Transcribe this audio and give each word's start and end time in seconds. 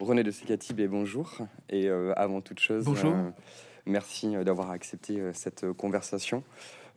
René 0.00 0.22
de 0.22 0.30
Secatib 0.30 0.80
et 0.80 0.88
bonjour. 0.88 1.38
Et 1.70 1.88
avant 2.16 2.40
toute 2.40 2.60
chose, 2.60 2.84
bonjour. 2.84 3.14
merci 3.86 4.36
d'avoir 4.44 4.70
accepté 4.70 5.20
cette 5.32 5.72
conversation. 5.72 6.42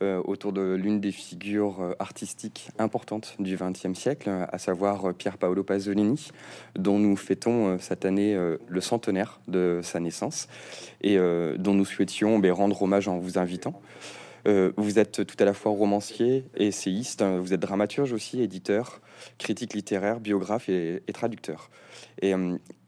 Euh, 0.02 0.22
autour 0.24 0.54
de 0.54 0.62
l'une 0.76 1.02
des 1.02 1.12
figures 1.12 1.82
euh, 1.82 1.94
artistiques 2.00 2.70
importantes 2.80 3.36
du 3.38 3.58
XXe 3.58 4.00
siècle, 4.00 4.30
à 4.50 4.58
savoir 4.58 5.10
euh, 5.10 5.14
Pier 5.14 5.32
Paolo 5.38 5.62
Pasolini, 5.62 6.30
dont 6.78 7.00
nous 7.00 7.18
fêtons 7.18 7.78
cette 7.80 8.06
année 8.06 8.38
le 8.68 8.82
centenaire 8.82 9.42
de 9.50 9.82
sa 9.84 10.00
naissance 10.00 10.48
et 11.02 11.18
dont 11.18 11.74
nous 11.74 11.86
souhaitions 11.86 12.40
ben, 12.40 12.52
rendre 12.52 12.82
hommage 12.82 13.08
en 13.08 13.18
vous 13.18 13.38
invitant. 13.38 13.82
Vous 14.46 15.00
êtes 15.00 15.26
tout 15.26 15.36
à 15.40 15.46
la 15.46 15.54
fois 15.54 15.72
romancier, 15.72 16.46
essayiste, 16.56 17.24
vous 17.24 17.54
êtes 17.54 17.60
dramaturge 17.60 18.14
aussi, 18.14 18.42
éditeur, 18.42 19.02
critique 19.38 19.74
littéraire, 19.74 20.20
biographe 20.20 20.70
et, 20.70 21.02
traducteur. 21.14 21.70
Et 22.22 22.34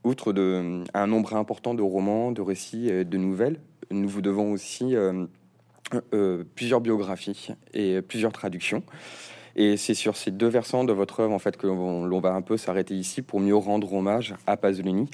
outre 0.03 0.33
de, 0.33 0.83
un 0.93 1.07
nombre 1.07 1.35
important 1.35 1.73
de 1.73 1.81
romans, 1.81 2.31
de 2.31 2.41
récits 2.41 2.89
et 2.89 3.05
de 3.05 3.17
nouvelles, 3.17 3.59
nous 3.91 4.07
vous 4.07 4.21
devons 4.21 4.51
aussi 4.51 4.95
euh, 4.95 6.43
plusieurs 6.55 6.79
biographies 6.79 7.49
et 7.73 8.01
plusieurs 8.01 8.31
traductions. 8.31 8.83
Et 9.55 9.75
c'est 9.75 9.93
sur 9.93 10.15
ces 10.15 10.31
deux 10.31 10.47
versants 10.47 10.85
de 10.85 10.93
votre 10.93 11.19
œuvre 11.19 11.33
en 11.33 11.39
fait 11.39 11.57
que 11.57 11.67
l'on 11.67 12.19
va 12.21 12.33
un 12.33 12.41
peu 12.41 12.55
s'arrêter 12.55 12.95
ici 12.95 13.21
pour 13.21 13.41
mieux 13.41 13.55
rendre 13.55 13.91
hommage 13.93 14.35
à 14.47 14.55
Pasolini, 14.55 15.09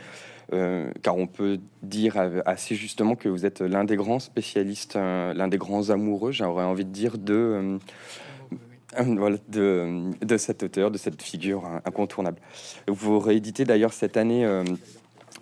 euh, 0.53 0.91
car 1.01 1.17
on 1.17 1.27
peut 1.27 1.59
dire 1.83 2.15
assez 2.45 2.75
justement 2.75 3.15
que 3.15 3.29
vous 3.29 3.45
êtes 3.45 3.61
l'un 3.61 3.83
des 3.83 3.95
grands 3.95 4.19
spécialistes, 4.19 4.95
euh, 4.95 5.33
l'un 5.33 5.47
des 5.47 5.57
grands 5.57 5.89
amoureux, 5.89 6.31
j'aurais 6.31 6.63
envie 6.63 6.85
de 6.85 6.91
dire, 6.91 7.17
de, 7.17 7.77
voilà, 8.97 9.37
de, 9.49 10.11
de 10.21 10.37
cet 10.37 10.63
auteur, 10.63 10.91
de 10.91 10.97
cette 10.97 11.21
figure 11.21 11.65
incontournable. 11.85 12.39
Vous 12.87 13.19
rééditez 13.19 13.65
d'ailleurs 13.65 13.93
cette 13.93 14.17
année 14.17 14.45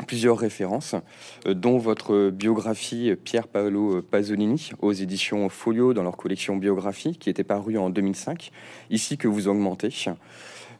plusieurs 0.07 0.37
références, 0.37 0.95
euh, 1.45 1.53
dont 1.53 1.77
votre 1.77 2.29
biographie 2.29 3.15
Pierre 3.23 3.47
Paolo 3.47 4.01
Pasolini 4.01 4.71
aux 4.81 4.91
éditions 4.91 5.47
Folio 5.49 5.93
dans 5.93 6.03
leur 6.03 6.17
collection 6.17 6.57
biographie 6.57 7.17
qui 7.17 7.29
était 7.29 7.43
parue 7.43 7.77
en 7.77 7.89
2005, 7.89 8.51
ici 8.89 9.17
que 9.17 9.27
vous 9.27 9.47
augmentez 9.47 9.89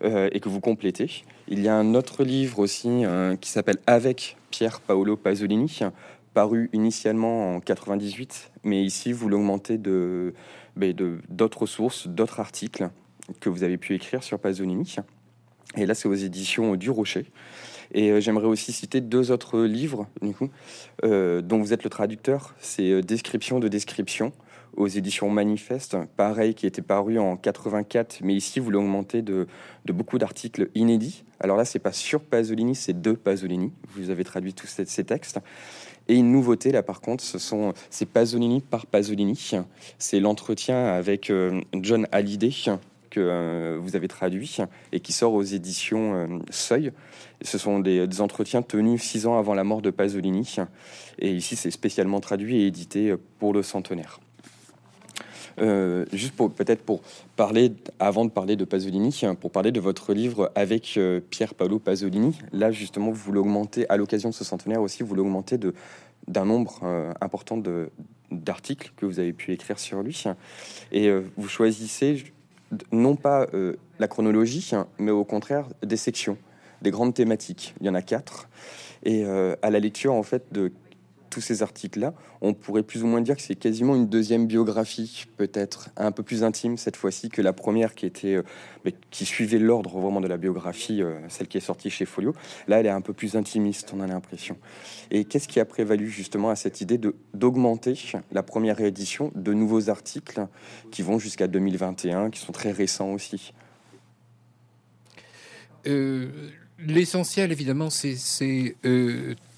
euh, 0.04 0.30
et 0.32 0.40
que 0.40 0.50
vous 0.50 0.60
complétez. 0.60 1.24
Il 1.48 1.62
y 1.62 1.68
a 1.68 1.76
un 1.76 1.96
autre 1.96 2.24
livre 2.24 2.60
aussi 2.60 3.06
euh, 3.06 3.36
qui 3.36 3.50
s'appelle 3.50 3.78
Avec 3.88 4.38
Pierre 4.52 4.82
Paolo 4.82 5.16
Pasolini, 5.16 5.80
paru 6.34 6.70
initialement 6.74 7.56
en 7.56 7.60
98, 7.60 8.52
mais 8.64 8.84
ici 8.84 9.12
vous 9.12 9.30
l'augmentez 9.30 9.78
de 9.78 10.34
ben, 10.76 10.94
d'autres 11.30 11.66
sources, 11.66 12.08
d'autres 12.08 12.40
articles 12.40 12.90
que 13.40 13.50
vous 13.50 13.64
avez 13.64 13.78
pu 13.78 13.96
écrire 13.96 14.24
sur 14.24 14.40
Pasolini. 14.40 14.96
Et 15.78 15.86
là, 15.86 15.94
c'est 15.94 16.08
aux 16.08 16.14
éditions 16.14 16.76
du 16.76 16.90
Rocher. 16.90 17.26
Et 17.94 18.12
euh, 18.12 18.20
j'aimerais 18.20 18.48
aussi 18.48 18.72
citer 18.72 19.02
deux 19.02 19.32
autres 19.32 19.62
livres, 19.62 20.08
du 20.22 20.34
coup, 20.34 20.50
dont 21.04 21.60
vous 21.60 21.74
êtes 21.74 21.84
le 21.84 21.90
traducteur. 21.90 22.56
C'est 22.60 23.02
Description 23.02 23.60
de 23.60 23.68
description 23.68 24.32
aux 24.78 24.88
éditions 24.88 25.30
Manifeste, 25.30 25.98
pareil, 26.18 26.54
qui 26.54 26.66
était 26.66 26.82
paru 26.82 27.20
en 27.20 27.38
84, 27.38 28.20
mais 28.24 28.34
ici 28.34 28.60
vous 28.60 28.72
l'augmentez 28.72 29.22
de, 29.22 29.48
beaucoup 29.86 30.18
d'articles 30.18 30.70
inédits. 30.76 31.24
Alors 31.40 31.58
là, 31.58 31.66
c'est 31.66 31.80
pas 31.80 31.92
sur 31.92 32.22
Pasolini, 32.22 32.76
c'est 32.76 33.02
de 33.02 33.12
Pasolini. 33.12 33.72
Vous 33.96 34.10
avez 34.10 34.24
traduit 34.24 34.54
tous 34.54 34.68
ces, 34.68 35.04
textes. 35.04 35.40
Et 36.08 36.16
une 36.16 36.32
nouveauté, 36.32 36.72
là, 36.72 36.84
par 36.84 37.02
contre, 37.02 37.24
ce 37.24 37.40
sont 37.40 37.74
c'est 37.90 38.06
Pasolini 38.06 38.62
par 38.62 38.86
Pasolini. 38.86 39.52
C'est 39.98 40.20
l'entretien 40.20 40.86
avec 40.86 41.32
John 41.74 42.08
Hallyday, 42.12 42.52
que 43.10 43.20
euh, 43.22 43.80
vous 43.82 43.96
avez 43.96 44.08
traduit 44.08 44.58
et 44.92 45.00
qui 45.00 45.14
sort 45.14 45.34
aux 45.34 45.44
éditions 45.44 46.16
euh, 46.16 46.28
Seuil. 46.50 46.92
Ce 47.42 47.58
sont 47.58 47.80
des, 47.80 48.22
entretiens 48.22 48.62
tenus 48.62 49.02
six 49.02 49.26
ans 49.26 49.38
avant 49.38 49.54
la 49.54 49.64
mort 49.64 49.82
de 49.82 49.90
Pasolini. 49.90 50.56
Et 51.20 51.32
ici, 51.32 51.56
c'est 51.56 51.72
spécialement 51.72 52.20
traduit 52.20 52.62
et 52.62 52.68
édité 52.68 53.16
pour 53.40 53.54
le 53.54 53.64
centenaire. 53.64 54.20
Euh, 55.60 56.06
juste 56.12 56.36
pour 56.36 56.52
peut-être 56.52 56.82
pour 56.82 57.02
parler, 57.36 57.74
avant 58.00 58.26
de 58.26 58.30
parler 58.30 58.56
de 58.56 58.66
Pasolini, 58.66 59.22
pour 59.40 59.52
parler 59.52 59.72
de 59.72 59.80
votre 59.80 60.14
livre 60.14 60.52
avec 60.56 61.00
Pierre 61.30 61.54
Paolo 61.54 61.80
Pasolini. 61.80 62.38
Là, 62.52 62.72
justement, 62.72 63.12
vous 63.12 63.32
l'augmentez 63.32 63.90
à 63.90 63.98
l'occasion 63.98 64.30
de 64.30 64.34
ce 64.34 64.44
centenaire 64.44 64.82
aussi, 64.82 65.04
vous 65.04 65.16
l'augmentez 65.16 65.58
de 65.58 65.74
d'un 66.28 66.46
nombre 66.46 66.84
important 67.22 67.56
de 67.56 67.90
d'articles 68.32 68.92
que 68.98 69.06
vous 69.06 69.20
avez 69.20 69.32
pu 69.32 69.54
écrire 69.54 69.78
sur 69.80 70.02
lui. 70.02 70.24
Et 70.92 71.12
vous 71.38 71.48
choisissez 71.48 72.24
non 72.92 73.16
pas 73.16 73.48
euh, 73.54 73.76
la 74.00 74.08
chronologie, 74.08 74.72
hein, 74.74 74.88
mais 74.98 75.12
au 75.12 75.24
contraire 75.24 75.68
des 75.84 75.98
sections, 75.98 76.38
des 76.82 76.92
grandes 76.92 77.14
thématiques. 77.14 77.76
Il 77.82 77.88
y 77.88 77.90
en 77.90 77.96
a 77.96 78.02
quatre. 78.02 78.50
Et 79.04 79.24
euh, 79.24 79.56
à 79.62 79.70
la 79.70 79.80
lecture, 79.80 80.14
en 80.14 80.24
fait, 80.24 80.46
de 80.52 80.72
tous 81.30 81.42
ces 81.42 81.64
articles-là, 81.64 82.14
on 82.42 82.54
pourrait 82.54 82.84
plus 82.84 83.04
ou 83.04 83.08
moins 83.08 83.22
dire 83.22 83.36
que 83.36 83.42
c'est 83.42 83.56
quasiment 83.56 83.96
une 83.96 84.08
deuxième 84.08 84.48
biographie, 84.48 85.26
peut-être 85.38 85.90
un 85.98 86.12
peu 86.12 86.24
plus 86.24 86.44
intime 86.44 86.78
cette 86.78 86.96
fois-ci 86.96 87.30
que 87.30 87.42
la 87.42 87.54
première 87.54 87.96
qui 87.96 88.06
était, 88.06 88.36
euh, 88.36 88.92
qui 89.12 89.26
suivait 89.26 89.60
l'ordre 89.60 90.00
vraiment 90.00 90.22
de 90.22 90.28
la 90.28 90.38
biographie, 90.38 91.02
euh, 91.02 91.20
celle 91.30 91.48
qui 91.48 91.58
est 91.58 91.62
sortie 91.62 91.90
chez 91.90 92.06
Folio. 92.06 92.34
Là, 92.68 92.80
elle 92.80 92.86
est 92.86 92.90
un 92.90 93.02
peu 93.02 93.14
plus 93.14 93.36
intimiste, 93.36 93.92
on 93.96 94.02
a 94.02 94.08
l'impression. 94.08 94.58
Et 95.12 95.26
qu'est-ce 95.26 95.48
qui 95.48 95.60
a 95.60 95.66
prévalu 95.66 96.10
justement 96.10 96.50
à 96.50 96.56
cette 96.56 96.82
idée 96.82 96.98
de 96.98 97.16
d'augmenter 97.34 98.00
la 98.32 98.44
première 98.44 98.78
réédition 98.78 99.32
de 99.36 99.54
nouveaux 99.54 99.90
articles 99.90 100.48
qui 100.92 101.02
vont 101.02 101.20
jusqu'à 101.20 101.48
2021, 101.48 102.30
qui 102.30 102.40
sont 102.40 102.52
très 102.52 102.72
récents 102.72 103.12
aussi? 103.12 103.54
Euh, 105.88 106.30
L'essentiel, 106.80 107.52
évidemment, 107.52 107.90
c'est 107.90 108.76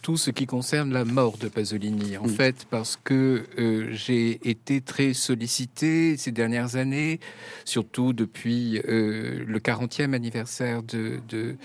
tout 0.08 0.16
ce 0.16 0.32
qui 0.32 0.46
concerne 0.46 0.94
la 0.94 1.04
mort 1.04 1.38
de 1.38 1.50
Pasolini, 1.50 2.16
en 2.16 2.30
fait, 2.30 2.66
parce 2.70 2.98
que 3.04 3.44
euh, 3.60 3.90
j'ai 3.92 4.40
été 4.50 4.80
très 4.80 5.14
sollicité 5.14 6.16
ces 6.16 6.32
dernières 6.32 6.78
années, 6.78 7.20
surtout 7.66 8.14
depuis 8.14 8.80
euh, 8.88 9.44
le 9.46 9.60
40e 9.60 10.14
anniversaire 10.14 10.82
de, 10.82 11.20
de, 11.28 11.58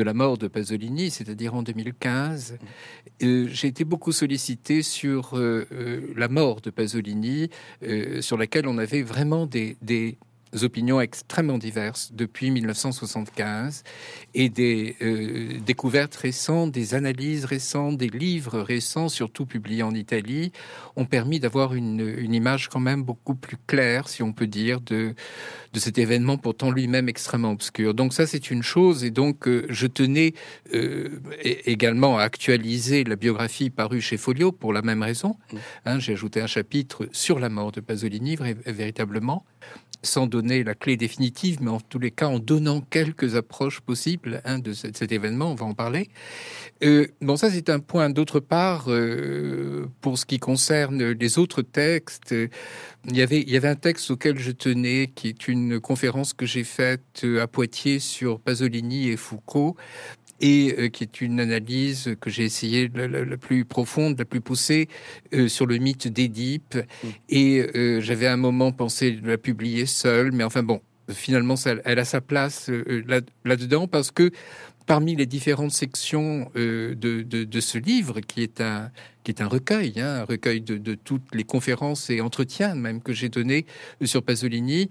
la 0.00 0.14
mort 0.14 0.38
de 0.38 0.46
Pasolini, 0.46 1.10
c'est-à-dire 1.10 1.56
en 1.56 1.64
2015. 1.64 2.58
Euh, 3.24 3.48
j'ai 3.50 3.66
été 3.66 3.82
beaucoup 3.82 4.12
sollicité 4.12 4.82
sur 4.82 5.36
la 5.36 6.28
mort 6.28 6.60
de 6.60 6.70
Pasolini, 6.70 7.50
sur 8.20 8.36
laquelle 8.36 8.68
on 8.68 8.78
avait 8.78 9.02
vraiment 9.02 9.44
des, 9.46 9.76
des 9.82 10.18
opinions 10.62 11.00
extrêmement 11.00 11.58
diverses 11.58 12.10
depuis 12.12 12.50
1975 12.50 13.82
et 14.34 14.48
des 14.48 14.96
euh, 15.02 15.58
découvertes 15.64 16.16
récentes, 16.16 16.72
des 16.72 16.94
analyses 16.94 17.44
récentes, 17.44 17.96
des 17.98 18.08
livres 18.08 18.60
récents, 18.60 19.08
surtout 19.08 19.46
publiés 19.46 19.82
en 19.82 19.94
Italie, 19.94 20.52
ont 20.96 21.04
permis 21.04 21.40
d'avoir 21.40 21.74
une, 21.74 21.98
image 22.28 22.68
quand 22.68 22.80
même 22.80 23.02
beaucoup 23.02 23.34
plus 23.34 23.56
claire, 23.66 24.08
si 24.08 24.22
on 24.22 24.32
peut 24.32 24.46
dire, 24.46 24.80
de, 24.80 25.14
de 25.72 25.78
cet 25.80 25.98
événement 25.98 26.38
pourtant 26.38 26.70
lui-même 26.70 27.08
extrêmement 27.08 27.52
obscur. 27.52 27.94
Donc 27.94 28.12
ça, 28.12 28.26
c'est 28.26 28.50
une 28.50 28.62
chose. 28.62 29.04
Et 29.04 29.10
donc, 29.10 29.48
euh, 29.48 29.66
je 29.68 29.86
tenais 29.86 30.34
euh, 30.74 31.20
également 31.42 32.18
à 32.18 32.22
actualiser 32.22 33.04
la 33.04 33.16
biographie 33.16 33.70
parue 33.70 34.00
chez 34.00 34.16
Folio 34.16 34.52
pour 34.52 34.72
la 34.72 34.82
même 34.82 35.02
raison. 35.02 35.36
Mmh. 35.52 35.56
Hein, 35.86 35.98
J'ai 35.98 36.12
ajouté 36.12 36.40
un 36.40 36.46
chapitre 36.46 37.08
sur 37.12 37.38
la 37.38 37.48
mort 37.48 37.72
de 37.72 37.80
Pasolini, 37.80 38.36
véritablement 38.66 39.44
sans 40.02 40.26
donner 40.26 40.64
la 40.64 40.74
clé 40.74 40.96
définitive, 40.96 41.58
mais 41.60 41.70
en 41.70 41.80
tous 41.80 41.98
les 41.98 42.10
cas 42.10 42.28
en 42.28 42.38
donnant 42.38 42.80
quelques 42.80 43.36
approches 43.36 43.80
possibles 43.80 44.40
hein, 44.44 44.58
de 44.58 44.72
cet, 44.72 45.10
événement, 45.10 45.52
on 45.52 45.54
va 45.54 45.66
en 45.66 45.74
parler. 45.74 46.08
Euh, 46.82 47.06
bon, 47.20 47.36
ça 47.36 47.50
c'est 47.50 47.70
un 47.70 47.80
point. 47.80 48.10
D'autre 48.10 48.40
part, 48.40 48.84
euh, 48.88 49.86
pour 50.00 50.18
ce 50.18 50.26
qui 50.26 50.38
concerne 50.38 51.10
les 51.10 51.38
autres 51.38 51.62
textes, 51.62 52.34
il 53.08 53.16
y 53.16 53.22
avait 53.22 53.40
il 53.40 53.50
y 53.50 53.56
avait 53.56 53.68
un 53.68 53.76
texte 53.76 54.10
auquel 54.10 54.38
je 54.38 54.52
tenais, 54.52 55.10
qui 55.14 55.28
est 55.28 55.48
une 55.48 55.80
conférence 55.80 56.32
que 56.32 56.46
j'ai 56.46 56.64
faite 56.64 57.24
à 57.40 57.46
Poitiers 57.46 57.98
sur 57.98 58.40
Pasolini 58.40 59.08
et 59.08 59.16
Foucault, 59.16 59.76
et 60.40 60.74
euh, 60.78 60.88
qui 60.88 61.04
est 61.04 61.20
une 61.20 61.40
analyse 61.40 62.14
que 62.20 62.30
j'ai 62.30 62.44
essayé 62.44 62.90
la, 62.94 63.36
plus 63.36 63.64
profonde, 63.64 64.18
la 64.18 64.24
plus 64.24 64.40
poussée 64.40 64.88
euh, 65.34 65.48
sur 65.48 65.66
le 65.66 65.78
mythe 65.78 66.08
d'Édipe. 66.08 66.76
Mm. 66.76 67.08
Et 67.28 67.66
euh, 67.74 68.00
j'avais 68.00 68.26
un 68.26 68.36
moment 68.36 68.72
pensé 68.72 69.12
de 69.12 69.26
la 69.26 69.38
publier 69.38 69.86
seule, 69.86 70.32
mais 70.32 70.44
enfin 70.44 70.62
bon, 70.62 70.80
finalement, 71.10 71.56
ça, 71.56 71.74
elle 71.84 71.98
a 71.98 72.04
sa 72.04 72.20
place 72.20 72.70
là-dedans 73.44 73.88
parce 73.88 74.10
que 74.10 74.30
parmi 74.86 75.16
les 75.16 75.26
différentes 75.26 75.72
sections 75.72 76.50
de, 76.54 76.94
de, 76.94 77.22
de, 77.22 77.60
ce 77.60 77.76
livre, 77.76 78.20
qui 78.20 78.42
est 78.42 78.60
un, 78.62 78.90
qui 79.22 79.30
est 79.30 79.42
un 79.42 79.48
recueil, 79.48 79.94
hein, 80.00 80.20
un 80.20 80.24
recueil 80.24 80.62
de, 80.62 80.78
de, 80.78 80.94
toutes 80.94 81.34
les 81.34 81.44
conférences 81.44 82.08
et 82.08 82.22
entretiens 82.22 82.74
même 82.74 83.02
que 83.02 83.12
j'ai 83.12 83.28
donnés 83.28 83.66
sur 84.04 84.22
Pasolini, 84.22 84.88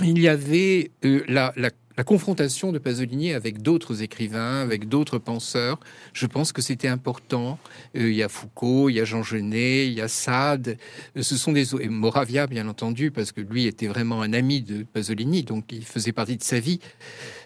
il 0.00 0.18
y 0.18 0.28
avait 0.28 0.90
la, 1.02 1.52
la, 1.56 1.70
la 1.96 2.04
confrontation 2.04 2.72
de 2.72 2.78
Pasolini 2.78 3.32
avec 3.32 3.62
d'autres 3.62 4.02
écrivains, 4.02 4.60
avec 4.60 4.88
d'autres 4.88 5.18
penseurs, 5.18 5.78
je 6.12 6.26
pense 6.26 6.52
que 6.52 6.62
c'était 6.62 6.88
important. 6.88 7.58
Euh, 7.96 8.10
il 8.10 8.16
y 8.16 8.22
a 8.22 8.28
Foucault, 8.28 8.88
il 8.88 8.94
y 8.94 9.00
a 9.00 9.04
Jean 9.04 9.22
Genet, 9.22 9.86
il 9.86 9.94
y 9.94 10.00
a 10.00 10.08
Sade. 10.08 10.78
Euh, 11.16 11.22
ce 11.22 11.36
sont 11.36 11.52
des 11.52 11.74
et 11.74 11.88
Moravia, 11.88 12.46
bien 12.46 12.68
entendu, 12.68 13.10
parce 13.10 13.32
que 13.32 13.40
lui 13.40 13.66
était 13.66 13.86
vraiment 13.86 14.22
un 14.22 14.32
ami 14.32 14.62
de 14.62 14.84
Pasolini, 14.84 15.42
donc 15.42 15.72
il 15.72 15.84
faisait 15.84 16.12
partie 16.12 16.36
de 16.36 16.42
sa 16.42 16.60
vie. 16.60 16.80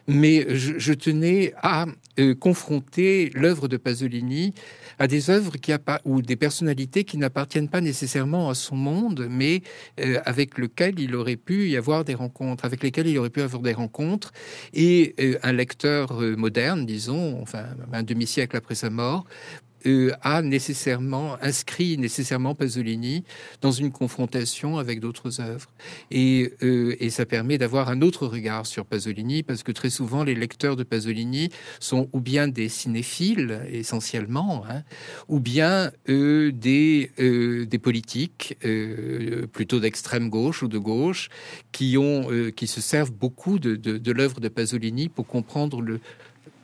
mais 0.07 0.47
je, 0.55 0.93
tenais 0.93 1.53
à 1.63 1.87
euh, 2.19 2.35
confronter 2.35 3.31
l'œuvre 3.35 3.69
de 3.69 3.77
Pasolini 3.77 4.55
à 4.99 5.07
des 5.07 5.31
œuvres 5.31 5.57
qui 5.57 5.73
ou 6.05 6.23
des 6.23 6.37
personnalités 6.37 7.05
qui 7.05 7.19
n'appartiennent 7.19 7.69
pas 7.69 7.81
nécessairement 7.81 8.49
à 8.51 8.55
son 8.55 8.77
monde, 8.77 9.27
mais 9.31 9.63
euh, 10.01 10.21
avec 10.25 10.59
lequel 10.59 10.99
il 10.99 11.15
aurait 11.15 11.37
pu 11.37 11.69
y 11.69 11.77
avoir 11.77 12.05
des 12.05 12.15
rencontres, 12.15 12.65
avec 12.65 12.83
lesquels 12.83 13.07
il 13.07 13.19
aurait 13.19 13.31
pu 13.31 13.43
avoir 13.43 13.63
des 13.63 13.73
rencontres. 13.73 14.33
Et 14.73 15.15
euh, 15.21 15.39
un 15.43 15.53
lecteur 15.53 16.13
moderne, 16.37 16.87
disons, 16.87 17.41
enfin 17.41 17.65
un 17.93 18.03
demi-siècle 18.03 18.57
après 18.57 18.75
sa 18.75 18.91
mort, 18.91 19.25
euh, 19.25 19.66
a 20.23 20.43
nécessairement 20.43 21.37
inscrit 21.43 21.97
nécessairement 21.99 22.55
Pasolini 22.55 23.25
dans 23.61 23.71
une 23.71 23.91
confrontation 23.91 24.79
avec 24.79 25.01
d'autres 25.01 25.41
œuvres. 25.41 25.71
Et, 26.11 26.53
euh, 26.63 26.97
et 27.01 27.11
ça 27.11 27.27
permet 27.27 27.59
d'avoir 27.59 27.89
un 27.89 28.03
autre 28.03 28.27
regard 28.27 28.67
sur 28.67 28.85
Pasolini, 28.85 29.43
parce 29.43 29.63
que 29.63 29.73
très 29.73 29.91
souvent, 29.91 30.25
les 30.25 30.35
lecteurs 30.35 30.77
de 30.77 30.83
Pasolini 30.83 31.51
sont 31.81 32.09
ou 32.13 32.21
bien 32.21 32.49
des 32.49 32.69
cinéphiles, 32.69 33.61
essentiellement, 33.71 34.65
hein, 34.69 34.83
ou 35.29 35.41
bien 35.41 35.91
euh, 36.09 36.53
des, 36.53 37.11
des 37.19 37.79
politiques, 37.79 38.57
plutôt 39.53 39.81
d'extrême 39.81 40.29
gauche 40.29 40.63
ou 40.63 40.69
de 40.69 40.79
gauche, 40.79 41.29
qui, 41.73 41.97
ont, 41.99 42.29
qui 42.55 42.67
se 42.67 42.81
servent 42.81 43.13
beaucoup 43.13 43.59
de, 43.59 44.13
l'œuvre 44.13 44.41
de 44.41 44.49
Pasolini 44.49 45.09
pour 45.09 45.27
comprendre 45.27 45.81
le, 45.81 46.01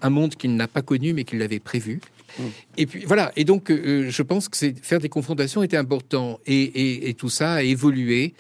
un 0.03 0.11
monde 0.11 0.35
qu'il 0.35 0.57
n'a 0.57 0.69
pas 0.69 0.83
connu 0.83 1.13
mais 1.13 1.25
qu'il 1.25 1.41
avait 1.43 1.61
prévu. 1.61 2.01
Mm. 2.39 2.43
Et 2.79 2.87
puis 2.87 3.05
voilà. 3.05 3.33
Et 3.37 3.45
donc, 3.45 3.71
euh, 3.71 4.11
je 4.11 4.23
pense 4.23 4.49
que 4.49 4.57
faire 4.83 4.99
des 4.99 5.09
confrontations 5.09 5.63
était 5.63 5.77
important. 5.77 6.41
Et, 6.47 7.15
tout 7.19 7.29
ça 7.29 7.55
a 7.55 7.63
évolué 7.63 8.35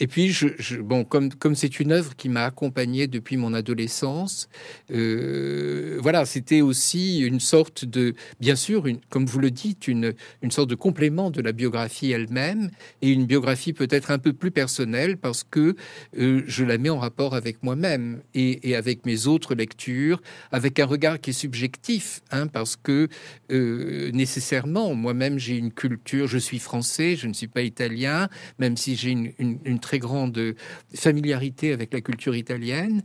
et 0.00 0.06
puis, 0.06 0.28
je, 0.30 0.76
bon, 0.80 1.04
comme 1.04 1.54
c'est 1.54 1.80
une 1.80 1.92
œuvre 1.92 2.14
qui 2.16 2.28
m'a 2.28 2.44
accompagné 2.44 3.06
depuis 3.06 3.36
mon 3.36 3.54
adolescence, 3.54 4.48
euh, 4.90 5.98
voilà, 6.00 6.24
c'était 6.24 6.60
aussi 6.60 7.20
une 7.20 7.40
sorte 7.40 7.84
de, 7.84 8.14
bien 8.40 8.56
sûr, 8.56 8.84
comme 9.10 9.26
vous 9.26 9.38
le 9.38 9.50
dites, 9.50 9.88
une 9.88 10.14
une 10.42 10.50
sorte 10.50 10.70
de 10.70 10.74
complément 10.74 11.30
de 11.30 11.40
la 11.40 11.52
biographie 11.52 12.10
elle-même 12.12 12.70
et 13.02 13.10
une 13.10 13.26
biographie 13.26 13.72
peut-être 13.72 14.10
un 14.10 14.18
peu 14.18 14.32
plus 14.32 14.50
personnelle 14.50 15.16
parce 15.16 15.44
que 15.44 15.76
euh, 16.18 16.42
je 16.46 16.64
la 16.64 16.78
mets 16.78 16.90
en 16.90 16.98
rapport 16.98 17.34
avec 17.34 17.62
moi-même 17.62 18.20
et, 18.34 18.70
et, 18.70 18.76
avec 18.76 19.04
mes 19.06 19.26
autres 19.26 19.54
lectures, 19.54 20.22
avec 20.52 20.78
un 20.78 20.86
regard 20.86 21.20
qui 21.20 21.30
est 21.30 21.34
subjectif, 21.34 22.20
hein, 22.30 22.46
parce 22.46 22.76
que 22.76 23.08
euh, 23.50 24.10
nécessairement, 24.12 24.94
moi-même, 24.94 25.38
j'ai 25.38 25.56
une 25.56 25.72
culture, 25.72 26.26
je 26.26 26.38
suis 26.38 26.58
français, 26.58 27.16
je 27.16 27.26
ne 27.26 27.32
suis 27.32 27.48
pas 27.48 27.62
italien, 27.62 28.28
même 28.58 28.76
si 28.76 28.96
j'ai 28.96 29.10
une, 29.10 29.32
une, 29.38 29.58
une 29.64 29.80
très 29.88 29.98
grande 29.98 30.54
familiarité 30.94 31.72
avec 31.72 31.94
la 31.94 32.02
culture 32.02 32.36
italienne, 32.36 33.02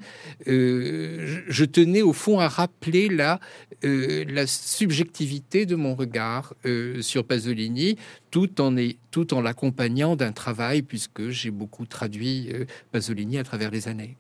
euh, 0.50 1.42
je, 1.48 1.64
tenais 1.64 2.02
au 2.02 2.12
fond 2.12 2.40
à 2.40 2.50
rappeler 2.50 3.08
la, 3.08 3.40
euh, 3.86 4.26
la 4.28 4.46
subjectivité 4.48 5.66
de 5.66 5.78
mon 5.78 5.96
regard 5.96 6.54
euh, 6.66 7.02
sur 7.02 7.24
Pasolini, 7.26 7.98
tout 8.32 8.60
en, 8.60 8.76
tout 9.12 9.34
en 9.34 9.40
l'accompagnant 9.40 10.18
d'un 10.18 10.34
travail, 10.34 10.82
puisque 10.82 11.30
j'ai 11.30 11.52
beaucoup 11.52 11.86
traduit 11.86 12.52
Pasolini 12.92 13.38
à 13.38 13.44
travers 13.46 13.72
les 13.72 13.88
années. 13.88 14.18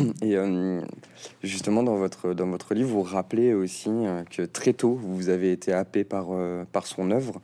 Et 0.22 0.36
justement, 1.42 1.82
dans 1.82 1.96
votre, 1.96 2.34
dans 2.34 2.46
votre 2.46 2.74
livre, 2.74 2.90
vous 2.90 3.02
rappelez 3.02 3.54
aussi 3.54 3.90
que 4.30 4.42
très 4.42 4.72
tôt, 4.72 4.98
vous 5.02 5.28
avez 5.28 5.52
été 5.52 5.72
happé 5.72 6.04
par, 6.04 6.28
par 6.72 6.86
son 6.86 7.10
œuvre. 7.10 7.40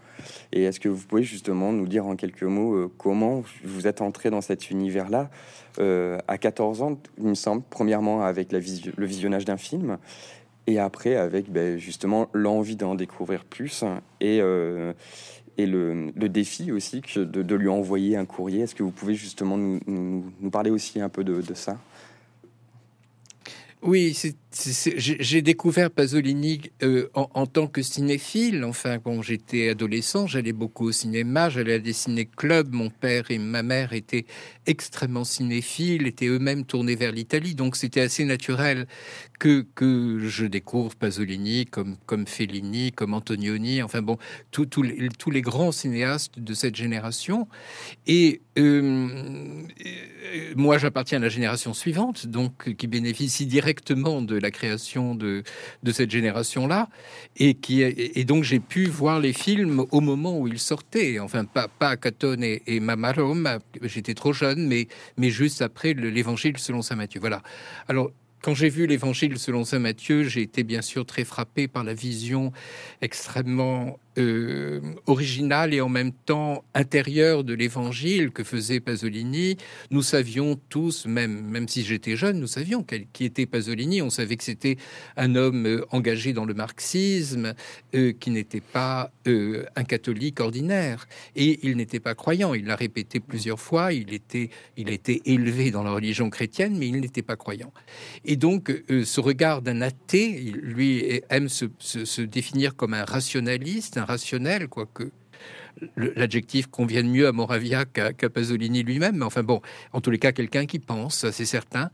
Et 0.53 0.64
est-ce 0.64 0.81
que 0.81 0.88
vous 0.88 1.05
pouvez 1.05 1.23
justement 1.23 1.73
nous 1.73 1.87
dire 1.87 2.06
en 2.06 2.17
quelques 2.17 2.43
mots 2.43 2.75
euh, 2.75 2.93
comment 2.99 3.43
vous 3.64 3.87
êtes 3.87 4.00
entré 4.00 4.31
dans 4.31 4.41
cet 4.41 4.70
univers-là 4.70 5.31
euh, 5.79 6.19
à 6.26 6.38
14 6.38 6.82
ans, 6.82 6.99
il 7.19 7.29
me 7.29 7.35
semble, 7.35 7.62
premièrement 7.69 8.23
avec 8.23 8.53
la 8.53 8.58
le 8.58 9.06
visionnage 9.06 9.44
d'un 9.44 9.58
film, 9.58 9.99
et 10.67 10.79
après 10.79 11.17
avec 11.17 11.50
ben, 11.50 11.79
justement 11.79 12.29
l'envie 12.32 12.76
d'en 12.76 12.94
découvrir 12.94 13.44
plus 13.44 13.85
et, 14.20 14.41
euh, 14.41 14.94
et 15.58 15.67
le, 15.67 16.11
défi 16.29 16.73
aussi 16.73 17.03
que 17.03 17.20
de, 17.20 17.55
lui 17.55 17.69
envoyer 17.69 18.17
un 18.17 18.25
courrier. 18.25 18.62
Est-ce 18.62 18.75
que 18.75 18.82
vous 18.82 18.91
pouvez 18.91 19.14
justement 19.14 19.58
nous, 19.58 19.81
nous, 19.87 20.50
parler 20.50 20.70
aussi 20.70 21.00
un 21.00 21.11
peu 21.11 21.25
de, 21.25 21.43
de 21.43 21.55
ça? 21.55 21.76
Oui, 23.82 24.14
c'est 24.14 24.37
j'ai 24.58 25.43
découvert 25.43 25.91
Pasolini 25.91 26.62
euh, 26.82 27.08
en, 27.14 27.47
tant 27.47 27.67
que 27.67 27.82
cinéphile. 27.82 28.64
Enfin, 28.64 28.99
quand 28.99 29.20
j'étais 29.20 29.69
adolescent, 29.69 30.26
j'allais 30.26 30.53
beaucoup 30.53 30.87
au 30.87 30.93
cinéma, 30.93 31.50
j'allais 31.50 31.75
à 31.75 31.79
des 31.79 31.93
ciné-clubs. 31.93 32.73
Mon 32.73 32.88
père 32.88 33.31
et 33.31 33.38
ma 33.38 33.62
mère 33.62 33.93
étaient 33.93 34.25
extrêmement 34.67 35.25
cinéphiles, 35.25 36.06
étaient 36.06 36.26
eux-mêmes 36.26 36.64
tournés 36.64 36.97
vers 36.97 37.12
l'Italie. 37.12 37.55
Donc, 37.55 37.76
c'était 37.76 38.00
assez 38.00 38.25
naturel 38.25 38.87
que, 39.38 39.67
que 39.75 40.20
je 40.20 40.47
découvre 40.47 40.94
Pasolini 40.94 41.67
comme, 41.67 41.97
comme 42.06 42.26
Fellini, 42.26 42.93
comme 42.93 43.14
Antonioni. 43.14 43.82
Enfin, 43.82 44.00
bon, 44.00 44.17
tous 44.50 44.82
les, 44.82 45.43
grands 45.43 45.73
cinéastes 45.73 46.38
de 46.38 46.55
cette 46.55 46.76
génération. 46.76 47.47
Et 48.06 48.41
euh, 48.58 49.08
euh, 49.87 50.53
moi, 50.56 50.79
j'appartiens 50.79 51.19
à 51.19 51.23
la 51.23 51.29
génération 51.29 51.75
suivante, 51.75 52.26
donc 52.26 52.75
qui 52.75 52.87
bénéficie 52.87 53.47
directement 53.47 54.23
de 54.23 54.37
la 54.37 54.45
création 54.50 55.14
de, 55.14 55.43
de 55.82 55.93
cette 55.93 56.10
génération-là, 56.10 56.88
et, 57.37 57.54
qui, 57.54 57.82
et 57.82 58.25
donc 58.25 58.44
j'ai 58.44 58.60
pu 58.60 58.87
voir 58.87 59.20
les 59.20 59.32
films 59.32 59.84
au 59.90 60.00
moment 60.00 60.38
où 60.38 60.48
ils 60.48 60.58
sortaient. 60.58 61.19
Enfin, 61.19 61.44
pas, 61.44 61.69
pas 61.69 61.96
Catone 61.96 62.43
et, 62.43 62.62
et 62.66 62.81
Mamarom, 62.81 63.58
j'étais 63.82 64.14
trop 64.14 64.32
jeune, 64.32 64.66
mais, 64.66 64.88
mais 65.16 65.31
juste 65.31 65.62
après 65.62 65.94
l'Évangile 65.94 66.58
selon 66.58 66.82
saint 66.82 66.96
Matthieu. 66.96 67.20
Voilà. 67.20 67.43
Alors, 67.88 68.10
quand 68.43 68.54
j'ai 68.54 68.69
vu 68.69 68.87
l'Évangile 68.87 69.38
selon 69.38 69.64
saint 69.64 69.78
Matthieu, 69.81 70.22
j'ai 70.25 70.43
été 70.43 70.62
bien 70.62 70.82
sûr 70.82 71.04
très 71.04 71.25
frappé 71.25 71.69
par 71.69 71.84
la 71.84 71.94
vision 71.94 72.52
extrêmement 73.00 73.98
euh, 74.18 74.80
original 75.06 75.74
et 75.74 75.82
en 75.82 75.90
même 75.90 76.12
temps 76.12 76.64
intérieur 76.72 77.44
de 77.44 77.52
l'évangile 77.52 78.30
que 78.30 78.44
faisait 78.44 78.80
Pasolini. 78.80 79.58
Nous 79.90 80.00
savions 80.00 80.58
tous, 80.70 81.04
même, 81.04 81.42
même 81.42 81.68
si 81.68 81.84
j'étais 81.84 82.16
jeune, 82.16 82.40
nous 82.40 82.46
savions 82.46 82.82
qui 83.12 83.24
était 83.24 83.44
Pasolini. 83.44 84.00
On 84.00 84.08
savait 84.08 84.36
que 84.36 84.44
c'était 84.44 84.78
un 85.18 85.36
homme 85.36 85.66
euh, 85.66 85.84
engagé 85.90 86.32
dans 86.32 86.46
le 86.46 86.54
marxisme, 86.54 87.52
euh, 87.94 88.12
qui 88.12 88.30
n'était 88.30 88.62
pas 88.62 89.10
un 89.26 89.84
catholique 89.84 90.40
ordinaire. 90.40 91.08
Et 91.34 91.58
il 91.66 91.76
n'était 91.76 92.00
pas 92.00 92.14
croyant. 92.14 92.54
Il 92.54 92.66
l'a 92.66 92.76
répété 92.76 93.20
plusieurs 93.20 93.60
fois. 93.60 93.92
Il 93.92 94.14
était, 94.14 94.50
il 94.76 94.88
était 94.88 95.20
élevé 95.24 95.70
dans 95.70 95.82
la 95.82 95.90
religion 95.90 96.30
chrétienne, 96.30 96.76
mais 96.78 96.88
il 96.88 97.00
n'était 97.00 97.22
pas 97.22 97.36
croyant. 97.36 97.72
Et 98.24 98.36
donc, 98.36 98.72
ce 98.88 99.20
regard 99.20 99.62
d'un 99.62 99.82
athée, 99.82 100.52
lui 100.62 101.20
aime 101.28 101.48
se 101.48 102.22
définir 102.22 102.76
comme 102.76 102.94
un 102.94 103.05
rationaliste, 103.05 103.98
rationnel, 104.06 104.69
quoique 104.69 105.10
l'adjectif 105.96 106.69
convienne 106.69 107.10
mieux 107.10 107.27
à 107.27 107.32
Moravia 107.32 107.84
qu'à 107.84 108.31
Pasolini 108.31 108.82
lui-même. 108.82 109.17
Mais 109.17 109.25
enfin 109.25 109.43
bon, 109.43 109.60
en 109.93 110.01
tous 110.01 110.10
les 110.10 110.19
cas, 110.19 110.32
quelqu'un 110.32 110.67
qui 110.67 110.79
pense, 110.79 111.31
c'est 111.31 111.44
certain, 111.44 111.91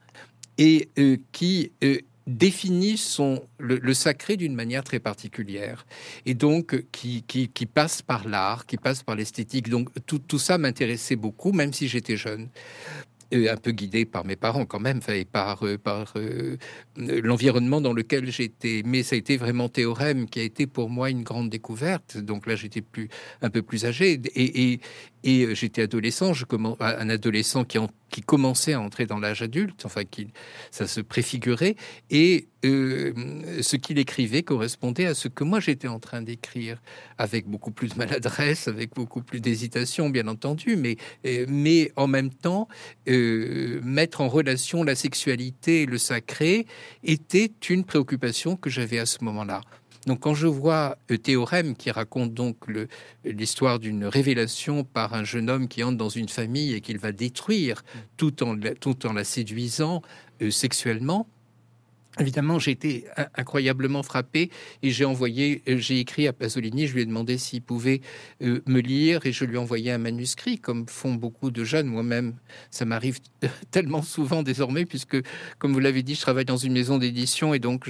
et 0.59 0.91
euh, 0.99 1.17
qui 1.33 1.73
euh, 1.83 1.99
définit 2.27 2.97
son, 2.97 3.43
le, 3.59 3.95
sacré 3.95 4.37
d'une 4.37 4.55
manière 4.55 4.85
très 4.85 5.01
particulière, 5.01 5.87
et 6.27 6.35
donc 6.35 6.85
qui, 6.93 7.23
qui, 7.23 7.67
passe 7.67 8.03
par 8.03 8.29
l'art, 8.29 8.67
qui 8.67 8.77
passe 8.77 9.03
par 9.03 9.17
l'esthétique. 9.17 9.69
Donc 9.69 9.89
tout, 10.07 10.21
tout 10.21 10.39
ça 10.39 10.59
m'intéressait 10.59 11.17
beaucoup, 11.17 11.53
même 11.53 11.73
si 11.73 11.89
j'étais 11.89 12.17
jeune 12.17 12.49
un 13.33 13.57
peu 13.57 13.73
guidé 13.73 14.05
par 14.05 14.25
mes 14.25 14.37
parents 14.37 14.67
quand 14.67 14.81
même, 14.81 15.01
et 15.09 15.25
par, 15.25 15.65
euh, 15.65 15.79
euh, 16.17 16.57
l'environnement 16.97 17.81
dans 17.81 17.93
lequel 17.93 18.31
j'étais. 18.31 18.83
Mais 18.85 19.03
ça 19.03 19.15
a 19.15 19.19
été 19.19 19.37
vraiment 19.37 19.69
Théorème 19.69 20.29
qui 20.29 20.41
a 20.41 20.43
été 20.43 20.67
pour 20.67 20.91
moi 20.91 21.11
une 21.11 21.23
grande 21.23 21.51
découverte. 21.51 22.19
Donc 22.19 22.47
là, 22.47 22.57
j'étais 22.57 22.83
plus 22.83 23.09
un 23.41 23.51
peu 23.51 23.63
plus 23.63 23.85
âgé 23.85 24.21
et 25.25 25.45
euh, 25.45 25.55
j'étais 25.55 25.83
adolescent. 25.83 26.33
Je 26.33 26.45
commence 26.45 26.77
un 26.81 27.09
adolescent 27.09 27.65
qui, 27.65 27.79
en, 27.79 27.89
qui 28.11 28.21
commençait 28.21 28.73
à 28.73 28.81
entrer 28.81 29.07
dans 29.07 29.19
l'âge 29.19 29.43
adulte, 29.43 29.85
enfin 29.85 30.05
qui 30.05 30.29
ça 30.71 30.87
se 30.87 31.01
préfigurait 31.01 31.77
et 32.11 32.49
euh, 32.65 33.13
ce 33.61 33.77
qu'il 33.77 33.99
écrivait 33.99 34.43
correspondait 34.43 35.07
à 35.07 35.15
ce 35.15 35.29
que 35.29 35.45
moi 35.45 35.61
j'étais 35.61 35.89
en 35.89 35.99
train 35.99 36.23
d'écrire, 36.23 36.81
avec 37.19 37.47
beaucoup 37.47 37.73
plus 37.73 37.89
de 37.89 37.99
maladresse, 37.99 38.69
avec 38.69 38.95
beaucoup 38.95 39.23
plus 39.23 39.41
d'hésitation, 39.41 40.11
bien 40.11 40.29
entendu, 40.29 40.77
mais, 40.77 40.97
euh, 41.27 41.47
mais 41.49 41.93
en 41.97 42.07
même 42.07 42.31
temps, 42.31 42.69
mettre 43.07 44.21
en 44.21 44.29
relation 44.29 44.85
la 44.85 44.95
sexualité 44.95 45.83
et 45.83 45.87
le 45.87 45.99
sacré 45.99 46.67
était 47.03 47.53
une 47.69 47.85
préoccupation 47.85 48.57
que 48.57 48.71
j'avais 48.71 48.99
à 48.99 49.07
ce 49.07 49.25
moment-là. 49.25 49.61
Donc 50.07 50.21
quand 50.21 50.35
je 50.35 50.49
vois 50.49 50.99
le 51.09 51.19
Théorème 51.19 51.77
qui 51.77 51.91
raconte 51.91 52.35
donc 52.35 52.57
l'histoire 53.25 53.79
d'une 53.79 54.05
révélation 54.05 54.83
par 54.85 55.15
un 55.15 55.25
jeune 55.25 55.49
homme 55.49 55.69
qui 55.69 55.85
entre 55.85 55.97
dans 55.97 56.09
une 56.09 56.29
famille 56.29 56.75
et 56.75 56.81
qu'il 56.81 56.99
va 56.99 57.13
détruire 57.13 57.85
tout 58.17 58.43
en, 58.43 58.57
tout 58.81 59.07
en 59.07 59.13
la 59.13 59.25
séduisant 59.25 60.03
sexuellement, 60.51 61.29
Évidemment, 62.19 62.59
j'ai 62.59 62.73
été 62.73 63.07
incroyablement 63.37 64.03
frappé 64.03 64.51
et 64.83 64.91
j'ai 64.91 65.07
envoyé, 65.07 65.63
euh, 65.67 65.79
j'ai 65.79 65.99
écrit 65.99 66.29
à 66.29 66.35
Pasolini, 66.35 66.87
je 66.87 66.93
lui 66.93 67.01
ai 67.01 67.07
demandé 67.07 67.39
s'il 67.39 67.63
pouvait 67.63 68.03
euh, 68.43 68.61
me 68.67 68.81
lire 68.81 69.25
et 69.25 69.33
je 69.33 69.47
lui 69.47 69.55
ai 69.55 69.59
envoyé 69.59 69.91
un 69.91 69.97
manuscrit, 69.97 70.59
comme 70.59 70.87
font 70.89 71.15
beaucoup 71.15 71.51
de 71.51 71.65
jeunes. 71.65 71.87
Moi-même, 71.87 72.35
ça 72.71 72.85
m'arrive 72.85 73.19
tellement 73.71 74.03
souvent 74.03 74.43
désormais, 74.43 74.85
puisque, 74.85 75.17
comme 75.59 75.73
vous 75.73 75.79
l'avez 75.79 76.03
dit, 76.03 76.15
je 76.15 76.21
travaille 76.21 76.45
dans 76.45 76.59
une 76.59 76.75
maison 76.75 76.99
d'édition 76.99 77.55
et 77.55 77.59
donc 77.59 77.89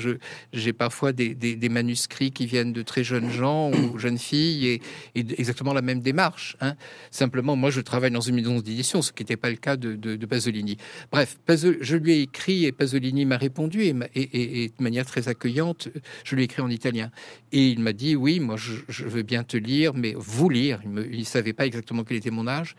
j'ai 0.52 0.72
parfois 0.72 1.12
des, 1.12 1.68
manuscrits 1.68 2.30
qui 2.30 2.46
viennent 2.46 2.72
de 2.72 2.82
très 2.82 3.02
jeunes 3.02 3.30
gens 3.30 3.72
ou 3.72 3.98
jeunes 3.98 4.18
filles 4.18 4.66
et, 4.68 4.82
exactement 5.16 5.72
la 5.72 5.82
même 5.82 6.00
démarche. 6.00 6.56
Hein. 6.60 6.76
Simplement, 7.10 7.56
moi, 7.56 7.70
je 7.70 7.80
travaille 7.80 8.12
dans 8.12 8.20
une 8.20 8.36
maison 8.36 8.60
d'édition, 8.60 9.02
ce 9.02 9.10
qui 9.10 9.24
n'était 9.24 9.36
pas 9.36 9.50
le 9.50 9.56
cas 9.56 9.76
de, 9.76 10.26
Pasolini. 10.26 10.76
Bref, 11.10 11.38
je 11.48 11.96
lui 11.96 12.12
ai 12.12 12.20
écrit 12.22 12.66
et 12.66 12.72
Pasolini 12.72 13.24
m'a 13.26 13.36
répondu 13.36 13.82
et 13.82 13.92
et, 14.14 14.72
de 14.76 14.82
manière 14.82 15.06
très 15.06 15.28
accueillante, 15.28 15.88
je 16.24 16.34
lui 16.34 16.42
ai 16.42 16.44
écrit 16.44 16.62
en 16.62 16.70
italien. 16.70 17.10
Et 17.52 17.68
il 17.68 17.80
m'a 17.80 17.92
dit, 17.92 18.16
oui, 18.16 18.40
moi 18.40 18.56
je, 18.56 19.04
veux 19.04 19.22
bien 19.22 19.44
te 19.44 19.56
lire, 19.56 19.94
mais 19.94 20.14
vous 20.16 20.48
lire. 20.48 20.80
Il 20.84 21.18
ne 21.18 21.24
savait 21.24 21.52
pas 21.52 21.66
exactement 21.66 22.04
quel 22.04 22.18
était 22.18 22.30
mon 22.30 22.46
âge. 22.46 22.76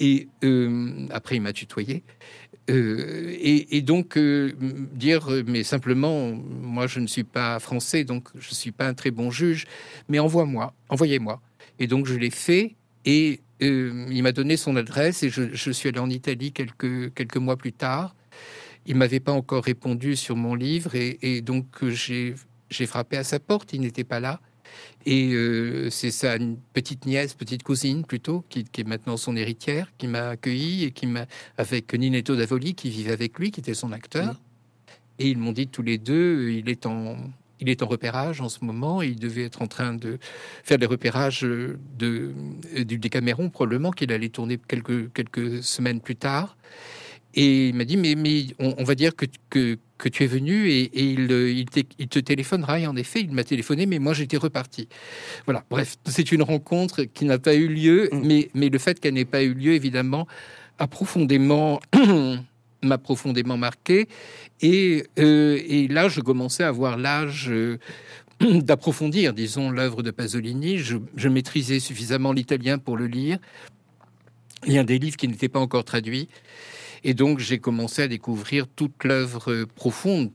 Et 0.00 0.28
euh, 0.44 1.06
après, 1.10 1.36
il 1.36 1.42
m'a 1.42 1.52
tutoyé. 1.52 2.02
Euh, 2.68 3.36
et, 3.38 3.80
donc 3.82 4.16
euh, 4.16 4.52
dire, 4.94 5.28
mais 5.46 5.62
simplement, 5.62 6.32
moi 6.32 6.86
je 6.86 6.98
ne 6.98 7.06
suis 7.06 7.24
pas 7.24 7.60
français, 7.60 8.04
donc 8.04 8.28
je 8.34 8.50
ne 8.50 8.54
suis 8.54 8.72
pas 8.72 8.88
un 8.88 8.94
très 8.94 9.12
bon 9.12 9.30
juge, 9.30 9.66
mais 10.08 10.18
envoie-moi, 10.18 10.74
envoyez-moi. 10.88 11.40
Et 11.78 11.86
donc 11.86 12.06
je 12.06 12.14
l'ai 12.14 12.30
fait, 12.30 12.74
et 13.04 13.40
il 13.60 14.22
m'a 14.22 14.32
donné 14.32 14.56
son 14.56 14.74
adresse, 14.76 15.22
et 15.22 15.30
je, 15.30 15.54
je, 15.54 15.70
suis 15.70 15.88
allé 15.88 16.00
en 16.00 16.10
Italie 16.10 16.52
quelques, 16.52 17.14
quelques 17.14 17.36
mois 17.36 17.56
plus 17.56 17.72
tard 17.72 18.14
il 18.86 18.96
m'avait 18.96 19.20
pas 19.20 19.32
encore 19.32 19.64
répondu 19.64 20.16
sur 20.16 20.36
mon 20.36 20.54
livre 20.54 20.92
et, 20.94 21.40
donc 21.40 21.66
j'ai 21.84 22.34
frappé 22.86 23.16
à 23.16 23.24
sa 23.24 23.38
porte. 23.38 23.72
Il 23.72 23.80
n'était 23.80 24.04
pas 24.04 24.20
là. 24.20 24.40
Et 25.04 25.32
euh, 25.32 25.88
c'est 25.90 26.10
sa 26.10 26.36
petite 26.72 27.06
nièce, 27.06 27.34
petite 27.34 27.62
cousine 27.62 28.04
plutôt, 28.04 28.44
qui, 28.48 28.60
est 28.76 28.84
maintenant 28.84 29.16
son 29.16 29.36
héritière, 29.36 29.92
qui 29.98 30.08
m'a 30.08 30.30
accueilli 30.30 30.84
et 30.84 30.90
qui 30.90 31.06
m'a 31.06 31.26
avec 31.56 31.94
Ninetto 31.94 32.34
Davoli 32.34 32.74
qui 32.74 32.90
vivait 32.90 33.12
avec 33.12 33.38
lui, 33.38 33.50
qui 33.50 33.60
était 33.60 33.74
son 33.74 33.92
acteur. 33.92 34.34
Mmh. 34.34 34.38
Et 35.20 35.28
ils 35.28 35.38
m'ont 35.38 35.52
dit 35.52 35.68
tous 35.68 35.82
les 35.82 35.98
deux, 35.98 36.50
il 36.50 36.68
est 36.68 36.86
en 36.86 37.16
il 37.58 37.70
est 37.70 37.82
en 37.82 37.86
repérage 37.86 38.40
en 38.40 38.48
ce 38.48 38.64
moment. 38.64 39.00
il 39.00 39.16
devait 39.16 39.44
être 39.44 39.62
en 39.62 39.66
train 39.66 39.94
de 39.94 40.18
faire 40.62 40.78
des 40.78 40.86
repérages 40.86 41.40
de, 41.40 42.32
du 42.76 42.98
Décaméron, 42.98 43.48
probablement 43.48 43.90
qu'il 43.90 44.12
allait 44.12 44.28
tourner 44.28 44.58
quelques, 44.68 45.12
quelques 45.12 45.62
semaines 45.62 46.00
plus 46.00 46.16
tard. 46.16 46.56
Et 47.36 47.68
il 47.68 47.74
m'a 47.74 47.84
dit, 47.84 47.98
mais, 47.98 48.14
mais 48.14 48.46
on, 48.58 48.82
va 48.82 48.94
dire 48.94 49.14
que, 49.14 49.26
que, 49.50 49.78
que, 49.98 50.08
tu 50.08 50.24
es 50.24 50.26
venu 50.26 50.70
et, 50.70 50.90
il, 50.94 51.30
il, 51.30 51.66
il, 51.98 52.08
te 52.08 52.18
téléphonera. 52.18 52.80
Et 52.80 52.86
en 52.86 52.96
effet, 52.96 53.20
il 53.20 53.30
m'a 53.32 53.44
téléphoné, 53.44 53.84
mais 53.84 53.98
moi 53.98 54.14
j'étais 54.14 54.38
reparti. 54.38 54.88
Voilà, 55.44 55.62
bref, 55.68 55.96
c'est 56.06 56.32
une 56.32 56.42
rencontre 56.42 57.02
qui 57.02 57.26
n'a 57.26 57.38
pas 57.38 57.54
eu 57.54 57.68
lieu, 57.68 58.08
mm. 58.10 58.26
mais, 58.26 58.48
mais 58.54 58.70
le 58.70 58.78
fait 58.78 58.98
qu'elle 58.98 59.14
n'ait 59.14 59.26
pas 59.26 59.42
eu 59.42 59.52
lieu, 59.52 59.74
évidemment, 59.74 60.26
a 60.78 60.88
profondément... 60.88 61.80
m'a 62.82 62.98
profondément 62.98 63.56
marqué 63.56 64.06
et, 64.60 65.04
euh, 65.18 65.58
et, 65.66 65.88
là 65.88 66.08
je 66.08 66.20
commençais 66.20 66.62
à 66.62 66.68
avoir 66.68 66.96
l'âge 66.96 67.46
euh, 67.48 67.78
d'approfondir, 68.40 69.32
disons, 69.32 69.70
l'œuvre 69.70 70.02
de 70.02 70.10
Pasolini. 70.10 70.78
Je, 70.78 70.98
je 71.16 71.28
maîtrisais 71.28 71.80
suffisamment 71.80 72.32
l'italien 72.32 72.78
pour 72.78 72.96
le 72.96 73.06
lire. 73.06 73.38
Il 74.66 74.72
y 74.72 74.78
a 74.78 74.84
des 74.84 74.98
livres 74.98 75.16
qui 75.16 75.26
n'étaient 75.26 75.48
pas 75.48 75.58
encore 75.58 75.84
traduits. 75.84 76.28
Et 77.04 77.14
donc 77.14 77.38
j'ai 77.38 77.58
commencé 77.58 78.02
à 78.02 78.08
découvrir 78.08 78.66
toute 78.68 79.04
l'œuvre 79.04 79.64
profonde, 79.74 80.30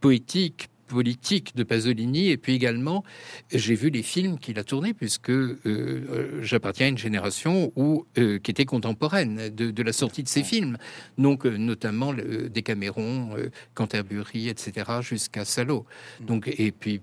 poétique, 0.00 0.68
politique 0.86 1.54
de 1.56 1.62
Pasolini. 1.62 2.30
Et 2.30 2.36
puis 2.36 2.54
également 2.54 3.04
j'ai 3.52 3.74
vu 3.74 3.90
les 3.90 4.02
films 4.02 4.38
qu'il 4.38 4.58
a 4.58 4.64
tournés 4.64 4.94
puisque 4.94 5.30
euh, 5.30 5.58
euh, 5.66 6.42
j'appartiens 6.42 6.86
à 6.86 6.88
une 6.90 6.98
génération 6.98 7.72
où 7.76 8.06
euh, 8.18 8.38
qui 8.38 8.50
était 8.50 8.64
contemporaine 8.64 9.50
de, 9.50 9.82
la 9.82 9.92
sortie 9.92 10.22
de 10.22 10.28
ces 10.28 10.42
films. 10.42 10.78
Donc 11.18 11.44
notamment 11.44 12.12
le 12.12 12.48
Décaméron 12.48 13.36
Canterbury 13.74 14.48
etc 14.48 14.90
jusqu'à 15.00 15.44
Salo. 15.44 15.86
Donc 16.20 16.48
et 16.48 16.72
puis 16.72 17.00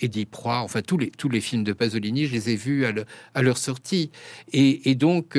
Eddie 0.00 0.26
Proie 0.26 0.60
enfin 0.60 0.82
tous 0.82 0.98
les 0.98 1.10
tous 1.10 1.28
les 1.28 1.40
films 1.40 1.64
de 1.64 1.72
Pasolini 1.72 2.26
je 2.26 2.32
les 2.32 2.50
ai 2.50 2.56
vus 2.56 2.86
à, 2.86 3.42
leur 3.42 3.58
sortie. 3.58 4.10
Et, 4.52 4.90
et 4.90 4.94
donc 4.94 5.38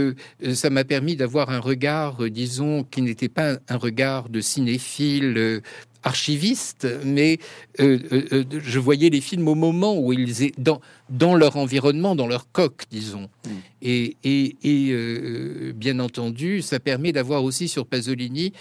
ça 0.54 0.70
m'a 0.70 0.84
permis 0.84 1.16
d'avoir 1.16 1.50
un 1.50 1.60
regard 1.60 2.30
disons 2.30 2.84
qui 2.84 3.02
n'était 3.02 3.30
pas 3.30 3.58
un 3.68 3.78
regard 3.78 4.30
de 4.30 4.42
cinéphile 4.42 5.62
archiviste, 6.04 6.88
mais 7.04 7.40
euh, 7.80 8.00
euh, 8.12 8.26
euh, 8.32 8.44
je 8.64 8.80
voyais 8.80 9.10
les 9.10 9.22
films 9.22 9.48
au 9.48 9.56
moment 9.56 9.98
où 10.00 10.14
ils 10.14 10.44
étaient 10.44 10.62
dans, 10.62 10.80
dans 11.10 11.36
leur 11.36 11.58
environnement, 11.58 12.16
dans 12.16 12.28
leur 12.28 12.52
coque, 12.52 12.84
disons. 12.90 13.30
Mm. 13.46 13.50
Et, 13.82 14.18
et, 14.24 15.74
bien 15.74 16.00
entendu, 16.00 16.62
ça 16.62 16.80
permet 16.80 17.12
d'avoir 17.12 17.44
aussi 17.44 17.68
sur 17.68 17.86
Pasolini 17.86 18.54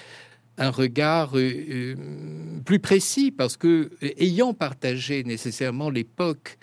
un 0.57 0.71
regard 0.71 1.35
plus 2.65 2.79
précis, 2.81 3.31
parce 3.31 3.57
que 3.57 3.91
ayant 4.19 4.55
partagé 4.55 5.23
nécessairement 5.23 5.91
l'époque 5.91 6.59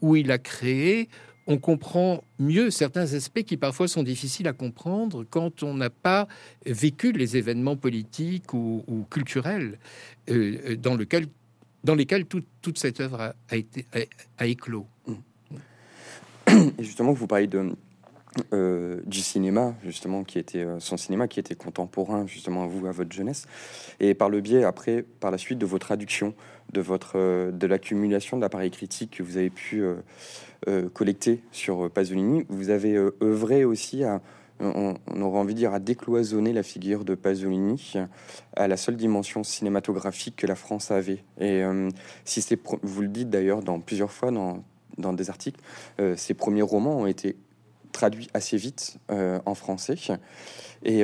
où 0.00 0.16
il 0.16 0.30
a 0.30 0.38
créé, 0.38 1.08
on 1.46 1.58
comprend 1.58 2.24
mieux 2.38 2.70
certains 2.70 3.14
aspects 3.14 3.42
qui 3.42 3.56
parfois 3.56 3.88
sont 3.88 4.02
difficiles 4.02 4.48
à 4.48 4.52
comprendre 4.52 5.24
quand 5.28 5.62
on 5.62 5.74
n'a 5.74 5.90
pas 5.90 6.26
vécu 6.64 7.12
les 7.12 7.36
événements 7.36 7.76
politiques 7.76 8.54
ou, 8.54 9.06
culturels 9.10 9.78
euh, 10.30 10.56
euh, 10.70 10.76
dans, 10.76 10.96
lesquels 11.94 12.26
toute 12.26 12.78
cette 12.78 13.00
œuvre 13.00 13.34
a, 13.48 13.56
été 13.56 13.86
éclos. 14.40 14.86
Et 16.48 16.84
justement, 16.84 17.12
vous 17.12 17.26
parlez 17.26 17.46
de, 17.46 17.72
euh, 18.52 19.00
du 19.04 19.20
cinéma, 19.20 19.74
justement, 19.84 20.24
qui 20.24 20.38
était 20.38 20.66
son 20.78 20.96
cinéma, 20.96 21.28
qui 21.28 21.40
était 21.40 21.54
contemporain, 21.54 22.26
justement, 22.26 22.64
à 22.64 22.66
vous, 22.66 22.86
à 22.86 22.92
votre 22.92 23.12
jeunesse, 23.12 23.46
et 24.00 24.14
par 24.14 24.28
le 24.30 24.40
biais, 24.40 24.64
après, 24.64 25.02
par 25.02 25.30
la 25.30 25.38
suite 25.38 25.58
de 25.58 25.66
vos 25.66 25.78
traductions, 25.78 26.34
de 26.74 26.82
votre, 26.82 27.50
de 27.50 27.66
l'accumulation 27.66 28.36
d'appareils 28.36 28.70
critiques 28.70 29.16
que 29.16 29.22
vous 29.22 29.38
avez 29.38 29.50
pu 29.50 29.82
euh, 30.66 30.88
collecté 30.88 31.42
sur 31.52 31.84
euh, 31.84 31.88
Pasolini, 31.90 32.46
vous 32.48 32.70
avez 32.70 32.94
euh, 32.94 33.14
œuvré 33.22 33.64
aussi 33.64 34.02
à, 34.02 34.22
on, 34.60 34.96
aurait 35.20 35.38
envie 35.38 35.52
de 35.52 35.58
dire, 35.58 35.74
à 35.74 35.78
décloisonner 35.78 36.54
la 36.54 36.62
figure 36.62 37.04
de 37.04 37.14
Pasolini 37.14 37.94
à 38.56 38.66
la 38.66 38.78
seule 38.78 38.96
dimension 38.96 39.44
cinématographique 39.44 40.36
que 40.36 40.46
la 40.46 40.54
France 40.54 40.90
avait. 40.90 41.22
Et 41.38 41.62
si 42.24 42.40
c'est, 42.40 42.58
vous 42.82 43.02
le 43.02 43.08
dites 43.08 43.28
d'ailleurs 43.28 43.62
dans 43.62 43.80
plusieurs 43.80 44.12
fois 44.12 44.30
dans, 44.30 44.62
dans 44.96 45.12
des 45.12 45.28
articles, 45.28 45.60
ces 46.16 46.34
premiers 46.34 46.62
romans 46.62 47.00
ont 47.00 47.06
été 47.06 47.36
traduits 47.90 48.28
assez 48.32 48.56
vite 48.56 48.98
en 49.10 49.54
français. 49.56 49.96
Et 50.84 51.02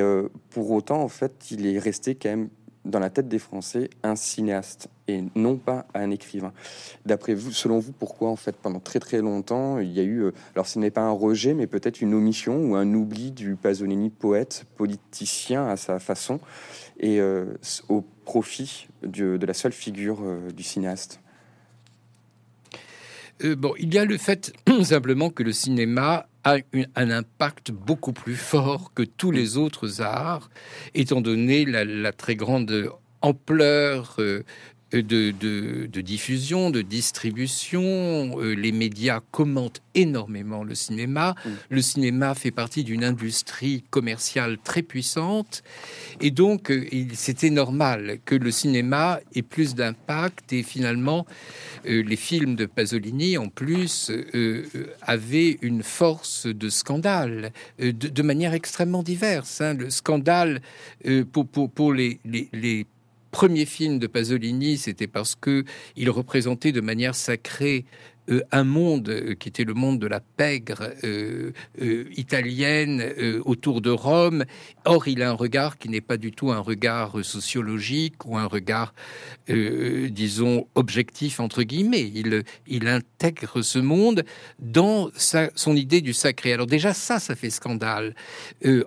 pour 0.49 0.71
autant, 0.71 1.01
en 1.01 1.09
fait, 1.09 1.51
il 1.51 1.67
est 1.67 1.77
resté 1.77 2.15
quand 2.15 2.29
même 2.29 2.49
dans 2.85 2.99
la 2.99 3.09
tête 3.09 3.27
des 3.27 3.39
Français 3.39 3.89
un 4.03 4.15
cinéaste 4.15 4.89
et 5.07 5.23
non 5.35 5.57
pas 5.57 5.85
un 5.93 6.09
écrivain. 6.11 6.53
D'après 7.05 7.33
vous, 7.33 7.51
selon 7.51 7.79
vous, 7.79 7.91
pourquoi 7.91 8.29
en 8.29 8.35
fait 8.35 8.55
pendant 8.55 8.79
très 8.79 8.99
très 8.99 9.19
longtemps 9.19 9.79
il 9.79 9.91
y 9.91 9.99
a 9.99 10.03
eu, 10.03 10.23
euh, 10.23 10.31
alors 10.55 10.67
ce 10.67 10.79
n'est 10.79 10.91
pas 10.91 11.01
un 11.01 11.11
rejet, 11.11 11.53
mais 11.53 11.67
peut-être 11.67 12.01
une 12.01 12.13
omission 12.13 12.57
ou 12.63 12.75
un 12.75 12.93
oubli 12.93 13.31
du 13.31 13.55
Pasolini 13.55 14.09
poète, 14.09 14.65
politicien 14.77 15.67
à 15.67 15.77
sa 15.77 15.99
façon, 15.99 16.39
et 16.99 17.19
euh, 17.19 17.45
au 17.89 18.03
profit 18.25 18.87
de 19.03 19.39
la 19.45 19.53
seule 19.53 19.73
figure 19.73 20.19
euh, 20.23 20.51
du 20.51 20.63
cinéaste? 20.63 21.19
bon, 23.57 23.73
il 23.79 23.91
y 23.91 23.97
a 23.97 24.05
le 24.05 24.17
fait 24.17 24.53
simplement 24.83 25.31
que 25.31 25.41
le 25.41 25.51
cinéma 25.51 26.27
a 26.43 26.57
un 26.95 27.11
impact 27.11 27.71
beaucoup 27.71 28.13
plus 28.13 28.35
fort 28.35 28.93
que 28.93 29.03
tous 29.03 29.31
les 29.31 29.57
autres 29.57 30.01
arts, 30.01 30.49
étant 30.93 31.21
donné 31.21 31.65
la, 31.65 32.11
très 32.11 32.35
grande 32.35 32.91
ampleur 33.21 34.15
euh, 34.19 34.43
de, 34.99 36.01
diffusion, 36.01 36.69
de 36.69 36.81
distribution. 36.81 38.39
Euh, 38.39 38.53
les 38.53 38.71
médias 38.71 39.21
commentent 39.31 39.81
énormément 39.95 40.63
le 40.63 40.75
cinéma. 40.75 41.35
Mm. 41.45 41.49
Le 41.69 41.81
cinéma 41.81 42.35
fait 42.35 42.51
partie 42.51 42.83
d'une 42.83 43.03
industrie 43.03 43.83
commerciale 43.89 44.57
très 44.63 44.81
puissante. 44.81 45.63
Et 46.19 46.31
donc, 46.31 46.71
euh, 46.71 46.85
c'était 47.13 47.49
normal 47.49 48.19
que 48.25 48.35
le 48.35 48.51
cinéma 48.51 49.19
ait 49.35 49.41
plus 49.41 49.75
d'impact. 49.75 50.51
Et 50.53 50.63
finalement, 50.63 51.25
euh, 51.85 52.03
les 52.03 52.15
films 52.15 52.55
de 52.55 52.65
Pasolini, 52.65 53.37
en 53.37 53.47
plus, 53.47 54.11
avaient 55.01 55.57
une 55.61 55.83
force 55.83 56.47
de 56.47 56.69
scandale 56.69 57.51
de, 57.79 58.21
manière 58.21 58.53
extrêmement 58.53 59.03
diverse. 59.03 59.61
Hein. 59.61 59.73
Le 59.73 59.89
scandale 59.89 60.61
pour, 61.31 61.47
pour, 61.47 61.93
les, 61.93 62.19
les 62.25 62.85
premier 63.31 63.65
film 63.65 63.97
de 63.97 64.07
Pasolini, 64.07 64.77
c'était 64.77 65.07
parce 65.07 65.35
que 65.35 65.63
il 65.95 66.09
représentait 66.09 66.71
de 66.71 66.81
manière 66.81 67.15
sacrée 67.15 67.85
euh, 68.29 68.41
un 68.51 68.63
monde 68.63 69.09
euh, 69.09 69.33
qui 69.33 69.49
était 69.49 69.63
le 69.63 69.73
monde 69.73 69.99
de 69.99 70.05
la 70.05 70.19
pègre 70.19 70.91
euh, 71.03 71.51
italienne 72.15 73.03
autour 73.45 73.81
de 73.81 73.89
Rome. 73.89 74.45
Or, 74.85 75.07
il 75.07 75.23
a 75.23 75.29
un 75.29 75.33
regard 75.33 75.77
qui 75.77 75.89
n'est 75.89 76.01
pas 76.01 76.17
du 76.17 76.31
tout 76.31 76.51
un 76.51 76.59
regard 76.59 77.23
sociologique 77.23 78.25
ou 78.25 78.37
un 78.37 78.45
regard, 78.45 78.93
disons, 79.47 80.67
objectif, 80.75 81.39
entre 81.39 81.63
guillemets. 81.63 82.11
Il, 82.67 82.87
intègre 82.87 83.61
ce 83.61 83.79
monde 83.79 84.23
dans 84.59 85.09
sa, 85.15 85.49
son 85.55 85.75
idée 85.75 86.01
du 86.01 86.13
sacré. 86.13 86.53
Alors 86.53 86.67
déjà, 86.67 86.93
ça, 86.93 87.19
ça 87.19 87.35
fait 87.35 87.49
scandale 87.49 88.15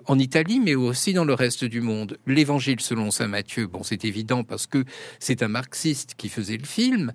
en 0.05 0.19
Italie, 0.19 0.59
mais 0.59 0.75
aussi 0.75 1.13
dans 1.13 1.25
le 1.25 1.33
reste 1.33 1.65
du 1.65 1.81
monde. 1.81 2.17
L'évangile 2.27 2.79
selon 2.79 3.11
Saint 3.11 3.27
Matthieu, 3.27 3.67
bon, 3.67 3.83
c'est 3.83 4.05
évident 4.05 4.43
parce 4.43 4.67
que 4.67 4.83
c'est 5.19 5.43
un 5.43 5.47
marxiste 5.47 6.15
qui 6.17 6.29
faisait 6.29 6.57
le 6.57 6.65
film. 6.65 7.13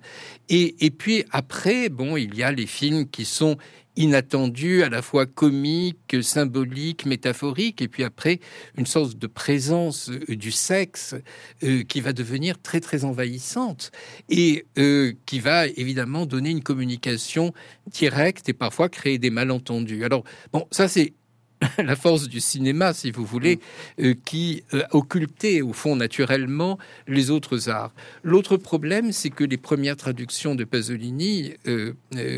Et, 0.49 0.85
et 0.85 0.91
puis 0.91 1.23
après, 1.31 1.89
bon, 1.89 2.17
il 2.23 2.35
y 2.35 2.43
a 2.43 2.51
les 2.51 2.67
films 2.67 3.09
qui 3.09 3.25
sont 3.25 3.57
inattendus, 3.95 4.83
à 4.83 4.89
la 4.89 5.01
fois 5.01 5.25
comiques, 5.25 6.23
symboliques, 6.23 7.05
métaphoriques, 7.05 7.81
et 7.81 7.87
puis 7.87 8.03
après 8.03 8.39
une 8.77 8.85
sorte 8.85 9.17
de 9.17 9.27
présence 9.27 10.09
euh, 10.09 10.35
du 10.35 10.51
sexe 10.51 11.15
euh, 11.63 11.83
qui 11.83 11.99
va 11.99 12.13
devenir 12.13 12.61
très 12.61 12.79
très 12.79 13.03
envahissante 13.03 13.91
et 14.29 14.65
euh, 14.77 15.13
qui 15.25 15.39
va 15.39 15.67
évidemment 15.67 16.25
donner 16.25 16.51
une 16.51 16.63
communication 16.63 17.53
directe 17.87 18.47
et 18.49 18.53
parfois 18.53 18.87
créer 18.87 19.17
des 19.17 19.29
malentendus. 19.29 20.05
Alors 20.05 20.23
bon, 20.53 20.65
ça 20.71 20.87
c'est 20.87 21.13
la 21.77 21.95
force 21.95 22.27
du 22.27 22.39
cinéma, 22.39 22.93
si 22.93 23.11
vous 23.11 23.25
voulez, 23.25 23.57
mm. 23.97 24.05
euh, 24.05 24.13
qui 24.25 24.63
euh, 24.73 24.83
occultait 24.91 25.61
au 25.61 25.73
fond 25.73 25.95
naturellement 25.95 26.77
les 27.07 27.29
autres 27.29 27.69
arts. 27.69 27.93
L'autre 28.23 28.57
problème, 28.57 29.11
c'est 29.11 29.29
que 29.29 29.43
les 29.43 29.57
premières 29.57 29.97
traductions 29.97 30.55
de 30.55 30.63
Pasolini, 30.63 31.53
euh, 31.67 31.93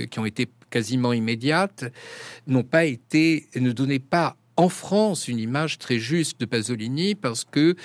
qui 0.10 0.20
ont 0.20 0.26
été 0.26 0.48
quasiment 0.70 1.14
immédiates, 1.14 1.86
n'ont 2.48 2.64
pas 2.64 2.86
été, 2.86 3.48
ne 3.56 3.72
donnaient 3.72 4.00
pas 4.00 4.36
en 4.56 4.70
France 4.70 5.28
une 5.28 5.40
image 5.40 5.78
très 5.80 6.00
juste 6.00 6.40
de 6.40 6.46
Pasolini 6.46 7.16
parce 7.16 7.44
que 7.44 7.76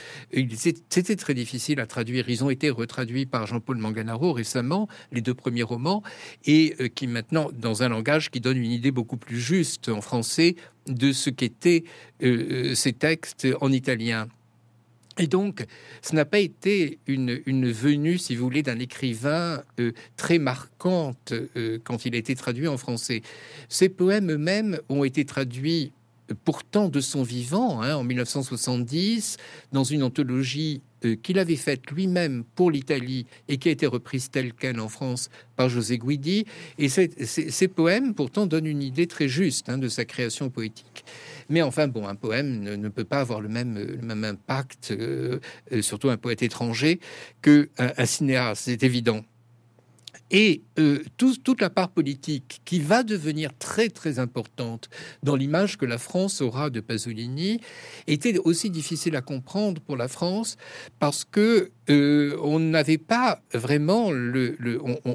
c'était 0.51 1.17
très 1.17 1.35
difficile 1.35 1.81
à 1.81 1.87
traduire. 1.87 2.29
Ils 2.29 2.45
ont 2.45 2.51
été 2.51 2.71
retraduits 2.71 3.27
par 3.27 3.47
Jean-Paul 3.47 3.79
Manganaro 3.79 4.33
récemment, 4.33 4.89
les 5.13 5.21
deux 5.21 5.35
premiers 5.35 5.63
romans, 5.63 6.03
et 6.45 6.77
euh, 6.81 6.89
qui 6.89 7.07
maintenant, 7.07 7.49
dans 7.53 7.83
un 7.83 7.89
langage 7.89 8.31
qui 8.31 8.41
donne 8.41 8.59
une 8.59 8.71
idée 8.71 8.91
beaucoup 8.91 9.17
plus 9.17 9.41
juste 9.41 9.89
en 9.89 10.01
français 10.01 10.57
de 10.87 11.13
ce 11.13 11.31
qu'étaient 11.31 11.85
euh, 12.23 12.71
euh, 12.71 12.75
ces 12.75 12.93
textes 12.93 13.47
en 13.61 13.73
italien. 13.73 14.29
Et 15.21 15.27
donc, 15.27 15.65
ce 16.01 16.15
n'a 16.15 16.25
pas 16.25 16.39
été 16.39 17.01
une, 17.09 17.41
venue, 17.73 18.19
si 18.19 18.37
vous 18.37 18.45
voulez, 18.45 18.63
d'un 18.63 18.79
écrivain 18.79 19.65
très 20.17 20.39
marquante 20.39 21.33
quand 21.83 22.07
il 22.07 22.15
a 22.15 22.19
été 22.19 22.37
traduit 22.37 22.69
en 22.69 22.77
français. 22.77 23.23
Ces 23.69 23.89
poèmes 23.89 24.31
eux-mêmes 24.31 24.79
ont 24.89 25.03
été 25.03 25.25
traduits 25.25 25.91
pourtant 26.45 26.89
de 26.89 27.01
son 27.01 27.23
vivant, 27.23 27.83
hein, 27.83 27.97
en 27.97 28.05
1970, 28.05 29.37
dans 29.73 29.85
une 29.85 30.03
anthologie 30.03 30.83
euh, 31.05 31.15
qu'il 31.15 31.39
avait 31.39 31.57
faite 31.57 31.91
lui-même 31.91 32.45
pour 32.55 32.71
l'Italie 32.71 33.27
et 33.47 33.59
qui 33.59 33.69
a 33.69 33.73
été 33.73 33.87
reprise 33.87 34.31
telle 34.31 34.53
qu'elle 34.53 34.81
en 34.81 34.89
France 34.89 35.31
par 35.57 35.69
José 35.69 35.99
Guidi. 35.99 36.45
Et 36.79 36.89
ces 36.89 37.69
poèmes, 37.69 38.15
pourtant, 38.15 38.47
donnent 38.47 38.67
une 38.67 38.83
idée 38.83 39.07
très 39.07 39.29
juste 39.29 39.69
hein, 39.69 39.79
de 39.79 39.89
sa 39.89 40.05
création 40.05 40.51
poétique. 40.51 41.05
Mais 41.49 41.63
enfin, 41.63 41.89
bon, 41.89 42.07
un 42.07 42.15
poème 42.15 42.61
ne, 42.63 42.89
peut 42.89 43.05
pas 43.05 43.21
avoir 43.21 43.41
le 43.41 43.49
même, 43.49 43.99
même 44.03 44.25
impact, 44.25 44.91
euh, 44.91 45.39
euh, 45.73 45.83
surtout 45.83 46.11
un 46.11 46.17
poète 46.17 46.43
étranger, 46.43 47.01
qu'un 47.43 47.67
un 47.79 48.07
cinéaste, 48.07 48.63
c'est 48.65 48.83
évident. 48.83 49.25
Et 50.31 50.63
euh, 50.79 51.03
toute 51.17 51.61
la 51.61 51.71
part 51.71 51.91
politique 51.91 52.61
qui 52.65 52.81
va 52.81 53.03
devenir 53.03 53.57
très 53.59 53.89
très 53.89 54.19
importante 54.19 54.91
dans 55.23 55.37
l'image 55.37 55.79
que 55.79 55.87
la 55.87 55.99
France 55.99 56.41
aura 56.41 56.71
de 56.71 56.81
Pasolini 56.81 57.61
était 58.07 58.39
aussi 58.39 58.71
difficile 58.71 59.17
à 59.17 59.23
comprendre 59.23 59.81
pour 59.81 59.97
la 59.97 60.09
France 60.09 60.57
parce 60.99 61.25
que 61.25 61.71
euh, 61.91 62.37
on 62.43 62.59
n'avait 62.59 62.99
pas 62.99 63.41
vraiment 63.55 64.11
le, 64.11 64.57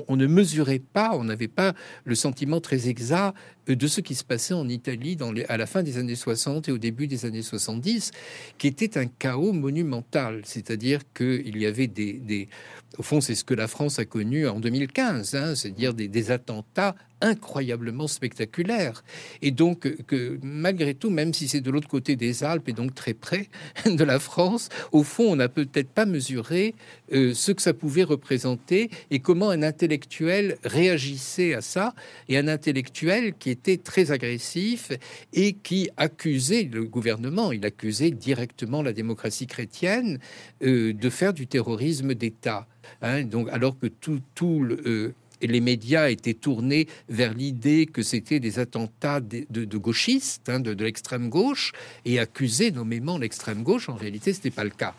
on, 0.07 0.15
ne 0.15 0.25
mesurait 0.25 0.79
pas, 0.79 1.11
on 1.13 1.23
n'avait 1.23 1.47
pas 1.47 1.73
le 2.03 2.15
sentiment 2.15 2.61
très 2.61 2.89
exact 2.89 3.35
de 3.67 3.87
ce 3.87 4.01
qui 4.01 4.15
se 4.15 4.23
passait 4.23 4.53
en 4.53 4.67
Italie 4.67 5.17
à 5.47 5.57
la 5.57 5.65
fin 5.65 5.83
des 5.83 5.97
années 5.97 6.15
60 6.15 6.67
et 6.67 6.71
au 6.71 6.77
début 6.77 7.07
des 7.07 7.25
années 7.25 7.43
70, 7.43 8.11
qui 8.57 8.67
était 8.67 8.97
un 8.97 9.05
chaos 9.05 9.53
monumental. 9.53 10.41
C'est-à-dire 10.43 11.01
qu'il 11.13 11.57
y 11.57 11.65
avait 11.65 11.87
des, 11.87 12.49
au 12.97 13.03
fond, 13.03 13.21
c'est 13.21 13.35
ce 13.35 13.43
que 13.43 13.53
la 13.53 13.67
France 13.67 13.99
a 13.99 14.05
connu 14.05 14.47
en 14.47 14.59
2015, 14.59 15.35
hein, 15.35 15.55
c'est-à-dire 15.55 15.93
des, 15.93 16.07
des 16.07 16.31
attentats 16.31 16.95
incroyablement 17.23 18.07
spectaculaire. 18.07 19.03
Et 19.41 19.51
donc, 19.51 19.87
que 20.05 20.37
malgré 20.43 20.93
tout, 20.93 21.09
même 21.09 21.33
si 21.33 21.47
c'est 21.47 21.61
de 21.61 21.71
l'autre 21.71 21.87
côté 21.87 22.15
des 22.15 22.43
Alpes 22.43 22.67
et 22.67 22.73
donc 22.73 22.93
très 22.93 23.13
près 23.13 23.47
de 23.85 24.03
la 24.03 24.19
France, 24.19 24.69
au 24.91 25.03
fond, 25.03 25.31
on 25.31 25.35
n'a 25.37 25.49
peut-être 25.49 25.89
pas 25.89 26.05
mesuré 26.05 26.75
euh, 27.13 27.33
ce 27.33 27.51
que 27.51 27.61
ça 27.61 27.73
pouvait 27.73 28.03
représenter 28.03 28.89
et 29.09 29.19
comment 29.19 29.49
un 29.49 29.63
intellectuel 29.63 30.57
réagissait 30.63 31.53
à 31.53 31.61
ça. 31.61 31.95
Et 32.27 32.37
un 32.37 32.47
intellectuel 32.47 33.33
qui 33.33 33.49
était 33.49 33.77
très 33.77 34.11
agressif 34.11 34.91
et 35.31 35.53
qui 35.53 35.89
accusait 35.97 36.69
le 36.71 36.83
gouvernement, 36.83 37.51
il 37.51 37.65
accusait 37.65 38.11
directement 38.11 38.81
la 38.81 38.91
démocratie 38.93 39.47
chrétienne 39.47 40.19
euh, 40.61 40.93
de 40.93 41.09
faire 41.09 41.33
du 41.33 41.47
terrorisme 41.47 42.13
d'État. 42.13 42.67
Hein. 43.01 43.23
donc, 43.23 43.47
alors 43.49 43.79
que 43.79 43.87
tout, 43.87 44.19
tout 44.35 44.61
le, 44.61 44.81
euh, 44.85 45.13
les 45.47 45.61
médias 45.61 46.09
étaient 46.09 46.33
tournés 46.33 46.87
vers 47.09 47.33
l'idée 47.33 47.85
que 47.85 48.01
c'était 48.01 48.39
des 48.39 48.59
attentats 48.59 49.19
de, 49.19 49.77
gauchistes, 49.77 50.49
hein, 50.49 50.59
de, 50.59 50.71
l'extrême 50.83 51.29
gauche, 51.29 51.71
et 52.05 52.19
accusaient 52.19 52.71
nommément 52.71 53.17
l'extrême 53.17 53.63
gauche. 53.63 53.89
En 53.89 53.95
réalité, 53.95 54.33
ce 54.33 54.39
n'était 54.39 54.51
pas 54.51 54.63
le 54.63 54.69
cas. 54.69 54.95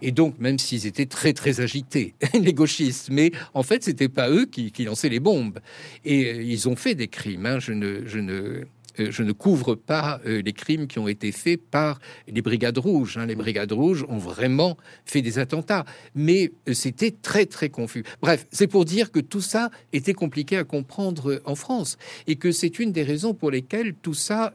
Et 0.00 0.12
donc, 0.12 0.38
même 0.38 0.58
s'ils 0.58 0.86
étaient 0.86 1.06
très 1.06 1.32
très 1.32 1.60
agités, 1.60 2.14
les 2.34 2.52
gauchistes, 2.52 3.08
mais 3.10 3.32
en 3.54 3.62
fait, 3.62 3.82
c'était 3.82 4.08
pas 4.08 4.30
eux 4.30 4.46
qui, 4.46 4.72
lançaient 4.84 5.08
les 5.08 5.20
bombes. 5.20 5.58
Et 6.04 6.26
euh, 6.26 6.42
ils 6.42 6.68
ont 6.68 6.76
fait 6.76 6.94
des 6.94 7.08
crimes. 7.08 7.46
Hein. 7.46 7.58
Je 7.58 7.72
ne, 7.72 8.06
je 8.06 8.18
ne 8.18 8.64
je 9.10 9.22
ne 9.22 9.32
couvre 9.32 9.74
pas 9.74 10.20
euh, 10.26 10.42
les 10.42 10.52
crimes 10.52 10.86
qui 10.86 10.98
ont 10.98 11.08
été 11.08 11.32
faits 11.32 11.60
par 11.70 12.00
les 12.26 12.42
brigades 12.42 12.78
rouges. 12.78 13.16
Hein. 13.16 13.26
Les 13.26 13.34
brigades 13.34 13.72
rouges 13.72 14.04
ont 14.08 14.18
vraiment 14.18 14.76
fait 15.04 15.22
des 15.22 15.38
attentats, 15.38 15.84
mais 16.14 16.52
euh, 16.68 16.74
c'était 16.74 17.10
très 17.10 17.46
très 17.46 17.68
confus. 17.68 18.04
Bref, 18.20 18.46
c'est 18.50 18.66
pour 18.66 18.84
dire 18.84 19.10
que 19.10 19.20
tout 19.20 19.40
ça 19.40 19.70
était 19.92 20.14
compliqué 20.14 20.56
à 20.56 20.64
comprendre 20.64 21.40
en 21.44 21.54
France 21.54 21.96
et 22.26 22.36
que 22.36 22.52
c'est 22.52 22.78
une 22.78 22.92
des 22.92 23.02
raisons 23.02 23.34
pour 23.34 23.50
lesquelles 23.50 23.94
tout 23.94 24.14
ça 24.14 24.54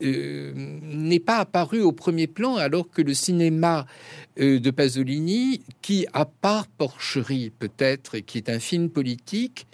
n'est 0.00 1.20
pas 1.20 1.38
apparu 1.38 1.80
au 1.80 1.92
premier 1.92 2.26
plan 2.26 2.56
alors 2.56 2.88
que 2.88 3.02
le 3.02 3.14
cinéma 3.14 3.86
de 4.36 4.70
Pasolini, 4.70 5.62
qui 5.82 6.06
à 6.12 6.24
part 6.24 6.66
Porcherie 6.68 7.50
peut-être, 7.58 8.18
qui 8.18 8.38
est 8.38 8.48
un 8.48 8.60
film 8.60 8.90
politique, 8.90 9.66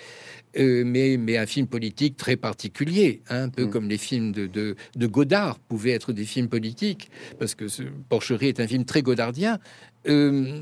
euh, 0.56 0.84
mais, 0.86 1.16
mais 1.16 1.36
un 1.36 1.46
film 1.46 1.66
politique 1.66 2.16
très 2.16 2.36
particulier, 2.36 3.22
hein, 3.28 3.44
un 3.44 3.48
peu 3.48 3.64
mm. 3.64 3.70
comme 3.70 3.88
les 3.88 3.98
films 3.98 4.30
de, 4.30 4.46
de, 4.46 5.06
Godard 5.06 5.58
pouvaient 5.58 5.90
être 5.90 6.12
des 6.12 6.24
films 6.24 6.48
politiques, 6.48 7.10
parce 7.40 7.56
que 7.56 7.66
ce, 7.66 7.82
Porcherie 8.08 8.48
est 8.48 8.60
un 8.60 8.68
film 8.68 8.84
très 8.84 9.02
godardien. 9.02 9.58
Euh, 10.06 10.60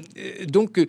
donc, 0.49 0.79
euh, 0.79 0.87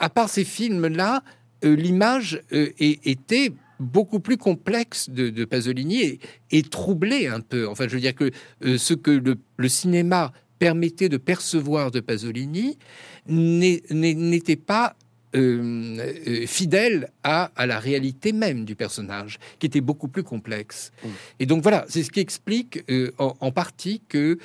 à 0.00 0.10
part 0.10 0.28
ces 0.28 0.44
films-là, 0.44 1.22
l'image 1.62 2.42
était 2.50 3.52
beaucoup 3.80 4.20
plus 4.20 4.36
complexe 4.36 5.10
de, 5.10 5.44
Pasolini 5.44 6.20
et, 6.50 6.62
troublée 6.62 7.26
un 7.26 7.40
peu. 7.40 7.66
Enfin, 7.68 7.88
je 7.88 7.94
veux 7.94 8.00
dire 8.00 8.14
que 8.14 8.30
ce 8.62 8.94
que 8.94 9.10
le, 9.10 9.36
le 9.56 9.68
cinéma 9.68 10.32
permettait 10.58 11.08
de 11.08 11.16
percevoir 11.16 11.90
de 11.90 12.00
Pasolini 12.00 12.78
n'était 13.26 14.56
pas 14.56 14.94
euh, 15.36 15.96
euh, 16.26 16.46
fidèle 16.46 17.08
à, 17.22 17.52
à, 17.54 17.66
la 17.66 17.78
réalité 17.78 18.32
même 18.32 18.64
du 18.64 18.74
personnage, 18.74 19.38
qui 19.60 19.66
était 19.66 19.80
beaucoup 19.80 20.08
plus 20.08 20.24
complexe. 20.24 20.90
Mm. 21.04 21.08
Et 21.38 21.46
donc 21.46 21.62
voilà, 21.62 21.86
c'est 21.88 22.02
ce 22.02 22.10
qui 22.10 22.18
explique 22.18 22.82
euh, 22.90 23.12
en, 23.18 23.52
partie 23.52 24.02
que 24.08 24.38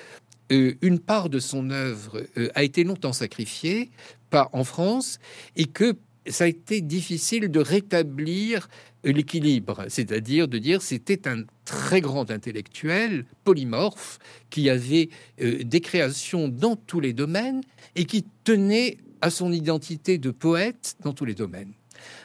une 0.51 0.99
part 0.99 1.29
de 1.29 1.39
son 1.39 1.71
œuvre 1.71 2.23
a 2.53 2.61
été 2.61 2.83
longtemps 2.83 3.13
sacrifiée, 3.13 3.89
pas 4.29 4.47
en 4.53 4.63
France, 4.63 5.17
et 5.55 5.65
que 5.65 5.95
ça 6.27 6.43
a 6.43 6.47
été 6.47 6.81
difficile 6.81 7.49
de 7.49 7.59
rétablir 7.59 8.67
l'équilibre, 9.11 9.85
c'est-à-dire 9.87 10.47
de 10.47 10.57
dire 10.57 10.81
c'était 10.81 11.27
un 11.27 11.43
très 11.63 12.01
grand 12.01 12.31
intellectuel 12.31 13.25
polymorphe 13.43 14.19
qui 14.49 14.69
avait 14.69 15.09
des 15.39 15.81
créations 15.81 16.47
dans 16.47 16.75
tous 16.75 16.99
les 16.99 17.13
domaines 17.13 17.61
et 17.95 18.05
qui 18.05 18.25
tenait 18.43 18.97
à 19.21 19.29
son 19.29 19.51
identité 19.51 20.17
de 20.17 20.31
poète 20.31 20.95
dans 21.01 21.13
tous 21.13 21.25
les 21.25 21.35
domaines. 21.35 21.71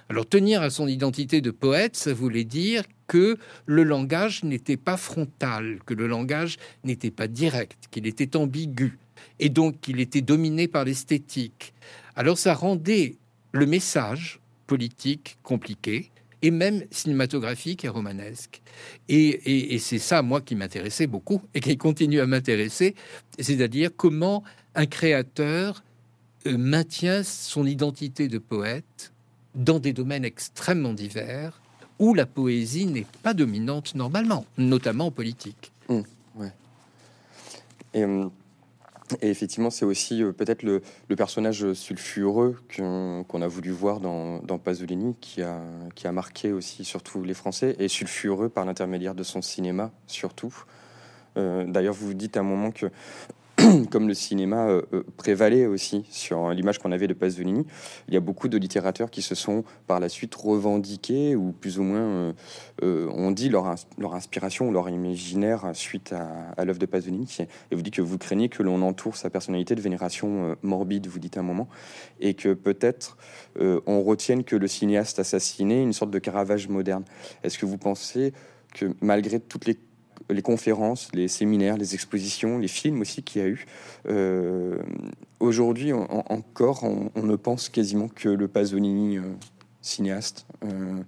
Alors 0.09 0.29
tenir 0.29 0.63
à 0.63 0.71
son 0.71 0.89
identité 0.89 1.41
de 1.41 1.51
poète, 1.51 1.97
ça 1.97 2.13
voulait 2.13 2.45
dire 2.45 2.83
que 3.07 3.39
le 3.67 3.85
langage 3.85 4.43
n'était 4.43 4.77
pas 4.77 4.97
frontal, 4.97 5.79
que 5.87 5.95
le 5.95 6.07
langage 6.07 6.57
n'était 6.85 7.11
pas 7.11 7.29
direct, 7.29 7.89
qu'il 7.91 8.07
était 8.07 8.37
ambigu, 8.37 8.99
et 9.39 9.49
donc 9.49 9.81
qu'il 9.81 10.01
était 10.01 10.21
dominé 10.21 10.67
par 10.67 10.85
l'esthétique. 10.85 11.73
Alors 12.17 12.39
ça 12.39 12.55
rendait 12.55 13.17
le 13.53 13.67
message 13.67 14.41
politique 14.67 15.39
compliqué, 15.43 16.11
et 16.43 16.51
même 16.51 16.85
cinématographique 16.91 17.85
et 17.85 17.89
romanesque. 17.89 18.63
Et, 19.09 19.79
c'est 19.79 19.99
ça, 19.99 20.23
moi, 20.23 20.41
qui 20.41 20.55
m'intéressait 20.55 21.07
beaucoup 21.07 21.43
et 21.55 21.61
qui 21.61 21.77
continue 21.77 22.21
à 22.21 22.27
m'intéresser, 22.27 22.95
c'est-à-dire 23.39 23.91
comment 23.97 24.43
un 24.75 24.87
créateur 24.87 25.83
euh, 26.47 26.57
maintient 26.57 27.23
son 27.23 27.67
identité 27.67 28.29
de 28.29 28.39
poète 28.39 29.13
dans 29.55 29.79
des 29.79 29.93
domaines 29.93 30.25
extrêmement 30.25 30.95
divers 30.95 31.61
où 31.99 32.15
la 32.15 32.25
poésie 32.25 32.87
n'est 32.87 33.07
pas 33.23 33.35
dominante 33.35 33.95
normalement, 33.95 34.47
notamment 34.57 35.07
en 35.07 35.11
politique. 35.11 35.73
Mmh, 35.89 36.01
hum, 37.95 38.31
et 39.21 39.31
effectivement, 39.31 39.71
c'est 39.71 39.85
aussi 39.85 40.23
euh, 40.23 40.33
peut-être 40.33 40.63
le, 40.63 40.83
personnage 41.17 41.73
sulfureux 41.75 42.57
qu'on 42.77 43.43
a 43.43 43.49
voulu 43.49 43.71
voir 43.71 44.01
dans, 44.01 44.59
Pasolini, 44.59 45.17
qui 45.21 45.43
a, 45.43 45.61
qui 45.95 46.07
a 46.07 46.13
marqué 46.13 46.53
aussi 46.53 46.85
surtout 46.85 47.23
les 47.23 47.35
Français, 47.35 47.77
et 47.79 47.89
sulfureux 47.89 48.49
par 48.49 48.65
l'intermédiaire 48.65 49.15
de 49.15 49.23
son 49.23 49.43
cinéma 49.43 49.91
surtout. 50.07 50.55
Euh, 51.37 51.65
d'ailleurs, 51.67 51.95
vous 51.95 52.09
vous 52.09 52.15
dites 52.15 52.37
à 52.37 52.41
un 52.41 52.45
moment 52.45 52.71
que 52.71 52.87
comme 53.91 54.09
le 54.09 54.15
cinéma 54.15 54.69
euh, 54.69 54.83
euh, 54.93 55.03
prévalait 55.17 55.67
aussi 55.67 56.05
sur 56.11 56.51
l'image 56.51 56.79
qu'on 56.79 56.93
avait 56.93 57.07
de 57.07 57.15
Pasolini, 57.15 57.67
il 58.09 58.15
y 58.15 58.17
a 58.17 58.21
beaucoup 58.21 58.49
de 58.49 58.57
littérateurs 58.57 59.11
qui 59.11 59.23
se 59.23 59.35
sont 59.35 59.65
par 59.87 60.01
la 60.01 60.09
suite 60.09 60.35
revendiqués 60.35 61.37
ou 61.37 61.53
plus 61.53 61.79
ou 61.79 61.83
moins 61.83 62.35
euh, 62.83 63.09
ont 63.09 63.31
dit 63.31 63.49
leur, 63.49 63.75
leur 63.99 64.15
inspiration 64.15 64.71
leur 64.71 64.89
imaginaire 64.89 65.71
suite 65.75 66.13
à, 66.13 66.65
l'œuvre 66.65 66.79
de 66.79 66.87
Pasolini. 66.87 67.39
Et 67.71 67.75
vous 67.75 67.83
dites 67.83 67.95
que 67.95 68.03
vous 68.03 68.19
craignez 68.19 68.49
que 68.49 68.63
l'on 68.63 68.83
entoure 68.83 69.17
sa 69.17 69.31
personnalité 69.31 69.75
de 69.75 69.81
vénération 69.81 70.57
morbide, 70.63 71.07
vous 71.07 71.19
dites 71.19 71.39
un 71.39 71.43
moment, 71.43 71.69
et 72.21 72.35
que 72.35 72.55
peut-être 72.55 73.17
on 73.59 74.03
retienne 74.03 74.45
que 74.45 74.57
le 74.57 74.69
cinéaste 74.69 75.19
assassiné 75.19 75.83
une 75.83 75.93
sorte 75.93 76.11
de 76.11 76.19
Caravage 76.19 76.69
moderne. 76.69 77.05
Est-ce 77.43 77.59
que 77.59 77.67
vous 77.67 77.79
pensez 77.79 78.33
que 78.75 78.95
malgré 79.01 79.41
toutes 79.41 79.67
les 79.67 79.79
les 80.33 80.43
conférences, 80.43 81.09
les 81.15 81.29
séminaires, 81.29 81.77
les 81.77 81.95
expositions, 81.95 82.59
les 82.59 82.69
films 82.69 83.01
aussi 83.01 83.23
qu'il 83.23 83.43
y 83.43 83.45
a 83.45 83.49
eu. 83.49 83.67
Euh, 84.09 84.79
aujourd'hui, 85.39 85.93
encore, 85.93 86.85
on, 86.85 87.23
ne 87.23 87.37
pense 87.37 87.69
quasiment 87.69 88.09
que 88.09 88.29
le 88.29 88.49
Pasolini 88.49 89.19
euh, 89.19 89.23
cinéaste. 89.83 90.47
Euh, 90.65 91.03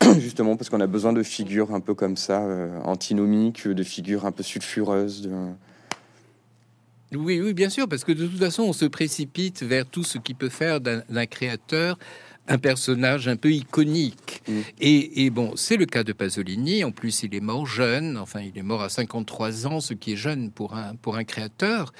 justement 0.20 0.56
parce 0.56 0.70
qu'on 0.70 0.80
a 0.80 0.86
besoin 0.86 1.12
de 1.12 1.22
figures 1.22 1.72
un 1.74 1.80
peu 1.80 1.94
comme 1.94 2.16
ça, 2.16 2.46
antinomiques, 2.84 3.66
de 3.66 3.82
figures 3.82 4.26
un 4.26 4.32
peu 4.32 4.42
sulfureuses. 4.42 5.30
Oui, 7.12 7.40
oui, 7.40 7.54
bien 7.54 7.70
sûr, 7.70 7.88
parce 7.88 8.04
que 8.04 8.12
de 8.12 8.26
toute 8.26 8.38
façon, 8.38 8.64
on 8.64 8.72
se 8.72 8.84
précipite 8.86 9.62
vers 9.62 9.86
tout 9.86 10.02
ce 10.02 10.18
qui 10.18 10.34
peut 10.34 10.48
faire 10.48 10.80
d'un 10.80 11.26
créateur 11.26 11.98
un 12.46 12.58
personnage 12.58 13.28
un 13.28 13.36
peu 13.36 13.52
iconique. 13.52 14.42
Mm. 14.48 14.60
Et, 14.80 15.30
bon, 15.30 15.52
c'est 15.56 15.76
le 15.76 15.86
cas 15.86 16.04
de 16.04 16.12
Pasolini. 16.12 16.84
En 16.84 16.92
plus, 16.92 17.22
il 17.22 17.34
est 17.34 17.40
mort 17.40 17.66
jeune. 17.66 18.16
Enfin, 18.16 18.40
il 18.40 18.56
est 18.58 18.62
mort 18.62 18.82
à 18.82 18.88
53 18.88 19.66
ans, 19.66 19.80
ce 19.80 19.94
qui 19.94 20.12
est 20.12 20.16
jeune 20.16 20.50
pour 20.50 20.74
un, 20.74 20.94
pour 20.96 21.16
un 21.16 21.24
créateur. 21.24 21.92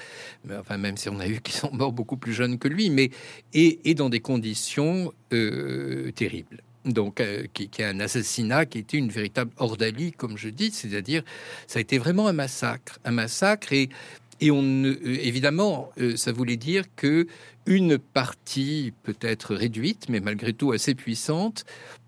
Mais, 0.45 0.55
enfin, 0.55 0.77
même 0.77 0.97
si 0.97 1.09
on 1.09 1.19
a 1.19 1.27
eu 1.27 1.39
qui 1.41 1.53
sont 1.53 1.71
morts 1.73 1.93
beaucoup 1.93 2.17
plus 2.17 2.33
jeunes 2.33 2.59
que 2.59 2.67
lui, 2.67 2.89
mais 2.89 3.09
et, 3.53 3.93
dans 3.95 4.09
des 4.09 4.19
conditions 4.19 5.13
euh, 5.33 6.11
terribles. 6.11 6.61
Donc, 6.85 7.19
euh, 7.19 7.45
qui, 7.51 7.67
qui, 7.67 7.81
est 7.81 7.85
un 7.85 7.99
assassinat 7.99 8.67
qui 8.67 8.77
était 8.77 8.97
une 8.97 9.09
véritable 9.09 9.49
ordalie, 9.57 10.11
comme 10.11 10.37
je 10.37 10.49
dis, 10.49 10.69
c'est-à-dire, 10.71 11.23
ça 11.65 11.79
a 11.79 11.81
été 11.81 11.97
vraiment 11.97 12.27
un 12.27 12.33
massacre, 12.33 12.99
un 13.05 13.11
massacre. 13.11 13.73
Et 13.73 13.89
et 14.41 14.51
on, 14.51 14.63
euh, 14.63 14.97
évidemment, 15.03 15.91
euh, 15.97 16.15
ça 16.17 16.31
voulait 16.31 16.57
dire 16.57 16.83
que 16.95 17.27
une 17.65 17.97
partie, 17.97 18.93
peut-être 19.03 19.55
réduite, 19.55 20.07
mais 20.09 20.19
malgré 20.19 20.53
tout 20.53 20.71
assez 20.71 20.93
puissante, 20.93 21.65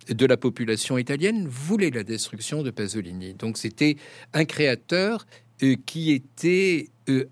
de 0.10 0.26
la 0.26 0.38
population 0.38 0.98
italienne 0.98 1.48
voulait 1.48 1.90
la 1.90 2.04
destruction 2.04 2.64
de 2.64 2.70
Pasolini. 2.70 3.34
Donc 3.34 3.58
c'était 3.58 3.98
un 4.34 4.46
créateur 4.46 5.26
euh, 5.64 5.76
qui 5.86 6.12
était 6.12 6.90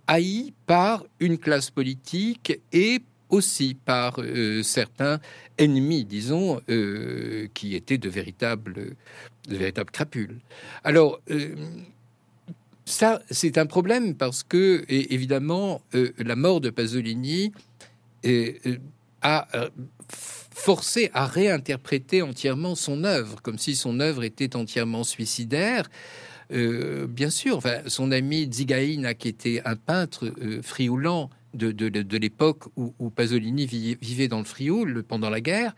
haï 0.07 0.53
par 0.65 1.05
une 1.19 1.37
classe 1.37 1.69
politique 1.69 2.59
et 2.71 3.01
aussi 3.29 3.75
par 3.75 4.19
certains 4.63 5.19
ennemis, 5.57 6.05
disons, 6.05 6.61
qui 7.53 7.75
étaient 7.75 7.97
de 7.97 8.07
véritables, 8.07 8.95
de 9.49 9.55
véritables 9.57 9.91
crapules. 9.91 10.39
Alors, 10.85 11.19
ça, 12.85 13.21
c'est 13.31 13.57
un 13.57 13.65
problème 13.65 14.15
parce 14.15 14.43
que, 14.43 14.85
évidemment, 14.87 15.81
euh, 15.95 16.11
la 16.19 16.35
mort 16.35 16.61
de 16.61 16.69
Pasolini 16.69 17.51
euh, 18.25 18.51
euh, 18.67 18.77
a 19.23 19.47
forcé 20.53 21.09
à 21.13 21.25
réinterpréter 21.25 22.21
entièrement 22.21 22.75
son 22.75 23.03
œuvre, 23.03 23.41
comme 23.41 23.57
si 23.57 23.75
son 23.75 23.99
œuvre 23.99 24.23
était 24.23 24.55
entièrement 24.55 25.03
suicidaire. 25.03 25.89
bien 26.51 27.31
sûr, 27.31 27.59
son 27.87 28.11
ami 28.11 28.47
Zigaïna, 28.51 29.15
qui 29.15 29.29
était 29.29 29.63
un 29.65 29.75
peintre 29.75 30.31
frioulant, 30.61 31.31
de, 31.55 32.17
l'époque 32.17 32.65
où, 32.75 33.09
Pasolini 33.09 33.65
vivait 33.65 34.27
dans 34.27 34.39
le 34.39 34.45
Frioul 34.45 35.03
pendant 35.03 35.29
la 35.29 35.41
guerre 35.41 35.75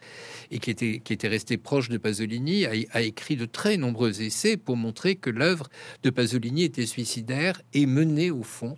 et 0.51 0.59
qui 0.59 0.71
était, 0.71 0.99
qui 1.03 1.13
était 1.13 1.27
resté 1.27 1.57
proche 1.57 1.89
de 1.89 1.97
Pasolini, 1.97 2.65
a, 2.65 3.01
écrit 3.01 3.35
de 3.35 3.45
très 3.45 3.77
nombreux 3.77 4.21
essais 4.21 4.57
pour 4.57 4.77
montrer 4.77 5.15
que 5.15 5.29
l'œuvre 5.29 5.69
de 6.03 6.09
Pasolini 6.09 6.63
était 6.63 6.85
suicidaire 6.85 7.61
et 7.73 7.85
menait 7.85 8.31
au 8.31 8.43
fond 8.43 8.75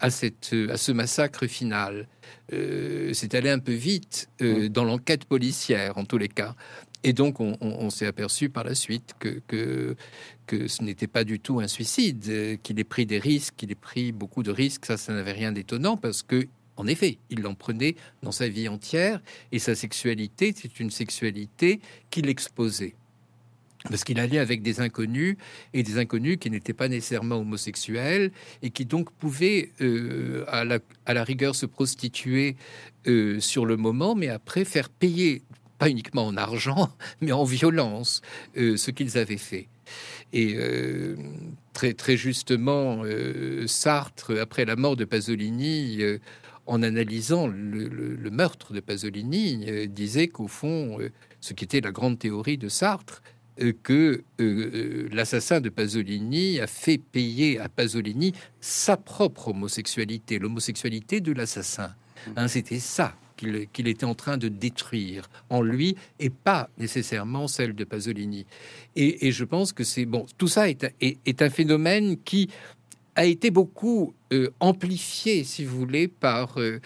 à, 0.00 0.10
cette, 0.10 0.54
à 0.70 0.76
ce 0.76 0.92
massacre 0.92 1.46
final. 1.46 2.06
Euh, 2.52 3.12
c'est 3.12 3.34
allé 3.34 3.50
un 3.50 3.58
peu 3.58 3.72
vite 3.72 4.28
euh, 4.40 4.68
dans 4.68 4.84
l'enquête 4.84 5.24
policière, 5.24 5.98
en 5.98 6.04
tous 6.04 6.18
les 6.18 6.28
cas. 6.28 6.54
Et 7.04 7.12
donc, 7.12 7.38
on, 7.40 7.90
s'est 7.90 8.06
aperçu 8.06 8.48
par 8.48 8.64
la 8.64 8.74
suite 8.74 9.14
que, 9.20 9.40
que, 9.46 10.66
ce 10.66 10.82
n'était 10.82 11.06
pas 11.06 11.22
du 11.24 11.38
tout 11.38 11.60
un 11.60 11.68
suicide, 11.68 12.24
euh, 12.28 12.56
qu'il 12.62 12.80
ait 12.80 12.84
pris 12.84 13.06
des 13.06 13.18
risques, 13.18 13.54
qu'il 13.56 13.70
ait 13.70 13.76
pris 13.76 14.10
beaucoup 14.10 14.42
de 14.42 14.50
risques. 14.50 14.86
Ça, 14.86 14.96
ça 14.96 15.12
n'avait 15.12 15.32
rien 15.32 15.52
d'étonnant 15.52 15.96
parce 15.96 16.22
que, 16.22 16.48
en 16.76 16.86
effet, 16.86 17.18
il 17.30 17.42
l'en 17.42 17.54
prenait 17.54 17.94
dans 18.22 18.32
sa 18.32 18.48
vie 18.48 18.68
entière 18.68 19.20
et 19.52 19.58
sa 19.58 19.74
sexualité, 19.74 20.52
c'est 20.56 20.80
une 20.80 20.90
sexualité 20.90 21.80
qu'il 22.10 22.28
exposait. 22.28 22.94
Parce 23.84 24.02
qu'il 24.02 24.18
allait 24.18 24.38
avec 24.38 24.62
des 24.62 24.80
inconnus 24.80 25.36
et 25.72 25.84
des 25.84 25.98
inconnus 25.98 26.38
qui 26.40 26.50
n'étaient 26.50 26.72
pas 26.72 26.88
nécessairement 26.88 27.36
homosexuels 27.36 28.32
et 28.62 28.70
qui 28.70 28.84
donc 28.84 29.12
pouvaient, 29.12 29.70
euh, 29.80 30.44
à, 30.48 30.64
la, 30.64 30.80
à, 31.06 31.14
la, 31.14 31.22
rigueur, 31.22 31.54
se 31.54 31.64
prostituer 31.64 32.56
euh, 33.06 33.38
sur 33.38 33.66
le 33.66 33.76
moment, 33.76 34.16
mais 34.16 34.28
après 34.28 34.64
faire 34.64 34.88
payer 34.88 35.42
pas 35.78 35.88
uniquement 35.88 36.26
en 36.26 36.36
argent, 36.36 36.90
mais 37.20 37.32
en 37.32 37.44
violence, 37.44 38.20
euh, 38.56 38.76
ce 38.76 38.90
qu'ils 38.90 39.16
avaient 39.16 39.36
fait. 39.36 39.68
Et 40.32 40.54
euh, 40.56 41.16
très, 41.72 41.94
très 41.94 42.16
justement, 42.16 43.02
euh, 43.04 43.66
Sartre, 43.66 44.38
après 44.38 44.64
la 44.64 44.76
mort 44.76 44.96
de 44.96 45.04
Pasolini, 45.04 46.00
en 46.66 46.82
analysant 46.82 47.46
le, 47.46 48.30
meurtre 48.30 48.74
de 48.74 48.80
Pasolini, 48.80 49.88
disait 49.88 50.28
qu'au 50.28 50.48
fond, 50.48 50.98
ce 51.40 51.54
qui 51.54 51.64
était 51.64 51.80
la 51.80 51.92
grande 51.92 52.18
théorie 52.18 52.58
de 52.58 52.68
Sartre, 52.68 53.22
que 53.82 54.22
l'assassin 55.10 55.62
de 55.62 55.70
Pasolini 55.70 56.60
a 56.60 56.66
fait 56.66 56.98
payer 56.98 57.58
à 57.58 57.70
Pasolini 57.70 58.34
sa 58.60 58.98
propre 58.98 59.48
homosexualité, 59.48 60.38
l'homosexualité 60.38 61.22
de 61.22 61.32
l'assassin. 61.32 61.94
Hein, 62.36 62.48
C'était 62.48 62.80
ça 62.80 63.14
qu'il 63.38 63.88
était 63.88 64.04
en 64.04 64.14
train 64.14 64.36
de 64.36 64.48
détruire 64.48 65.30
en 65.48 65.62
lui 65.62 65.96
et 66.18 66.30
pas 66.30 66.68
nécessairement 66.76 67.48
celle 67.48 67.74
de 67.74 67.84
Pasolini. 67.84 68.46
Et, 68.96 69.30
je 69.30 69.44
pense 69.44 69.72
que 69.72 69.84
c'est 69.84 70.04
bon, 70.04 70.26
tout 70.36 70.48
ça 70.48 70.68
est, 70.68 70.92
est, 71.00 71.42
un 71.42 71.50
phénomène 71.50 72.16
qui 72.24 72.48
a 73.14 73.24
été 73.24 73.50
beaucoup 73.50 74.14
euh, 74.32 74.50
amplifié, 74.60 75.44
si 75.44 75.64
vous 75.64 75.78
voulez, 75.78 76.08
par, 76.08 76.58
euh, 76.58 76.80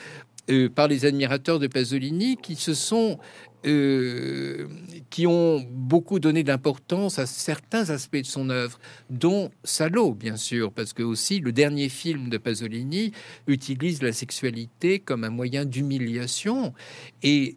euh, 0.51 0.69
par 0.69 0.89
les 0.89 1.05
admirateurs 1.05 1.59
de 1.59 1.67
Pasolini 1.67 2.37
qui 2.37 2.57
se 2.57 2.75
sont 2.75 3.19
euh, 3.65 4.67
qui 5.11 5.27
ont 5.27 5.65
beaucoup 5.71 6.19
donné 6.19 6.43
d'importance 6.43 7.19
à 7.19 7.27
certains 7.27 7.91
aspects 7.91 8.17
de 8.17 8.27
son 8.27 8.51
œuvre, 8.51 8.81
dont 9.11 9.51
Salo, 9.63 10.15
bien 10.15 10.37
sûr, 10.37 10.73
parce 10.73 10.93
que 10.93 11.03
aussi 11.03 11.39
le 11.39 11.53
dernier 11.53 11.89
film 11.89 12.29
de 12.29 12.39
Pasolini 12.39 13.13
utilise 13.47 14.03
la 14.03 14.13
sexualité 14.13 14.99
comme 14.99 15.23
un 15.25 15.31
moyen 15.31 15.65
d'humiliation, 15.65 16.73
et, 17.23 17.57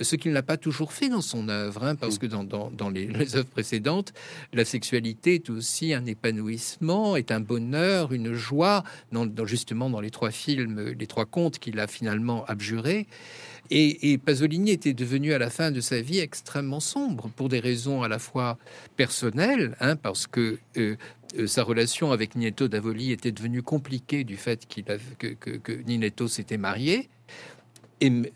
ce 0.00 0.16
qu'il 0.16 0.32
n'a 0.32 0.42
pas 0.42 0.56
toujours 0.56 0.92
fait 0.92 1.08
dans 1.08 1.20
son 1.20 1.48
œuvre, 1.48 1.84
hein, 1.84 1.94
parce 1.94 2.18
que 2.18 2.26
dans, 2.26 2.90
les, 2.90 3.36
œuvres 3.36 3.44
précédentes, 3.44 4.12
la 4.52 4.64
sexualité 4.64 5.34
est 5.34 5.50
aussi 5.50 5.94
un 5.94 6.06
épanouissement, 6.06 7.16
est 7.16 7.30
un 7.30 7.40
bonheur, 7.40 8.12
une 8.12 8.32
joie, 8.32 8.82
justement 9.44 9.90
dans 9.90 10.00
les 10.00 10.10
trois 10.10 10.30
films, 10.30 10.94
les 10.98 11.06
trois 11.06 11.26
contes 11.26 11.58
qu'il 11.58 11.78
a 11.78 11.86
finalement 11.86 12.44
abjurés. 12.46 13.06
Et, 13.70 14.18
Pasolini 14.18 14.72
était 14.72 14.92
devenu 14.92 15.32
à 15.32 15.38
la 15.38 15.50
fin 15.50 15.70
de 15.70 15.80
sa 15.80 16.00
vie 16.00 16.18
extrêmement 16.18 16.80
sombre 16.80 17.30
pour 17.34 17.48
des 17.48 17.60
raisons 17.60 18.02
à 18.02 18.08
la 18.08 18.18
fois 18.18 18.58
personnelles, 18.96 19.76
hein, 19.80 19.96
parce 19.96 20.26
que 20.26 20.58
euh, 20.76 20.96
euh, 21.38 21.46
sa 21.46 21.62
relation 21.62 22.12
avec 22.12 22.36
Ninetto 22.36 22.68
d'Avoli 22.68 23.10
était 23.10 23.32
devenue 23.32 23.62
compliquée 23.62 24.24
du 24.24 24.36
fait 24.36 24.66
qu'il 24.66 24.84
que, 25.18 25.28
que, 25.28 25.82
Ninetto 25.86 26.28
s'était 26.28 26.58
marié. 26.58 27.08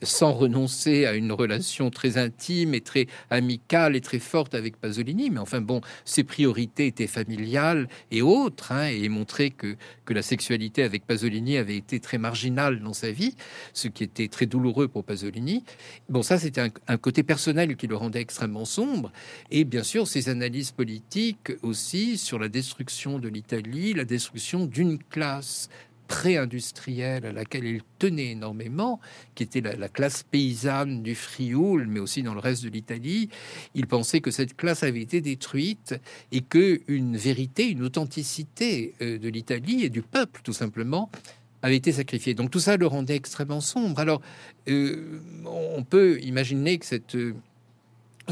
Sans 0.02 0.32
renoncer 0.32 1.06
à 1.06 1.14
une 1.14 1.32
relation 1.32 1.90
très 1.90 2.18
intime 2.18 2.74
et 2.74 2.80
très 2.80 3.06
amicale 3.30 3.96
et 3.96 4.00
très 4.00 4.18
forte 4.18 4.54
avec 4.54 4.76
Pasolini. 4.76 5.30
Mais 5.30 5.38
enfin 5.38 5.60
bon, 5.60 5.80
ses 6.04 6.24
priorités 6.24 6.86
étaient 6.86 7.06
familiales 7.06 7.88
et 8.10 8.22
autres, 8.22 8.72
hein, 8.72 8.86
et 8.86 9.08
montrer 9.08 9.50
que, 9.50 9.76
que 10.04 10.14
la 10.14 10.22
sexualité 10.22 10.82
avec 10.82 11.06
Pasolini 11.06 11.56
avait 11.56 11.76
été 11.76 12.00
très 12.00 12.18
marginale 12.18 12.80
dans 12.80 12.92
sa 12.92 13.10
vie, 13.10 13.34
ce 13.72 13.88
qui 13.88 14.04
était 14.04 14.28
très 14.28 14.46
douloureux 14.46 14.88
pour 14.88 15.04
Pasolini. 15.04 15.64
Bon, 16.08 16.22
ça 16.22 16.38
c'était 16.38 16.62
un 16.86 16.96
côté 16.96 17.22
personnel 17.22 17.76
qui 17.76 17.86
le 17.86 17.96
rendait 17.96 18.20
extrêmement 18.20 18.64
sombre. 18.64 19.12
Et 19.50 19.64
bien 19.64 19.82
sûr, 19.82 20.06
ses 20.06 20.28
analyses 20.28 20.70
politiques 20.70 21.52
aussi 21.62 22.18
sur 22.18 22.38
la 22.38 22.48
destruction 22.48 23.18
de 23.18 23.28
l'Italie, 23.28 23.94
la 23.94 24.04
destruction 24.04 24.66
d'une 24.66 24.98
classe 24.98 25.68
pré-industrielle 26.08 27.26
à 27.26 27.32
laquelle 27.32 27.64
il 27.64 27.82
tenait 27.98 28.32
énormément, 28.32 28.98
qui 29.34 29.44
était 29.44 29.60
la, 29.60 29.88
classe 29.88 30.24
paysanne 30.24 31.02
du 31.02 31.14
Frioul, 31.14 31.86
mais 31.86 32.00
aussi 32.00 32.22
dans 32.22 32.34
le 32.34 32.40
reste 32.40 32.64
de 32.64 32.70
l'Italie, 32.70 33.28
il 33.74 33.86
pensait 33.86 34.20
que 34.20 34.30
cette 34.30 34.56
classe 34.56 34.82
avait 34.82 35.02
été 35.02 35.20
détruite 35.20 35.94
et 36.32 36.40
que 36.40 36.80
une 36.88 37.16
vérité, 37.16 37.68
une 37.70 37.84
authenticité 37.84 38.94
euh, 39.00 39.18
de 39.18 39.28
l'Italie 39.28 39.84
et 39.84 39.90
du 39.90 40.02
peuple, 40.02 40.40
tout 40.42 40.52
simplement, 40.52 41.10
avait 41.62 41.76
été 41.76 41.92
sacrifiée. 41.92 42.34
Donc 42.34 42.50
tout 42.50 42.60
ça 42.60 42.76
le 42.76 42.86
rendait 42.86 43.16
extrêmement 43.16 43.60
sombre. 43.60 44.00
Alors, 44.00 44.20
euh, 44.68 45.20
on 45.44 45.84
peut 45.84 46.20
imaginer 46.22 46.78
que 46.78 46.86
cette 46.86 47.14
euh, 47.16 47.34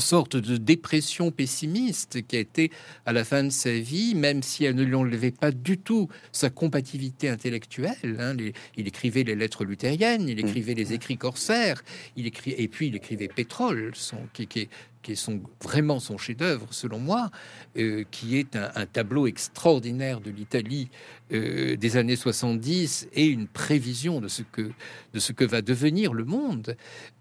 sorte 0.01 0.37
de 0.37 0.57
dépression 0.57 1.31
pessimiste 1.31 2.27
qui 2.27 2.37
a 2.37 2.41
été 2.41 2.71
à 3.05 3.13
la 3.13 3.25
fin 3.25 3.45
de 3.45 3.51
sa 3.51 3.73
vie, 3.73 4.15
même 4.15 4.43
si 4.43 4.65
elle 4.65 4.75
ne 4.75 4.83
lui 4.83 4.95
enlevait 4.95 5.31
pas 5.31 5.51
du 5.51 5.79
tout 5.79 6.09
sa 6.33 6.51
compatibilité 6.51 7.29
intellectuelle. 7.29 8.17
Hein. 8.19 8.37
il 8.77 8.87
écrivait 8.87 9.23
les 9.23 9.35
lettres 9.35 9.65
luthériennes, 9.65 10.29
il 10.29 10.39
écrivait 10.39 10.75
les 10.75 10.93
écrits 10.93 11.17
corsaires, 11.17 11.83
il 12.17 12.27
écrit, 12.27 12.55
et 12.57 12.69
puis 12.69 12.89
il 12.89 12.97
écrivait 12.97 13.29
Pétrole, 13.29 13.93
son, 13.95 14.19
qui, 14.33 14.47
qui, 14.47 14.69
qui 15.07 15.13
est 15.13 15.31
vraiment 15.63 16.01
son 16.01 16.19
chef-d'œuvre, 16.19 16.67
selon 16.73 16.99
moi, 16.99 17.31
euh, 17.79 18.03
qui 18.11 18.39
est 18.39 18.57
un, 18.57 18.87
tableau 18.87 19.29
extraordinaire 19.29 20.21
de 20.21 20.33
l'Italie 20.33 20.89
euh, 21.33 21.77
des 21.77 21.97
années 21.97 22.17
70 22.17 23.09
et 23.15 23.27
une 23.27 23.47
prévision 23.47 24.21
de 24.21 24.27
ce 24.27 24.43
que, 24.43 24.73
de 25.13 25.21
ce 25.21 25.33
que 25.33 25.45
va 25.45 25.63
devenir 25.63 26.13
le 26.13 26.25
monde. 26.25 26.77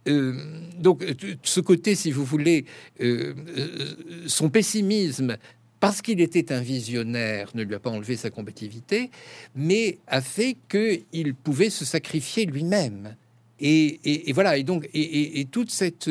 Euh, 0.08 0.34
donc, 0.80 1.06
ce 1.44 1.60
côté, 1.60 1.94
si 1.94 2.12
vous 2.12 2.26
voulez, 2.26 2.66
son 4.26 4.50
pessimisme 4.50 5.38
parce 5.80 6.02
qu'il 6.02 6.22
était 6.22 6.52
un 6.52 6.62
visionnaire, 6.62 7.52
ne 7.54 7.62
lui 7.62 7.76
a 7.76 7.80
pas 7.80 7.92
enlevé 7.92 8.16
sa 8.16 8.32
combativité, 8.32 9.12
mais 9.54 10.00
a 10.08 10.22
fait 10.22 10.58
qu'il 10.70 11.36
pouvait 11.36 11.70
se 11.70 11.86
sacrifier 11.86 12.48
lui-même. 12.48 13.16
Et, 13.60 14.32
voilà, 14.34 14.58
et 14.58 14.64
donc, 14.64 14.90
et 14.94 15.48
toute 15.52 15.70
cette, 15.70 16.10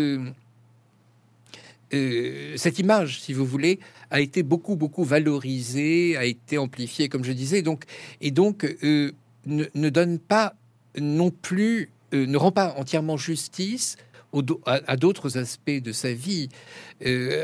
euh, 1.95 2.57
cette 2.57 2.79
image, 2.79 3.21
si 3.21 3.33
vous 3.33 3.47
voulez, 3.47 3.79
a 4.11 4.21
été 4.21 4.43
beaucoup, 4.43 4.77
beaucoup 4.77 5.05
valorisée, 5.05 6.17
a 6.17 6.25
été 6.25 6.59
amplifiée, 6.59 7.09
comme 7.09 7.25
je 7.25 7.33
disais, 7.33 7.63
donc, 7.63 7.85
et 8.21 8.31
donc 8.31 8.65
euh, 8.65 9.13
ne, 9.47 9.89
donne 9.89 10.19
pas 10.19 10.55
non 10.99 11.31
plus, 11.31 11.91
euh, 12.13 12.27
ne 12.27 12.37
rend 12.37 12.53
pas 12.53 12.75
entièrement 12.77 13.17
justice 13.17 13.97
à, 14.67 14.97
d'autres 14.97 15.39
aspects 15.39 15.71
de 15.71 15.93
sa 15.93 16.13
vie. 16.13 16.49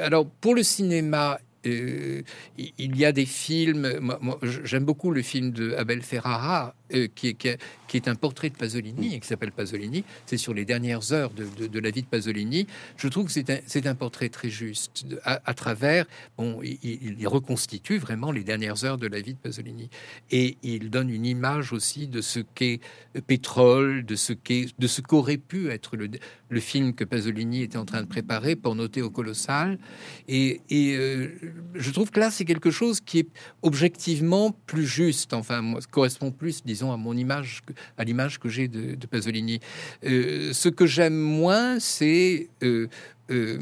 alors, 0.03 0.27
pour 0.27 0.57
le 0.57 0.65
cinéma, 0.65 1.39
il 1.65 2.25
y 2.59 3.05
a 3.05 3.13
des 3.13 3.27
films. 3.27 4.19
J'aime 4.65 4.85
beaucoup 4.85 5.13
le 5.13 5.23
film 5.23 5.53
de 5.53 5.73
Abel 5.75 6.03
Ferrara, 6.03 6.75
qui, 7.15 7.29
est, 7.29 7.61
qui 7.91 7.97
est 7.97 8.07
un 8.07 8.15
portrait 8.15 8.51
de 8.51 8.57
Pasolini 8.57 9.17
et 9.17 9.21
qui 9.21 9.27
s'appelle 9.27 9.51
Pasolini. 9.51 10.05
C'est 10.25 10.37
sur 10.37 10.55
les 10.55 10.65
dernières 10.65 11.13
heures 11.13 11.33
de, 11.33 11.81
la 11.81 11.91
vie 11.91 12.03
de 12.03 12.07
Pasolini. 12.07 12.69
Je 12.97 13.09
trouve 13.09 13.27
que 13.27 13.33
c'est 13.33 13.51
un, 13.51 13.91
un, 13.91 13.95
portrait 13.97 14.29
très 14.29 14.49
juste. 14.49 15.05
À, 15.25 15.55
travers, 15.55 16.07
bon, 16.39 16.61
il, 16.63 17.27
reconstitue 17.27 17.99
vraiment 17.99 18.31
les 18.31 18.45
dernières 18.45 18.85
heures 18.85 18.97
de 18.97 19.09
la 19.09 19.21
vie 19.21 19.35
de 19.35 19.39
Pasolini. 19.39 19.91
Et 20.31 20.57
il 20.63 20.89
donne 20.89 21.11
une 21.11 21.27
image 21.27 21.73
aussi 21.73 22.07
de 22.07 22.21
ce 22.21 22.39
qu'est 22.39 22.79
Pétrole, 23.27 24.05
de 24.05 24.15
ce 24.15 24.35
qu'est, 24.35 24.67
de 24.79 24.87
ce 24.87 25.01
qu'aurait 25.01 25.37
pu 25.37 25.69
être 25.69 25.97
le, 25.97 26.09
le, 26.49 26.61
film 26.61 26.95
que 26.95 27.03
Pasolini 27.03 27.63
était 27.63 27.77
en 27.77 27.85
train 27.85 28.03
de 28.03 28.07
préparer 28.07 28.55
pour 28.55 28.77
noter 28.77 29.03
au 29.03 29.11
colossal. 29.11 29.81
Et, 30.29 30.61
et 30.71 30.95
euh, 30.97 31.29
je 31.75 31.91
trouve 31.91 32.13
que 32.13 32.21
là, 32.21 32.31
c'est 32.31 32.45
quelque 32.45 32.71
chose 32.71 33.01
qui 33.01 33.19
est 33.19 33.29
objectivement 33.63 34.53
plus 34.67 34.87
juste, 34.87 35.33
enfin, 35.33 35.75
correspond 35.91 36.31
plus, 36.31 36.65
disons, 36.65 36.93
à 36.93 36.97
mon 36.97 37.17
image 37.17 37.63
à 37.97 38.05
l'image 38.05 38.39
que 38.39 38.49
j'ai 38.49 38.69
de, 38.69 38.97
Pasolini. 39.07 39.61
Euh, 40.05 40.53
ce 40.53 40.69
que 40.69 40.87
j'aime 40.87 41.17
moins, 41.17 41.79
c'est 41.81 42.49
euh, 42.63 42.87
euh, 43.31 43.59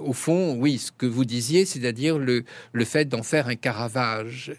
au 0.00 0.12
fond, 0.12 0.56
oui, 0.58 0.78
ce 0.78 0.92
que 0.92 1.06
vous 1.06 1.24
disiez, 1.24 1.64
c'est-à-dire 1.64 2.18
le, 2.18 2.44
le 2.72 2.84
fait 2.84 3.06
d'en 3.06 3.22
faire 3.22 3.48
un 3.48 3.54
Caravage. 3.54 4.52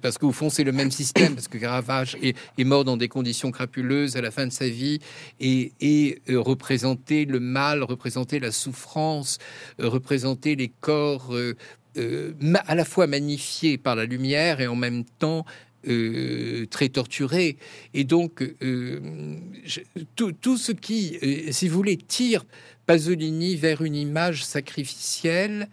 parce 0.00 0.18
qu'au 0.18 0.32
fond, 0.32 0.50
c'est 0.50 0.64
le 0.64 0.72
même 0.72 0.90
système, 0.90 1.34
parce 1.34 1.48
que 1.48 1.58
Caravage 1.58 2.16
est, 2.22 2.64
mort 2.64 2.84
dans 2.84 2.96
des 2.96 3.08
conditions 3.08 3.50
crapuleuses 3.50 4.16
à 4.16 4.20
la 4.20 4.30
fin 4.30 4.46
de 4.46 4.52
sa 4.52 4.68
vie, 4.68 5.00
et, 5.40 5.72
et 5.80 6.20
représenter 6.28 7.24
le 7.24 7.40
mal, 7.40 7.82
représenter 7.82 8.38
la 8.38 8.52
souffrance, 8.52 9.38
représenter 9.78 10.54
les 10.54 10.68
corps 10.80 11.34
à 11.96 12.74
la 12.74 12.84
fois 12.84 13.06
magnifiés 13.06 13.78
par 13.78 13.96
la 13.96 14.04
lumière 14.04 14.60
et 14.60 14.66
en 14.66 14.76
même 14.76 15.04
temps 15.04 15.44
euh, 15.88 16.66
très 16.66 16.90
torturé. 16.90 17.56
Et 17.94 18.04
donc, 18.04 18.42
euh, 18.62 19.00
tout, 20.14 20.58
ce 20.58 20.72
qui, 20.72 21.18
euh, 21.22 21.52
si 21.52 21.68
vous 21.68 21.76
voulez, 21.76 21.96
tire 21.96 22.44
Pasolini 22.84 23.56
vers 23.56 23.80
une 23.80 23.94
image 23.94 24.44
sacrificielle 24.44 25.68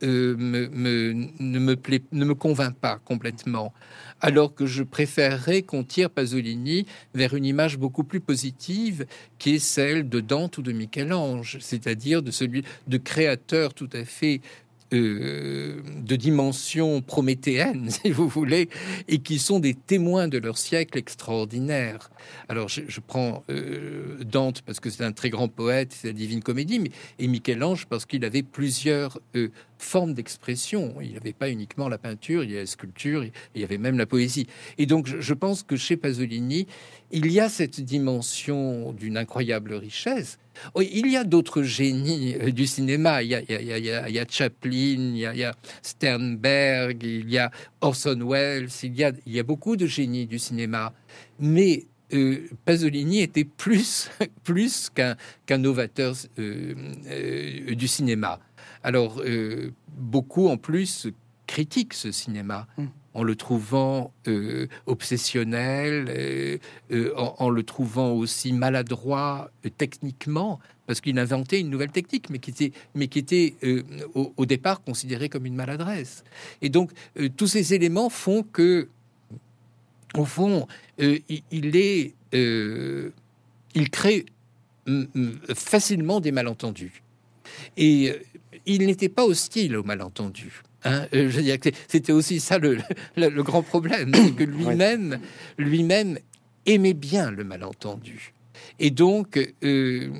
ne, 0.00 0.44
me 0.48 1.74
plaît, 1.74 2.02
ne 2.12 2.24
me 2.24 2.34
convainc 2.34 2.74
pas 2.74 2.98
complètement. 3.04 3.74
Alors 4.22 4.54
que 4.54 4.64
je 4.64 4.82
préférerais 4.82 5.62
qu'on 5.62 5.84
tire 5.84 6.08
Pasolini 6.08 6.86
vers 7.14 7.34
une 7.34 7.44
image 7.44 7.76
beaucoup 7.76 8.04
plus 8.04 8.20
positive, 8.20 9.04
qui 9.38 9.56
est 9.56 9.58
celle 9.58 10.08
de 10.08 10.20
Dante 10.20 10.56
ou 10.56 10.62
de 10.62 10.72
Michel-Ange, 10.72 11.58
c'est-à-dire 11.60 12.22
de 12.22 12.30
celui 12.30 12.64
de 12.86 12.96
créateur 12.96 13.74
tout 13.74 13.90
à 13.92 14.04
fait 14.04 14.40
euh, 14.92 15.80
de 16.02 16.16
dimension 16.16 17.00
prométhéenne, 17.00 17.90
si 18.02 18.10
vous 18.10 18.28
voulez, 18.28 18.68
et 19.08 19.18
qui 19.18 19.38
sont 19.38 19.58
des 19.58 19.74
témoins 19.74 20.28
de 20.28 20.38
leur 20.38 20.58
siècle 20.58 20.98
extraordinaire. 20.98 22.10
Alors, 22.48 22.68
je, 22.68 23.00
prends 23.00 23.44
euh, 23.50 24.22
Dante 24.24 24.62
parce 24.62 24.80
que 24.80 24.90
c'est 24.90 25.04
un 25.04 25.12
très 25.12 25.30
grand 25.30 25.48
poète, 25.48 25.94
c'est 25.98 26.08
la 26.08 26.12
Divine 26.12 26.42
Comédie, 26.42 26.78
mais, 26.78 26.90
et 27.18 27.26
Michel-Ange 27.26 27.86
parce 27.86 28.04
qu'il 28.04 28.24
avait 28.24 28.42
plusieurs 28.42 29.18
euh, 29.36 29.48
formes 29.84 30.14
d'expression. 30.14 30.94
Il 31.00 31.14
n'avait 31.14 31.32
pas 31.32 31.50
uniquement 31.50 31.88
la 31.88 31.98
peinture, 31.98 32.44
il 32.44 32.52
y 32.52 32.56
a 32.56 32.60
la 32.60 32.66
sculpture, 32.66 33.24
il 33.24 33.60
y 33.60 33.64
avait 33.64 33.78
même 33.78 33.98
la 33.98 34.06
poésie. 34.06 34.46
Et 34.78 34.86
donc, 34.86 35.06
je 35.06 35.34
pense 35.34 35.62
que 35.62 35.76
chez 35.76 35.96
Pasolini, 35.96 36.66
il 37.10 37.30
y 37.30 37.40
a 37.40 37.48
cette 37.48 37.80
dimension 37.80 38.92
d'une 38.92 39.16
incroyable 39.16 39.74
richesse. 39.74 40.38
il 40.78 41.10
y 41.10 41.16
a 41.16 41.24
d'autres 41.24 41.62
génies 41.62 42.34
euh, 42.40 42.50
du 42.50 42.66
cinéma. 42.66 43.22
Il 43.22 43.30
y 43.30 44.18
a, 44.18 44.26
Chaplin, 44.28 45.14
il 45.14 45.16
y 45.18 45.44
a, 45.44 45.54
Sternberg, 45.82 47.02
il 47.02 47.30
y 47.30 47.38
a 47.38 47.50
Orson 47.80 48.18
Welles, 48.26 48.68
il 48.82 48.96
y 49.26 49.38
a, 49.38 49.42
beaucoup 49.42 49.76
de 49.76 49.86
génies 49.86 50.26
du 50.26 50.38
cinéma. 50.38 50.94
Mais 51.38 51.86
euh, 52.14 52.48
Pasolini 52.64 53.20
était 53.20 53.44
plus, 53.44 54.10
plus 54.44 54.90
qu'un 54.90 55.16
qu'un 55.46 55.58
novateur 55.58 56.14
euh, 56.38 57.74
du 57.74 57.88
cinéma. 57.88 58.40
Alors, 58.82 59.22
beaucoup 59.96 60.48
en 60.48 60.56
plus 60.56 61.08
critiquent 61.46 61.94
ce 61.94 62.12
cinéma. 62.12 62.66
Hum 62.78 62.88
en 63.14 63.22
le 63.22 63.36
trouvant 63.36 64.12
euh, 64.26 64.68
obsessionnel, 64.86 66.06
euh, 66.08 66.58
euh, 66.92 67.12
en, 67.16 67.50
le 67.50 67.62
trouvant 67.62 68.12
aussi 68.12 68.52
maladroit 68.52 69.50
techniquement, 69.76 70.60
parce 70.86 71.00
qu'il 71.00 71.18
inventait 71.18 71.60
une 71.60 71.70
nouvelle 71.70 71.90
technique, 71.90 72.30
mais 72.30 72.38
qui 72.38 72.50
était, 72.50 72.72
mais 72.94 73.08
qui 73.08 73.18
était 73.18 73.54
au, 74.14 74.46
départ 74.46 74.82
considérée 74.82 75.28
comme 75.28 75.46
une 75.46 75.54
maladresse. 75.54 76.24
Et 76.60 76.68
donc, 76.68 76.90
tous 77.36 77.46
ces 77.46 77.74
éléments 77.74 78.10
font 78.10 78.42
que, 78.42 78.88
au 80.14 80.24
fond, 80.24 80.66
il 80.98 81.76
est, 81.76 82.14
il 82.32 83.90
crée 83.90 84.26
facilement 85.54 86.20
des 86.20 86.32
malentendus. 86.32 87.02
Et 87.76 88.12
il 88.66 88.86
n'était 88.86 89.08
pas 89.08 89.24
hostile 89.24 89.76
aux 89.76 89.82
malentendus. 89.82 90.62
Hein, 90.84 91.06
euh, 91.14 91.30
je 91.30 91.70
c'était 91.88 92.12
aussi 92.12 92.40
ça 92.40 92.58
le, 92.58 92.78
grand 93.42 93.62
problème, 93.62 94.12
que 94.36 94.44
lui-même, 94.44 95.18
lui-même 95.58 96.18
aimait 96.66 96.94
bien 96.94 97.30
le 97.30 97.44
malentendu. 97.44 98.32
Et 98.78 98.90
donc, 98.90 99.38
euh, 99.64 100.10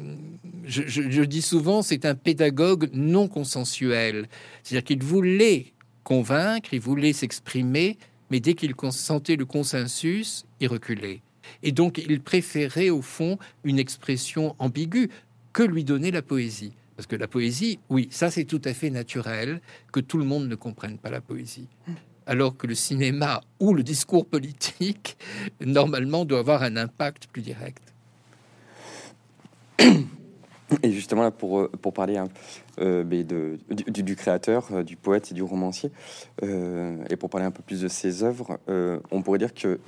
je, 0.65 1.23
dis 1.23 1.43
souvent, 1.43 1.83
c'est 1.83 2.05
un 2.05 2.15
pédagogue 2.15 2.91
non 2.93 3.29
consensuel. 3.29 4.29
C'est-à-dire 4.63 4.85
qu'il 4.85 5.03
voulait 5.03 5.73
convaincre, 6.05 6.75
il 6.75 6.81
voulait 6.81 7.13
s'exprimer, 7.13 7.99
mais 8.31 8.41
dès 8.41 8.55
qu'il 8.55 8.75
sentait 8.91 9.37
le 9.37 9.45
consensus, 9.45 10.45
il 10.61 10.69
reculait. 10.69 11.23
Et 11.63 11.73
donc, 11.73 11.99
il 11.99 12.21
préférait, 12.21 12.91
au 12.91 13.03
fond, 13.03 13.39
une 13.65 13.79
expression 13.79 14.55
ambiguë 14.59 15.11
que 15.53 15.63
lui 15.63 15.85
donnait 15.85 16.11
la 16.11 16.23
poésie. 16.23 16.73
Parce 17.03 17.11
que 17.11 17.17
la 17.17 17.27
poésie, 17.27 17.81
oui, 17.91 18.07
ça 18.13 18.31
c'est 18.31 18.45
tout 18.45 18.63
à 18.65 18.73
fait 18.73 18.89
naturel 18.89 19.61
que 19.91 19.99
tout 19.99 20.19
le 20.19 20.25
monde 20.25 20.47
ne 20.47 20.55
comprenne 20.55 20.99
pas 20.99 21.11
la 21.11 21.21
poésie. 21.21 21.67
Alors 22.29 22.57
que 22.57 22.69
le 22.69 22.77
cinéma 22.77 23.41
ou 23.59 23.75
le 23.75 23.83
discours 23.83 24.25
politique, 24.25 25.19
normalement, 25.61 26.25
doit 26.25 26.39
avoir 26.39 26.63
un 26.63 26.77
impact 26.77 27.27
plus 27.27 27.43
direct. 27.43 27.83
Et 30.83 30.91
justement, 30.93 31.23
là, 31.23 31.31
pour, 31.31 31.61
euh, 31.61 31.71
pour 31.81 31.93
parler 31.93 32.17
hein, 32.17 32.29
euh, 32.81 33.05
de, 33.05 33.59
du, 33.71 34.17
créateur, 34.17 34.69
euh, 34.73 34.83
du 34.83 34.97
poète 34.97 35.31
et 35.31 35.35
du 35.35 35.43
romancier, 35.43 35.91
et 36.43 37.17
pour 37.17 37.31
parler 37.31 37.47
un 37.47 37.51
peu 37.51 37.63
plus 37.63 37.83
de 37.83 37.89
ses 37.89 38.23
œuvres, 38.23 38.59
on 39.11 39.23
pourrait 39.23 39.39
dire 39.39 39.55
que, 39.55 39.79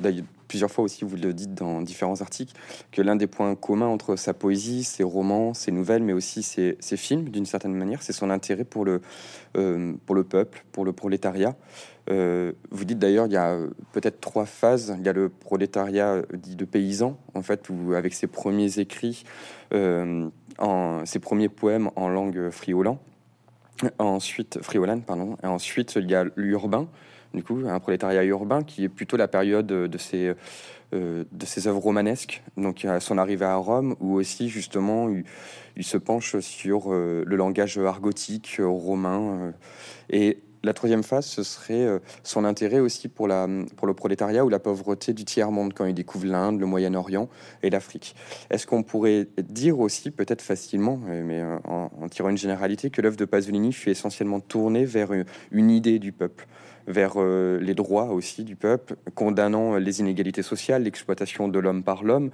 plusieurs 0.48 0.70
fois 0.70 0.84
aussi, 0.84 1.04
vous 1.04 1.16
le 1.16 1.32
dites 1.32 1.54
dans 1.54 1.80
différents 1.80 2.20
articles, 2.20 2.54
que 2.92 3.02
l'un 3.02 3.16
des 3.16 3.26
points 3.26 3.54
communs 3.54 3.86
entre 3.86 4.16
sa 4.16 4.34
poésie, 4.34 4.84
ses 4.84 5.02
romans, 5.02 5.54
ses 5.54 5.72
nouvelles, 5.72 6.02
mais 6.02 6.12
aussi 6.12 6.42
ses, 6.42 6.76
ses 6.80 6.96
films, 6.96 7.28
d'une 7.30 7.46
certaine 7.46 7.74
manière, 7.74 8.02
c'est 8.02 8.12
son 8.12 8.30
intérêt 8.30 8.64
pour 8.64 8.84
le, 8.84 9.00
pour 10.06 10.14
le 10.14 10.24
peuple, 10.24 10.64
pour 10.72 10.84
le 10.84 10.92
prolétariat. 10.92 11.56
vous 12.08 12.84
dites 12.84 12.98
d'ailleurs, 12.98 13.26
il 13.26 13.32
y 13.32 13.38
a 13.38 13.58
peut-être 13.92 14.20
trois 14.20 14.46
phases. 14.46 14.94
Il 14.98 15.04
y 15.04 15.08
a 15.08 15.12
le 15.12 15.28
prolétariat 15.28 16.22
dit 16.34 16.56
de 16.56 16.64
paysan, 16.64 17.18
en 17.34 17.42
fait, 17.42 17.68
où 17.68 17.94
avec 17.94 18.14
ses 18.14 18.26
premiers 18.26 18.78
écrits, 18.78 19.24
en 20.58 21.04
ses 21.06 21.18
premiers 21.18 21.48
poèmes 21.48 21.90
en 21.96 22.08
langue 22.08 22.50
friolan. 22.50 22.98
Ensuite, 23.98 24.62
friolane, 24.62 25.02
pardon. 25.02 25.36
Et 25.42 25.46
ensuite, 25.46 25.96
il 25.96 26.08
y 26.08 26.14
a 26.14 26.24
l'urbain, 26.36 26.88
du 27.34 27.42
coup, 27.42 27.60
un 27.66 27.80
prolétariat 27.80 28.22
urbain 28.24 28.62
qui 28.62 28.84
est 28.84 28.88
plutôt 28.88 29.16
la 29.16 29.26
période 29.26 29.66
de 29.66 29.98
ses, 29.98 30.32
euh, 30.94 31.24
de 31.32 31.46
ses 31.46 31.66
œuvres 31.66 31.80
romanesques, 31.80 32.42
donc 32.56 32.86
son 33.00 33.18
arrivée 33.18 33.46
à 33.46 33.56
Rome, 33.56 33.96
où 33.98 34.14
aussi, 34.14 34.48
justement, 34.48 35.08
il, 35.76 35.84
se 35.84 35.96
penche 35.96 36.38
sur 36.38 36.92
euh, 36.92 37.24
le 37.26 37.36
langage 37.36 37.78
argotique 37.78 38.56
euh, 38.60 38.68
romain. 38.68 39.52
et 40.08 40.38
la 40.64 40.72
troisième 40.72 41.02
phase, 41.02 41.26
ce 41.26 41.42
serait 41.42 41.84
euh, 41.84 41.98
son 42.22 42.44
intérêt 42.44 42.80
aussi 42.80 43.08
pour, 43.08 43.28
la, 43.28 43.46
pour 43.76 43.86
le 43.86 43.94
prolétariat 43.94 44.44
ou 44.44 44.48
la 44.48 44.58
pauvreté 44.58 45.12
du 45.12 45.24
tiers-monde 45.24 45.74
quand 45.74 45.84
il 45.84 45.94
découvre 45.94 46.26
l'Inde, 46.26 46.58
le 46.58 46.66
Moyen-Orient 46.66 47.28
et 47.62 47.70
l'Afrique. 47.70 48.16
Est-ce 48.50 48.66
qu'on 48.66 48.82
pourrait 48.82 49.28
dire 49.38 49.78
aussi, 49.78 50.10
peut-être 50.10 50.42
facilement, 50.42 51.00
euh, 51.08 51.22
mais 51.24 51.40
euh, 51.40 51.58
en, 51.64 52.08
tirant 52.08 52.30
une 52.30 52.38
généralité, 52.38 52.90
que 52.90 53.02
l'œuvre 53.02 53.16
de 53.16 53.24
Pasolini 53.24 53.72
fut 53.72 53.90
essentiellement 53.90 54.40
tournée 54.40 54.84
vers 54.84 55.10
une, 55.50 55.70
idée 55.70 55.98
du 55.98 56.12
peuple 56.12 56.46
vers 56.86 57.18
les 57.18 57.72
droits 57.72 58.10
aussi 58.10 58.44
du 58.44 58.56
peuple, 58.56 58.96
condamnant 59.14 59.76
les 59.76 60.00
inégalités 60.00 60.42
sociales, 60.42 60.82
l'exploitation 60.82 61.48
de 61.48 61.58
l'homme 61.58 61.82
par 61.82 62.04
l'homme? 62.04 62.30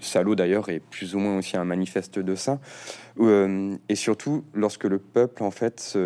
Salo 0.00 0.34
d'ailleurs 0.34 0.70
est 0.70 0.80
plus 0.80 1.14
ou 1.14 1.18
moins 1.18 1.36
aussi 1.36 1.58
un 1.58 1.66
manifeste 1.66 2.18
de 2.18 2.34
ça. 2.34 2.60
et 3.20 3.94
surtout, 3.94 4.42
lorsque 4.54 4.84
le 4.84 4.98
peuple 4.98 5.42
en 5.42 5.50
fait 5.50 5.98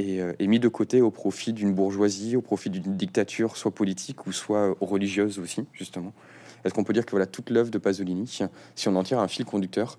euh, 0.00 0.32
est, 0.38 0.46
mis 0.46 0.58
de 0.58 0.68
côté 0.68 1.00
au 1.00 1.10
profit 1.10 1.52
d'une 1.52 1.74
bourgeoisie, 1.74 2.36
au 2.36 2.40
profit 2.40 2.70
d'une 2.70 2.96
dictature, 2.96 3.56
soit 3.56 3.70
politique 3.70 4.26
ou 4.26 4.32
soit 4.32 4.74
religieuse 4.80 5.38
aussi, 5.38 5.66
justement. 5.72 6.12
Est-ce 6.64 6.74
qu'on 6.74 6.84
peut 6.84 6.92
dire 6.92 7.04
que 7.04 7.10
voilà 7.10 7.26
toute 7.26 7.50
l'œuvre 7.50 7.70
de 7.70 7.78
Pasolini, 7.78 8.26
si 8.74 8.88
on 8.88 8.96
en 8.96 9.02
tire 9.02 9.18
un 9.18 9.28
fil 9.28 9.44
conducteur, 9.44 9.98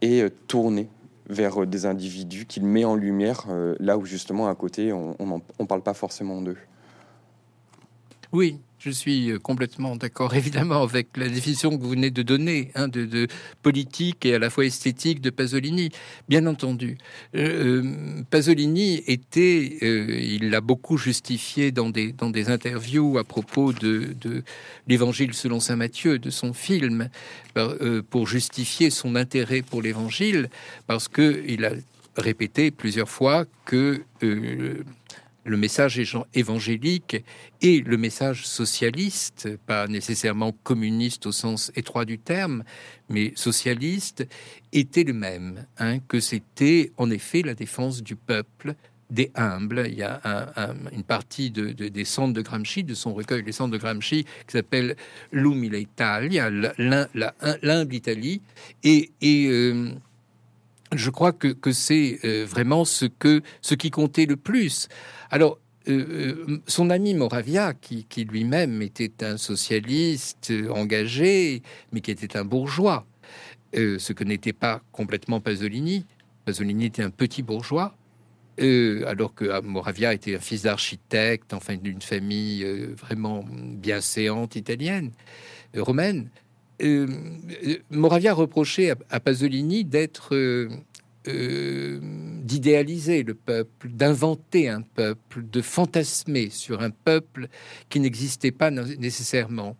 est 0.00 0.22
euh, 0.22 0.30
tournée 0.48 0.88
vers 1.28 1.62
euh, 1.62 1.66
des 1.66 1.86
individus 1.86 2.46
qu'il 2.46 2.64
met 2.64 2.84
en 2.84 2.96
lumière 2.96 3.46
là 3.78 3.98
où 3.98 4.04
justement 4.04 4.48
à 4.48 4.54
côté 4.54 4.92
on 4.92 5.16
ne 5.60 5.66
parle 5.66 5.82
pas 5.82 5.94
forcément 5.94 6.42
d'eux? 6.42 6.56
Oui, 8.32 8.58
je 8.78 8.90
suis 8.90 9.30
euh, 9.30 9.38
complètement 9.38 9.94
d'accord, 9.94 10.34
évidemment, 10.36 10.82
avec 10.82 11.08
la 11.16 11.28
définition 11.28 11.76
que 11.76 11.82
vous 11.82 11.90
venez 11.90 12.10
de 12.10 12.22
donner, 12.22 12.70
hein, 12.74 12.88
de, 12.88 13.28
politique 13.62 14.24
et 14.24 14.34
à 14.34 14.38
la 14.38 14.50
fois 14.50 14.64
esthétique 14.64 15.20
de 15.20 15.30
Pasolini. 15.30 15.90
Bien 16.28 16.46
entendu, 16.46 16.96
euh, 17.34 17.82
euh, 17.82 18.22
Pasolini 18.30 19.02
était, 19.06 19.78
il 19.82 20.50
l'a 20.50 20.60
beaucoup 20.60 20.96
justifié 20.96 21.72
dans 21.72 21.90
des, 21.90 22.12
dans 22.12 22.30
des 22.30 22.48
interviews 22.48 23.18
à 23.18 23.24
propos 23.24 23.72
de, 23.72 24.14
l'Évangile 24.88 25.34
selon 25.34 25.60
saint 25.60 25.76
Matthieu, 25.76 26.18
de 26.18 26.30
son 26.30 26.52
film, 26.52 27.08
pour 28.10 28.26
justifier 28.26 28.90
son 28.90 29.16
intérêt 29.16 29.62
pour 29.62 29.82
l'Évangile, 29.82 30.48
parce 30.86 31.08
que 31.08 31.42
il 31.46 31.64
a 31.64 31.72
répété 32.16 32.70
plusieurs 32.70 33.08
fois 33.08 33.44
que 33.64 34.02
le 35.44 35.56
message 35.56 36.00
évangélique 36.34 37.24
et 37.62 37.80
le 37.80 37.96
message 37.96 38.46
socialiste, 38.46 39.56
pas 39.66 39.86
nécessairement 39.86 40.52
communiste 40.62 41.26
au 41.26 41.32
sens 41.32 41.72
étroit 41.76 42.04
du 42.04 42.18
terme, 42.18 42.64
mais 43.08 43.32
socialiste, 43.36 44.26
étaient 44.72 45.04
le 45.04 45.12
même, 45.12 45.66
hein, 45.78 45.98
que 46.00 46.20
c'était 46.20 46.92
en 46.96 47.10
effet 47.10 47.42
la 47.42 47.54
défense 47.54 48.02
du 48.02 48.16
peuple, 48.16 48.74
des 49.10 49.30
humbles. 49.34 49.84
Il 49.88 49.94
y 49.94 50.02
a 50.02 50.20
une 50.92 51.02
partie 51.02 51.50
de, 51.50 51.72
des 51.72 52.04
centres 52.04 52.32
de 52.32 52.42
Gramsci, 52.42 52.84
de 52.84 52.94
son 52.94 53.12
recueil 53.12 53.42
Les 53.44 53.52
centres 53.52 53.72
de 53.72 53.78
Gramsci, 53.78 54.24
qui 54.24 54.52
s'appelle 54.52 54.96
L'Umile 55.32 55.74
Italia, 55.74 56.50
l'humble 56.50 57.94
Italie, 57.94 58.40
et, 58.84 59.10
euh, 59.24 59.90
je 60.92 61.10
crois 61.10 61.32
que, 61.32 61.48
que 61.48 61.72
c'est 61.72 62.18
euh, 62.24 62.44
vraiment 62.44 62.84
ce, 62.84 63.06
que, 63.06 63.42
ce 63.60 63.74
qui 63.74 63.90
comptait 63.90 64.26
le 64.26 64.36
plus. 64.36 64.88
Alors, 65.30 65.58
euh, 65.88 66.36
euh, 66.48 66.58
son 66.66 66.90
ami 66.90 67.14
Moravia, 67.14 67.74
qui, 67.74 68.06
lui-même 68.24 68.82
était 68.82 69.24
un 69.24 69.36
socialiste 69.36 70.52
engagé, 70.70 71.62
mais 71.92 72.00
qui 72.00 72.10
était 72.10 72.36
un 72.36 72.44
bourgeois, 72.44 73.06
ce 73.74 74.12
que 74.12 74.24
n'était 74.24 74.52
pas 74.52 74.82
complètement 74.92 75.40
Pasolini. 75.40 76.04
Pasolini 76.44 76.86
était 76.86 77.02
un 77.02 77.10
petit 77.10 77.42
bourgeois, 77.42 77.94
alors 78.58 79.34
que 79.34 79.48
ah, 79.50 79.62
Moravia 79.62 80.12
était 80.12 80.36
un 80.36 80.40
fils 80.40 80.62
d'architecte, 80.62 81.54
enfin 81.54 81.76
d'une 81.76 82.02
famille 82.02 82.62
vraiment 82.94 83.42
bien 83.48 84.02
séante 84.02 84.56
italienne, 84.56 85.12
romaine. 85.74 86.28
Euh, 86.82 87.06
Moravia 87.90 88.32
reprochait 88.32 88.92
à, 89.10 89.20
Pasolini 89.20 89.84
d'être 89.84 90.34
euh, 90.34 90.68
euh, 91.28 91.98
d'idéaliser 92.42 93.22
le 93.22 93.34
peuple, 93.34 93.88
d'inventer 93.88 94.68
un 94.68 94.82
peuple, 94.82 95.42
de 95.50 95.60
fantasmer 95.60 96.50
sur 96.50 96.80
un 96.80 96.90
peuple 96.90 97.48
qui 97.88 98.00
n'existait 98.00 98.52
pas 98.52 98.70
nécessairement. 98.70 99.76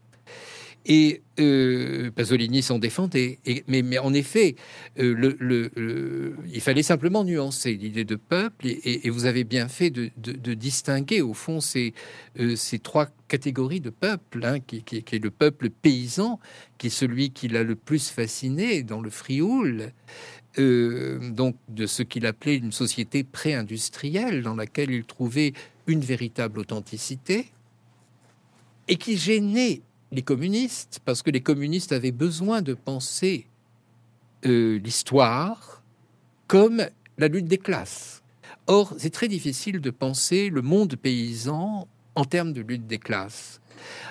Et 0.87 1.23
euh, 1.39 2.11
Pasolini 2.11 2.63
s'en 2.63 2.79
défendait. 2.79 3.39
mais, 3.69 3.99
en 3.99 4.15
effet, 4.15 4.57
euh, 4.99 6.35
il 6.53 6.61
fallait 6.61 6.83
simplement 6.83 7.23
nuancer 7.23 7.75
l'idée 7.75 8.05
de 8.05 8.17
peuple. 8.17 8.67
Et, 8.67 9.09
vous 9.11 9.27
avez 9.27 9.45
bien 9.45 9.69
fait 9.69 9.91
de, 9.91 10.55
distinguer, 10.55 11.21
au 11.21 11.35
fond, 11.35 11.61
ces, 11.61 11.93
euh, 12.39 12.57
ces 12.57 12.79
trois 12.79 13.09
catégories 13.29 13.81
de 13.81 13.91
peuple, 13.91 14.45
hein, 14.45 14.61
qui, 14.61 14.83
est 14.97 15.23
le 15.23 15.31
peuple 15.31 15.69
paysan, 15.71 16.41
qui 16.79 16.87
est 16.87 16.91
celui 16.91 17.31
qui 17.31 17.49
l'a 17.49 17.63
le 17.63 17.77
plus 17.77 18.09
fasciné 18.09 18.83
dans 18.83 19.01
le 19.01 19.11
Frioul. 19.11 19.93
donc 20.57 21.55
de 21.69 21.87
ce 21.87 22.03
qu'il 22.03 22.27
appelait 22.27 22.57
une 22.57 22.73
société 22.73 23.23
pré-industrielle 23.23 24.43
dans 24.43 24.57
laquelle 24.57 24.91
il 24.91 25.05
trouvait 25.05 25.53
une 25.87 26.01
véritable 26.01 26.59
authenticité 26.59 27.47
et 28.89 28.97
qui 28.97 29.17
gênait 29.17 29.83
les 30.13 30.23
communistes, 30.23 31.01
parce 31.05 31.23
que 31.23 31.31
les 31.31 31.41
communistes 31.41 31.93
avaient 31.93 32.13
besoin 32.13 32.63
de 32.63 32.75
penser 32.75 33.47
euh, 34.47 34.79
l'histoire 34.79 35.83
comme 36.47 36.87
la 37.19 37.29
lutte 37.29 37.47
des 37.47 37.59
classes. 37.59 38.23
Or, 38.67 38.95
c'est 38.99 39.11
très 39.11 39.29
difficile 39.29 39.81
de 39.81 39.91
penser 39.91 40.49
le 40.49 40.63
monde 40.63 40.97
paysan 40.97 41.87
en 42.15 42.25
termes 42.25 42.53
de 42.53 42.61
lutte 42.61 42.87
des 42.87 42.99
classes. 42.99 43.61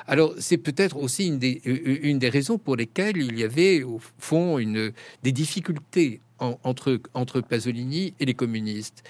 Alors, 0.07 0.33
c'est 0.39 0.57
peut-être 0.57 0.97
aussi 0.97 1.27
une 1.27 1.37
des, 1.37 1.61
euh, 1.67 2.17
des, 2.17 2.29
raisons 2.29 2.57
pour 2.57 2.75
lesquelles 2.75 3.17
il 3.17 3.37
y 3.37 3.43
avait, 3.43 3.83
au 3.83 3.99
fond, 4.17 4.57
une, 4.57 4.91
des 5.21 5.31
difficultés 5.31 6.21
entre, 6.39 6.99
entre 7.13 7.41
Pasolini 7.41 8.13
et 8.19 8.25
les 8.25 8.33
communistes. 8.33 9.03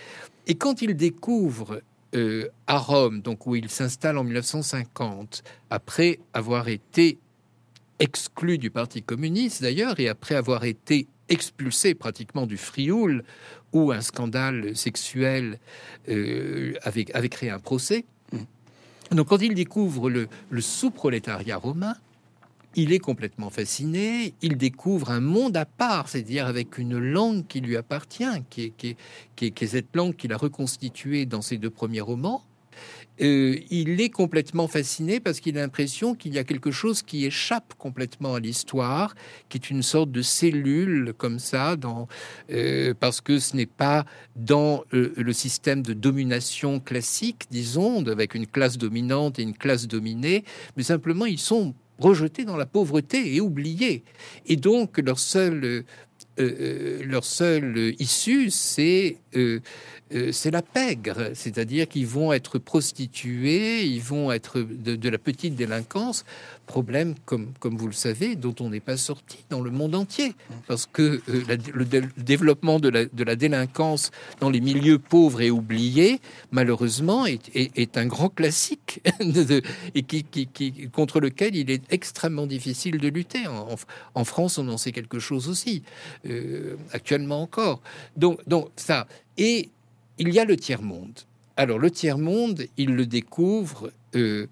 Et 0.47 0.55
quand 0.55 0.81
il 0.81 0.95
découvre 0.95 1.81
euh, 2.15 2.49
à 2.67 2.77
Rome, 2.77 3.21
donc 3.21 3.45
où 3.47 3.55
il 3.55 3.69
s'installe 3.69 4.17
en 4.17 4.23
1950, 4.23 5.43
après 5.69 6.19
avoir 6.33 6.67
été 6.67 7.17
exclu 7.99 8.57
du 8.57 8.69
Parti 8.71 9.03
communiste 9.03 9.61
d'ailleurs, 9.61 9.99
et 9.99 10.09
après 10.09 10.35
avoir 10.35 10.63
été 10.63 11.07
expulsé 11.27 11.93
pratiquement 11.93 12.47
du 12.47 12.57
Frioul, 12.57 13.23
où 13.73 13.91
un 13.91 14.01
scandale 14.01 14.75
sexuel 14.75 15.59
euh, 16.07 16.73
avait, 16.81 17.29
créé 17.29 17.51
un 17.51 17.59
procès. 17.59 18.05
Mm. 18.31 19.15
Donc 19.15 19.27
quand 19.27 19.41
il 19.41 19.53
découvre 19.53 20.09
le 20.09 20.61
sous-prolétariat 20.61 21.57
romain, 21.57 21.95
il 22.75 22.93
est 22.93 22.99
complètement 22.99 23.49
fasciné, 23.49 24.33
il 24.41 24.57
découvre 24.57 25.11
un 25.11 25.21
monde 25.21 25.57
à 25.57 25.65
part, 25.65 26.07
c'est-à-dire 26.07 26.45
avec 26.45 26.77
une 26.77 26.97
langue 26.97 27.45
qui 27.47 27.61
lui 27.61 27.75
appartient, 27.75 28.23
qui 28.49 28.73
est, 28.83 29.65
cette 29.65 29.95
langue 29.95 30.15
qu'il 30.15 30.33
a 30.33 30.37
reconstituée 30.37 31.25
dans 31.25 31.41
ses 31.41 31.57
deux 31.57 31.71
premiers 31.71 32.01
romans, 32.01 32.43
Euh, 33.21 33.59
il 33.69 33.99
est 33.99 34.09
complètement 34.09 34.67
fasciné 34.67 35.19
parce 35.19 35.41
qu'il 35.41 35.57
a 35.57 35.61
l'impression 35.61 36.15
qu'il 36.15 36.33
y 36.33 36.39
a 36.39 36.45
quelque 36.45 36.71
chose 36.71 37.01
qui 37.01 37.25
échappe 37.25 37.73
complètement 37.77 38.35
à 38.35 38.39
l'histoire, 38.39 39.13
qui 39.49 39.57
est 39.57 39.69
une 39.69 39.83
sorte 39.83 40.11
de 40.11 40.21
cellule 40.21 41.13
comme 41.17 41.39
ça, 41.39 41.75
dans, 41.75 42.07
euh, 42.49 42.93
parce 42.97 43.19
que 43.19 43.39
ce 43.39 43.57
n'est 43.57 43.65
pas 43.65 44.05
dans 44.35 44.83
euh, 44.93 45.13
le 45.17 45.33
système 45.33 45.81
de 45.81 45.93
domination 45.93 46.79
classique, 46.79 47.43
disons, 47.51 48.05
avec 48.07 48.35
une 48.35 48.47
classe 48.47 48.77
dominante 48.77 49.37
et 49.39 49.43
une 49.43 49.57
classe 49.57 49.87
dominée, 49.87 50.45
mais 50.77 50.83
simplement 50.83 51.25
ils 51.25 51.39
sont 51.39 51.75
rejetés 51.99 52.45
dans 52.45 52.57
la 52.57 52.65
pauvreté 52.65 53.35
et 53.35 53.41
oubliés. 53.41 54.03
Et 54.45 54.55
donc 54.55 54.97
leur 54.97 55.19
seule 55.19 55.85
leur 56.39 57.25
seule 57.25 57.93
issue, 57.99 58.49
c'est 58.49 59.17
euh, 59.35 59.59
c'est 60.31 60.51
la 60.51 60.61
pègre, 60.61 61.31
c'est-à-dire 61.33 61.87
qu'ils 61.87 62.07
vont 62.07 62.33
être 62.33 62.57
prostitués, 62.57 63.83
ils 63.83 64.01
vont 64.01 64.31
être 64.31 64.59
de, 64.59 65.09
la 65.09 65.17
petite 65.17 65.55
délinquance, 65.55 66.25
problème, 66.65 67.15
comme, 67.25 67.51
comme 67.59 67.77
vous 67.77 67.87
le 67.87 67.93
savez, 67.93 68.35
dont 68.35 68.55
on 68.59 68.69
n'est 68.69 68.79
pas 68.79 68.97
sorti 68.97 69.45
dans 69.49 69.61
le 69.61 69.71
monde 69.71 69.95
entier, 69.95 70.33
parce 70.67 70.85
que 70.85 71.21
euh, 71.29 71.57
le, 71.73 71.85
développement 72.17 72.79
de 72.79 72.89
la, 72.89 73.05
de 73.05 73.23
la, 73.23 73.35
délinquance 73.35 74.11
dans 74.39 74.49
les 74.49 74.61
milieux 74.61 74.99
pauvres 74.99 75.41
et 75.41 75.51
oubliés, 75.51 76.19
malheureusement, 76.51 77.25
est, 77.25 77.97
un 77.97 78.05
grand 78.05 78.29
classique 78.29 79.01
et 79.95 80.03
qui, 80.03 80.47
contre 80.91 81.19
lequel 81.19 81.55
il 81.55 81.71
est 81.71 81.83
extrêmement 81.91 82.45
difficile 82.45 82.99
de 82.99 83.07
lutter. 83.07 83.39
En, 83.47 84.23
France, 84.23 84.57
on 84.57 84.67
en 84.69 84.77
sait 84.77 84.91
quelque 84.91 85.19
chose 85.19 85.49
aussi, 85.49 85.83
euh, 86.27 86.75
actuellement 86.93 87.41
encore. 87.41 87.81
Donc, 88.15 88.39
donc 88.47 88.69
ça, 88.75 89.07
et 89.37 89.69
il 90.19 90.29
y 90.29 90.39
a 90.39 90.45
le 90.45 90.55
tiers-monde. 90.55 91.19
Alors 91.57 91.79
le 91.79 91.89
tiers-monde, 91.89 92.65
il 92.77 92.95
le 92.95 93.05
découvre 93.05 93.91
euh, 94.15 94.47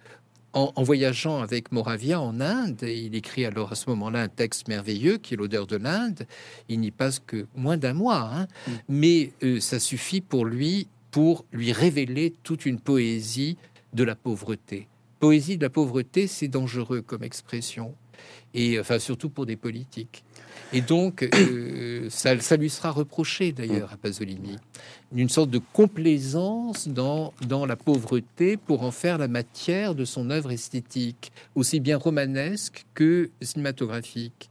en, 0.53 0.83
voyageant 0.83 1.41
avec 1.41 1.71
Moravia 1.71 2.19
en 2.19 2.41
Inde. 2.41 2.81
Il 2.83 3.15
écrit 3.15 3.45
alors 3.45 3.71
à 3.71 3.75
ce 3.75 3.89
moment-là 3.91 4.21
un 4.23 4.27
texte 4.27 4.67
merveilleux 4.67 5.17
qui 5.17 5.35
est 5.35 5.37
l'odeur 5.37 5.67
de 5.67 5.75
l'Inde. 5.75 6.25
Il 6.69 6.79
n'y 6.79 6.91
passe 6.91 7.19
que 7.19 7.45
moins 7.55 7.77
d'un 7.77 7.93
mois, 7.93 8.29
hein. 8.33 8.47
mm. 8.67 8.71
mais 8.89 9.31
euh, 9.43 9.59
ça 9.59 9.79
suffit 9.79 10.21
pour 10.21 10.45
lui 10.45 10.87
pour 11.11 11.45
lui 11.51 11.71
révéler 11.71 12.33
toute 12.43 12.65
une 12.65 12.79
poésie 12.79 13.57
de 13.93 14.03
la 14.03 14.15
pauvreté. 14.15 14.87
Poésie 15.19 15.57
de 15.57 15.63
la 15.63 15.69
pauvreté, 15.69 16.27
c'est 16.27 16.47
dangereux 16.47 17.01
comme 17.01 17.23
expression, 17.23 17.95
et 18.53 18.79
enfin 18.79 18.99
surtout 18.99 19.29
pour 19.29 19.45
des 19.45 19.55
politiques. 19.55 20.23
Et 20.73 20.81
donc, 20.81 21.27
euh, 21.33 22.09
ça, 22.09 22.57
lui 22.57 22.69
sera 22.69 22.91
reproché 22.91 23.51
d'ailleurs 23.51 23.93
à 23.93 23.97
Pasolini, 23.97 24.57
une 25.15 25.29
sorte 25.29 25.49
de 25.49 25.61
complaisance 25.73 26.87
dans, 26.87 27.33
dans 27.47 27.65
la 27.65 27.75
pauvreté 27.75 28.57
pour 28.57 28.83
en 28.83 28.91
faire 28.91 29.17
la 29.17 29.27
matière 29.27 29.95
de 29.95 30.03
son 30.03 30.29
œuvre 30.29 30.51
esthétique, 30.51 31.31
aussi 31.55 31.79
bien 31.79 31.97
romanesque 31.97 32.85
que 32.93 33.29
cinématographique. 33.41 34.49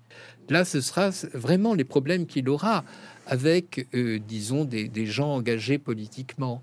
Là, 0.48 0.64
ce 0.64 0.80
sera 0.80 1.11
vraiment 1.34 1.74
les 1.74 1.84
problèmes 1.84 2.26
qu'il 2.26 2.48
aura 2.48 2.84
avec, 3.26 3.86
euh, 3.94 4.18
disons, 4.26 4.64
des, 4.64 5.07
gens 5.07 5.34
engagés 5.34 5.78
politiquement. 5.78 6.62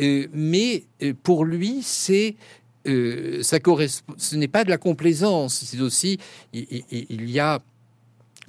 Euh, 0.00 0.26
mais 0.32 0.84
pour 1.22 1.44
lui, 1.44 1.82
c'est 1.82 2.36
ça 3.42 3.60
correspond. 3.60 4.14
Ce 4.18 4.34
n'est 4.34 4.48
pas 4.48 4.64
de 4.64 4.70
la 4.70 4.76
complaisance, 4.76 5.62
c'est 5.64 5.80
aussi 5.80 6.18
il, 6.52 7.30
y 7.30 7.38
a 7.38 7.62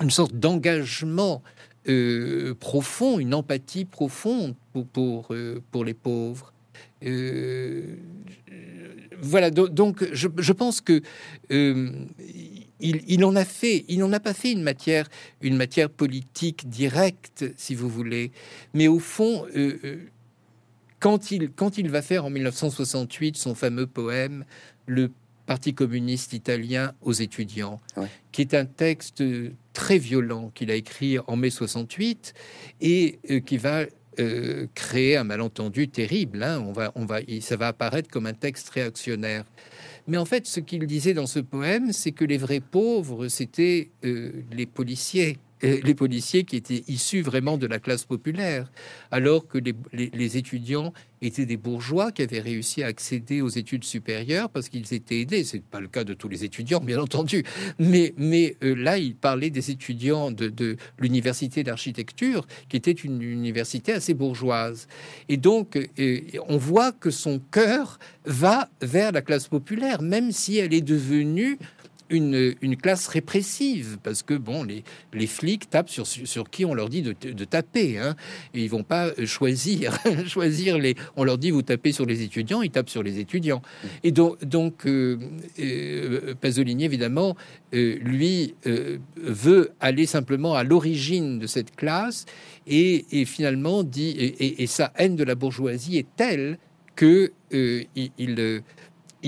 une 0.02 0.10
sorte 0.10 0.34
d'engagement 0.34 1.42
euh, 1.90 2.56
profond, 2.56 3.20
une 3.20 3.34
empathie 3.34 3.86
profonde 3.86 4.56
pour, 4.72 4.88
pour, 4.88 5.28
euh, 5.32 5.62
les 5.86 5.94
pauvres. 5.94 6.54
Euh, 7.04 7.98
voilà, 9.22 9.52
donc 9.52 10.06
je, 10.14 10.52
pense 10.54 10.82
que 10.82 11.02
il, 11.50 13.26
en 13.26 13.36
a 13.36 13.46
fait, 13.46 13.86
il 13.88 14.00
n'en 14.00 14.14
a 14.14 14.20
pas 14.20 14.34
fait 14.34 14.52
une 14.52 14.64
matière, 14.64 15.10
une 15.42 15.58
matière 15.58 15.90
politique 15.90 16.70
directe, 16.70 17.46
si 17.58 17.76
vous 17.76 17.90
voulez, 17.90 18.32
mais 18.74 18.88
au 18.88 19.00
fond, 19.00 19.46
quand 21.00 21.32
il, 21.32 21.52
quand 21.52 21.78
il 21.78 21.90
va 21.90 22.02
faire 22.02 22.26
en 22.26 22.30
1968 22.30 23.38
son 23.38 23.56
fameux 23.56 23.88
poème, 23.88 24.46
le 24.86 25.12
Parti 25.46 25.74
communiste 25.74 26.34
italien 26.34 26.94
aux 27.02 27.12
étudiants, 27.12 27.82
qui 28.32 28.42
est 28.42 28.54
un 28.54 28.66
texte 28.66 29.24
très 29.74 29.98
violent 29.98 30.52
qu'il 30.54 30.72
a 30.72 30.76
écrit 30.76 31.18
en 31.28 31.36
mai 31.36 31.50
68 31.50 32.34
et 32.82 33.20
euh, 33.30 33.40
qui 33.40 33.58
va 33.58 33.86
euh, 34.20 34.68
créer 34.76 35.18
un 35.18 35.24
malentendu 35.24 35.90
terrible. 35.90 36.44
Hein. 36.44 36.64
On 36.66 36.72
va, 36.72 36.92
on 36.96 37.06
va, 37.06 37.20
ça 37.42 37.58
va 37.58 37.70
apparaître 37.70 38.10
comme 38.10 38.28
un 38.28 38.34
texte 38.34 38.70
réactionnaire. 38.70 39.44
Mais 40.06 40.18
en 40.18 40.26
fait, 40.26 40.46
ce 40.46 40.60
qu'il 40.60 40.86
disait 40.86 41.14
dans 41.14 41.26
ce 41.26 41.40
poème, 41.40 41.92
c'est 41.92 42.12
que 42.12 42.26
les 42.26 42.38
vrais 42.38 42.60
pauvres, 42.60 43.28
c'était 43.28 43.90
euh, 44.06 44.32
les 44.52 44.66
policiers 44.66 45.40
les 45.64 45.96
policiers 45.96 46.44
qui 46.44 46.58
étaient 46.58 46.84
issus 46.88 47.22
vraiment 47.22 47.58
de 47.58 47.68
la 47.68 47.80
classe 47.80 48.04
populaire, 48.04 48.70
alors 49.12 49.48
que 49.48 49.58
les, 49.94 50.38
étudiants 50.38 50.94
étaient 51.22 51.46
des 51.46 51.58
bourgeois 51.58 52.12
qui 52.12 52.22
avaient 52.22 52.42
réussi 52.42 52.84
à 52.84 52.88
accéder 52.88 53.42
aux 53.42 53.50
études 53.50 53.86
supérieures 53.86 54.50
parce 54.50 54.68
qu'ils 54.68 54.94
étaient 54.94 55.22
aidés. 55.22 55.44
C'est 55.44 55.64
pas 55.64 55.80
le 55.80 55.88
cas 55.88 56.04
de 56.04 56.14
tous 56.14 56.28
les 56.28 56.44
étudiants, 56.44 56.82
bien 56.82 57.00
entendu, 57.00 57.44
mais, 57.80 58.14
euh, 58.64 58.76
là, 58.76 58.98
il 58.98 59.16
parlait 59.16 59.50
des 59.50 59.72
étudiants 59.72 60.32
de, 60.32 60.76
l'université 61.00 61.64
d'architecture, 61.64 62.46
qui 62.68 62.78
était 62.78 62.92
une 62.92 63.22
université 63.22 63.94
assez 63.94 64.14
bourgeoise. 64.14 64.88
Et 65.30 65.38
donc, 65.38 65.78
euh, 65.78 66.20
on 66.48 66.58
voit 66.58 66.92
que 66.92 67.10
son 67.10 67.40
cœur 67.52 68.00
va 68.26 68.70
vers 68.82 69.12
la 69.12 69.22
classe 69.22 69.48
populaire, 69.48 70.02
même 70.02 70.32
si 70.32 70.58
elle 70.58 70.74
est 70.74 70.82
devenue 70.82 71.58
une, 72.10 72.76
classe 72.82 73.08
répressive 73.08 73.98
parce 74.04 74.24
que 74.24 74.34
bon, 74.34 74.64
les, 74.64 74.84
les 75.14 75.28
flics 75.28 75.70
tapent 75.70 75.90
sur, 75.90 76.06
sur 76.08 76.50
qui 76.50 76.66
on 76.66 76.74
leur 76.74 76.90
dit 76.90 77.02
de, 77.02 77.46
taper, 77.46 77.98
hein, 77.98 78.16
et 78.54 78.64
ils 78.64 78.70
vont 78.70 78.84
pas 78.84 79.12
choisir 79.26 79.98
choisir 80.28 80.78
les. 80.78 80.96
On 81.16 81.24
leur 81.24 81.38
dit 81.38 81.52
vous 81.52 81.62
tapez 81.62 81.92
sur 81.92 82.06
les 82.06 82.22
étudiants, 82.22 82.62
ils 82.62 82.72
tapent 82.72 82.90
sur 82.90 83.04
les 83.04 83.20
étudiants. 83.20 83.62
Et 84.04 84.12
donc 84.12 84.44
donc 84.44 84.86
euh, 84.86 85.18
euh, 85.60 86.36
Pasolini 86.40 86.86
évidemment 86.86 87.36
euh, 87.74 87.98
lui 88.02 88.56
veut 89.16 89.72
aller 89.80 90.06
simplement 90.06 90.54
à 90.54 90.64
l'origine 90.64 91.40
de 91.40 91.48
cette 91.48 91.76
classe 91.76 92.26
et, 92.68 93.26
finalement 93.26 93.84
dit 93.84 94.16
et, 94.40 94.68
sa 94.68 94.92
haine 94.98 95.16
de 95.16 95.24
la 95.24 95.36
bourgeoisie 95.36 95.98
est 95.98 96.08
telle 96.16 96.58
que 96.96 97.32
il 97.52 97.88
il 98.18 98.64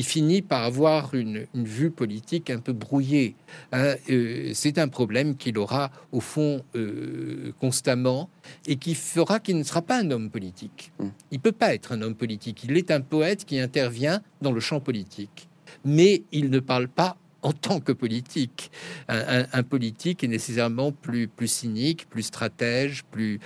finit 0.03 0.41
par 0.41 0.63
avoir 0.63 1.13
une, 1.13 1.45
vue 1.53 1.91
politique 1.91 2.49
un 2.49 2.59
peu 2.59 2.73
brouillée. 2.73 3.35
Hein. 3.71 3.95
Euh, 4.09 4.51
c'est 4.53 4.77
un 4.77 4.87
problème 4.87 5.35
qu'il 5.37 5.57
aura 5.57 5.91
au 6.11 6.19
fond 6.19 6.63
euh, 6.75 7.51
constamment 7.59 8.29
et 8.67 8.75
qui 8.75 8.95
fera 8.95 9.39
qu'il 9.39 9.57
ne 9.57 9.63
sera 9.63 9.81
pas 9.81 9.99
un 9.99 10.11
homme 10.11 10.29
politique. 10.29 10.91
Hmm. 10.99 11.09
Il 11.31 11.39
peut 11.39 11.51
pas 11.51 11.73
être 11.73 11.91
un 11.93 12.01
homme 12.01 12.15
politique. 12.15 12.63
Il 12.63 12.77
est 12.77 12.91
un 12.91 13.01
poète 13.01 13.45
qui 13.45 13.59
intervient 13.59 14.21
dans 14.41 14.51
le 14.51 14.59
champ 14.59 14.79
politique, 14.79 15.47
mais 15.83 16.23
il 16.31 16.49
ne 16.49 16.59
parle 16.59 16.87
pas 16.87 17.17
en 17.45 17.53
tant 17.53 17.79
que 17.79 17.91
politique. 17.91 18.71
Un, 19.07 19.61
politique 19.61 20.23
est 20.23 20.27
nécessairement 20.27 20.91
plus, 20.91 21.27
plus 21.27 21.47
cynique, 21.47 22.09
plus 22.09 22.23
stratège, 22.23 23.03
plus, 23.11 23.39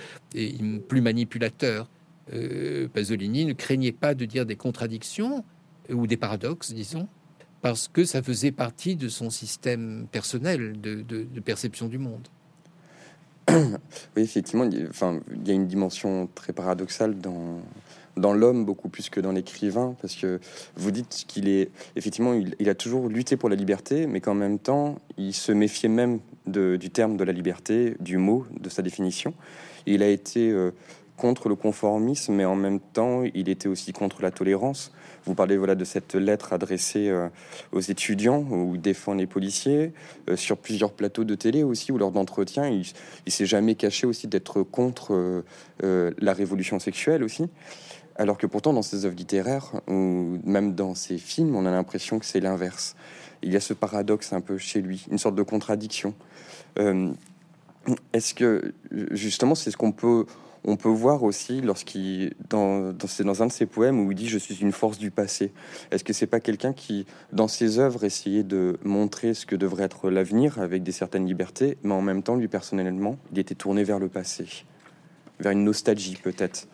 plus 0.88 1.00
manipulateur. 1.02 1.86
Euh, 2.32 2.88
Pasolini 2.88 3.44
ne 3.44 3.52
craignait 3.52 3.92
pas 3.92 4.14
de 4.14 4.24
dire 4.24 4.46
des 4.46 4.56
contradictions, 4.56 5.44
ou 5.92 6.06
des 6.06 6.16
paradoxes, 6.16 6.72
disons, 6.72 7.08
parce 7.62 7.88
que 7.88 8.04
ça 8.04 8.22
faisait 8.22 8.52
partie 8.52 8.96
de 8.96 9.08
son 9.08 9.30
système 9.30 10.06
personnel 10.10 10.80
de, 10.80 11.40
perception 11.44 11.88
du 11.88 11.98
monde. 11.98 12.26
Oui, 14.16 14.22
effectivement, 14.22 14.64
il 14.64 14.78
y, 14.78 14.82
a, 14.82 14.88
enfin, 14.88 15.20
il 15.34 15.48
y 15.48 15.50
a 15.50 15.54
une 15.54 15.66
dimension 15.66 16.28
très 16.34 16.52
paradoxale 16.52 17.16
dans, 17.18 17.62
l'homme 18.32 18.64
beaucoup 18.64 18.88
plus 18.88 19.08
que 19.08 19.20
dans 19.20 19.32
l'écrivain, 19.32 19.96
parce 20.00 20.14
que 20.14 20.40
vous 20.76 20.90
dites 20.90 21.24
qu'il 21.26 21.48
est 21.48 21.70
effectivement, 21.96 22.34
il, 22.34 22.68
a 22.68 22.74
toujours 22.74 23.08
lutté 23.08 23.36
pour 23.36 23.48
la 23.48 23.56
liberté, 23.56 24.06
mais 24.06 24.20
qu'en 24.20 24.34
même 24.34 24.58
temps, 24.58 24.96
il 25.16 25.32
se 25.32 25.52
méfiait 25.52 25.88
même 25.88 26.20
du 26.46 26.90
terme 26.90 27.16
de 27.16 27.24
la 27.24 27.32
liberté, 27.32 27.96
du 28.00 28.18
mot, 28.18 28.46
de 28.58 28.68
sa 28.68 28.82
définition. 28.82 29.34
il 29.86 30.02
a 30.02 30.08
été 30.08 30.50
euh, 30.50 30.70
contre 31.20 31.50
le 31.50 31.54
conformisme, 31.54 32.34
mais 32.34 32.46
en 32.46 32.56
même 32.56 32.80
temps, 32.80 33.22
il 33.34 33.50
était 33.50 33.68
aussi 33.68 33.92
contre 33.92 34.22
la 34.22 34.30
tolérance. 34.30 34.90
Vous 35.26 35.34
parlez 35.34 35.58
voilà 35.58 35.74
de 35.74 35.84
cette 35.84 36.14
lettre 36.14 36.54
adressée 36.54 37.10
euh, 37.10 37.28
aux 37.72 37.80
étudiants 37.80 38.40
où 38.50 38.78
défend 38.78 39.12
les 39.12 39.26
policiers 39.26 39.92
euh, 40.30 40.36
sur 40.36 40.56
plusieurs 40.56 40.92
plateaux 40.92 41.24
de 41.24 41.34
télé 41.34 41.62
aussi 41.62 41.92
ou 41.92 41.98
lors 41.98 42.10
d'entretien. 42.10 42.68
Il, 42.68 42.86
il 43.26 43.32
s'est 43.32 43.44
jamais 43.44 43.74
caché 43.74 44.06
aussi 44.06 44.28
d'être 44.28 44.62
contre 44.62 45.44
euh, 45.84 46.10
la 46.18 46.32
révolution 46.32 46.78
sexuelle 46.78 47.22
aussi. 47.22 47.44
Alors 48.16 48.38
que 48.38 48.46
pourtant, 48.46 48.72
dans 48.72 48.82
ses 48.82 49.04
œuvres 49.04 49.16
littéraires 49.16 49.72
ou 49.88 50.38
même 50.44 50.74
dans 50.74 50.94
ses 50.94 51.18
films, 51.18 51.54
on 51.54 51.66
a 51.66 51.70
l'impression 51.70 52.18
que 52.18 52.24
c'est 52.24 52.40
l'inverse. 52.40 52.96
Il 53.42 53.52
y 53.52 53.56
a 53.56 53.60
ce 53.60 53.74
paradoxe 53.74 54.32
un 54.32 54.40
peu 54.40 54.56
chez 54.56 54.80
lui, 54.80 55.06
une 55.10 55.18
sorte 55.18 55.34
de 55.34 55.42
contradiction. 55.42 56.14
Est-ce 58.12 58.34
que 58.34 58.74
justement, 59.10 59.54
c'est 59.54 59.70
ce 59.70 59.78
qu'on 59.78 59.92
peut 59.92 60.26
On 60.64 60.76
peut 60.76 60.88
voir 60.88 61.22
aussi, 61.22 61.60
lorsqu'il, 61.60 62.34
dans, 62.48 62.92
dans 62.92 63.42
un 63.42 63.46
de 63.46 63.52
ses 63.52 63.66
poèmes 63.66 63.98
où 64.00 64.12
il 64.12 64.14
dit 64.14 64.28
Je 64.28 64.38
suis 64.38 64.56
une 64.56 64.72
force 64.72 64.98
du 64.98 65.10
passé. 65.10 65.52
Est-ce 65.90 66.04
que 66.04 66.12
c'est 66.12 66.26
pas 66.26 66.40
quelqu'un 66.40 66.72
qui, 66.72 67.06
dans 67.32 67.48
ses 67.48 67.78
œuvres, 67.78 68.04
essayait 68.04 68.42
de 68.42 68.78
montrer 68.84 69.34
ce 69.34 69.46
que 69.46 69.56
devrait 69.56 69.84
être 69.84 70.10
l'avenir 70.10 70.58
avec 70.58 70.82
des 70.82 70.92
certaines 70.92 71.26
libertés, 71.26 71.78
mais 71.82 71.94
en 71.94 72.02
même 72.02 72.22
temps, 72.22 72.36
lui 72.36 72.48
personnellement, 72.48 73.16
il 73.32 73.38
était 73.38 73.54
tourné 73.54 73.84
vers 73.84 73.98
le 73.98 74.08
passé, 74.08 74.46
vers 75.38 75.52
une 75.52 75.64
nostalgie 75.64 76.18
peut-être? 76.22 76.68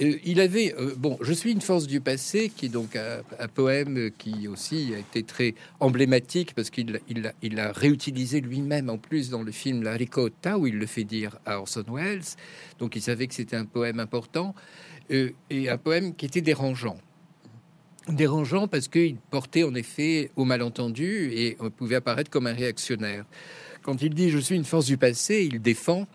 Il 0.00 0.40
avait, 0.40 0.74
euh, 0.78 0.94
bon, 0.96 1.18
Je 1.20 1.32
suis 1.32 1.52
une 1.52 1.60
force 1.60 1.86
du 1.86 2.00
passé, 2.00 2.50
qui 2.54 2.66
est 2.66 2.70
donc 2.70 2.96
un, 2.96 3.48
poème 3.48 4.10
qui 4.16 4.48
aussi 4.48 4.92
a 4.94 4.98
été 4.98 5.22
très 5.22 5.54
emblématique 5.78 6.54
parce 6.54 6.70
qu'il 6.70 7.00
il, 7.42 7.60
a 7.60 7.72
réutilisé 7.72 8.40
lui-même 8.40 8.88
en 8.88 8.98
plus 8.98 9.28
dans 9.28 9.42
le 9.42 9.52
film 9.52 9.82
La 9.82 9.92
Ricotta, 9.92 10.58
où 10.58 10.66
il 10.66 10.78
le 10.78 10.86
fait 10.86 11.04
dire 11.04 11.38
à 11.44 11.58
Orson 11.58 11.84
Welles. 11.88 12.22
Donc 12.78 12.96
il 12.96 13.02
savait 13.02 13.26
que 13.26 13.34
c'était 13.34 13.56
un 13.56 13.66
poème 13.66 14.00
important 14.00 14.54
euh, 15.10 15.30
et 15.50 15.68
un 15.68 15.78
poème 15.78 16.14
qui 16.14 16.26
était 16.26 16.40
dérangeant. 16.40 16.96
Dérangeant 18.08 18.68
parce 18.68 18.88
qu'il 18.88 19.16
portait 19.16 19.64
en 19.64 19.74
effet 19.74 20.30
au 20.36 20.44
malentendu 20.44 21.30
et 21.32 21.58
pouvait 21.76 21.96
apparaître 21.96 22.30
comme 22.30 22.46
un 22.46 22.54
réactionnaire. 22.54 23.26
Quand 23.82 24.00
il 24.00 24.14
dit 24.14 24.30
Je 24.30 24.38
suis 24.38 24.56
une 24.56 24.64
force 24.64 24.86
du 24.86 24.96
passé, 24.96 25.48
il 25.50 25.60
défend 25.60 26.06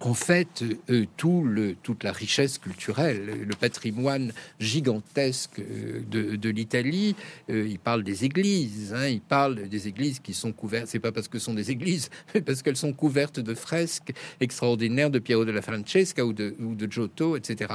en 0.00 0.14
fait, 0.14 0.64
euh, 0.90 1.06
tout 1.16 1.44
le, 1.44 1.74
toute 1.74 2.04
la 2.04 2.12
richesse 2.12 2.58
culturelle, 2.58 3.46
le 3.46 3.54
patrimoine 3.54 4.32
gigantesque 4.60 5.60
euh, 5.60 6.02
de, 6.36 6.48
l'Italie, 6.48 7.16
euh, 7.50 7.66
il 7.66 7.78
parle 7.78 8.02
des 8.02 8.24
églises, 8.24 8.92
hein, 8.94 9.06
il 9.06 9.20
parle 9.20 9.68
des 9.68 9.88
églises 9.88 10.20
qui 10.20 10.34
sont 10.34 10.52
couvertes, 10.52 10.88
c'est 10.88 10.98
pas 10.98 11.12
parce 11.12 11.28
que 11.28 11.38
ce 11.38 11.46
sont 11.46 11.54
des 11.54 11.70
églises, 11.70 12.10
mais 12.34 12.40
parce 12.40 12.62
qu'elles 12.62 12.76
sont 12.76 12.92
couvertes 12.92 13.40
de 13.40 13.54
fresques 13.54 14.12
extraordinaires 14.40 15.10
de 15.10 15.18
Piero 15.18 15.44
della 15.44 15.62
Francesca 15.62 16.24
ou 16.24 16.32
de, 16.32 16.54
Giotto, 16.90 17.36
etc. 17.36 17.74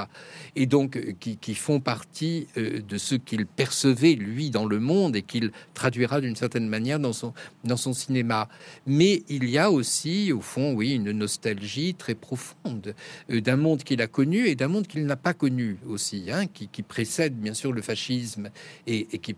Et 0.55 0.65
donc, 0.65 1.15
qui, 1.19 1.37
qui 1.37 1.55
font 1.55 1.79
partie 1.79 2.47
de 2.55 2.97
ce 2.97 3.15
qu'il 3.15 3.47
percevait, 3.47 4.13
lui, 4.13 4.51
dans 4.51 4.65
le 4.65 4.79
monde 4.79 5.15
et 5.15 5.23
qu'il 5.23 5.51
traduira 5.73 6.21
d'une 6.21 6.35
certaine 6.35 6.67
manière 6.67 6.99
dans 6.99 7.13
son, 7.13 7.33
dans 7.63 7.77
son 7.77 7.93
cinéma. 7.93 8.47
Mais 8.85 9.23
il 9.29 9.49
y 9.49 9.57
a 9.57 9.71
aussi, 9.71 10.31
au 10.31 10.41
fond, 10.41 10.73
oui, 10.73 10.93
une 10.93 11.11
nostalgie 11.11 11.95
très 11.95 12.08
profonde 12.15 12.95
euh, 13.29 13.41
d'un 13.41 13.55
monde 13.55 13.83
qu'il 13.83 14.01
a 14.01 14.07
connu 14.07 14.47
et 14.47 14.55
d'un 14.55 14.67
monde 14.67 14.87
qu'il 14.87 15.05
n'a 15.05 15.15
pas 15.15 15.33
connu 15.33 15.77
aussi, 15.87 16.25
hein, 16.31 16.45
qui, 16.47 16.67
précède 16.83 17.35
bien 17.37 17.53
sûr 17.53 17.71
le 17.71 17.81
fascisme 17.81 18.49
et, 18.87 19.05
qui, 19.05 19.35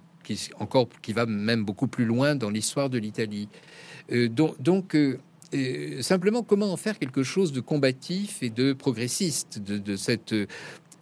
encore 0.59 0.87
va 1.09 1.25
même 1.25 1.65
beaucoup 1.65 1.87
plus 1.87 2.05
loin 2.05 2.35
dans 2.35 2.49
l'histoire 2.49 2.89
de 2.89 2.97
l'Italie. 2.97 3.49
Euh, 4.11 4.29
donc, 4.29 4.95
euh, 4.95 5.17
simplement 6.01 6.43
comment 6.43 6.71
en 6.71 6.77
faire 6.77 6.97
quelque 6.97 7.23
chose 7.23 7.51
de 7.51 7.59
combatif 7.59 8.41
et 8.41 8.49
de 8.49 8.73
progressiste 8.73 9.59
de, 9.59 9.95
cette 9.95 10.33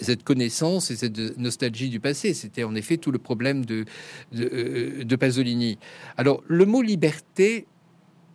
cette 0.01 0.23
connaissance 0.23 0.91
et 0.91 0.95
cette 0.95 1.37
nostalgie 1.37 1.89
du 1.89 1.99
passé? 1.99 2.33
C'était 2.33 2.63
en 2.63 2.73
effet 2.73 2.97
tout 2.97 3.11
le 3.11 3.19
problème 3.19 3.65
de, 3.65 3.83
de, 4.31 5.03
de 5.03 5.15
Pasolini. 5.17 5.77
Alors, 6.15 6.41
le 6.47 6.65
mot 6.65 6.81
liberté 6.81 7.67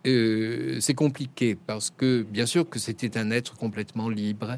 euh, 0.05 0.77
c'est 0.79 0.93
compliqué 0.93 1.55
parce 1.55 1.89
que 1.89 2.23
bien 2.23 2.45
sûr 2.45 2.69
que 2.69 2.79
c'était 2.79 3.17
un 3.17 3.31
être 3.31 3.55
complètement 3.55 4.09
libre, 4.09 4.57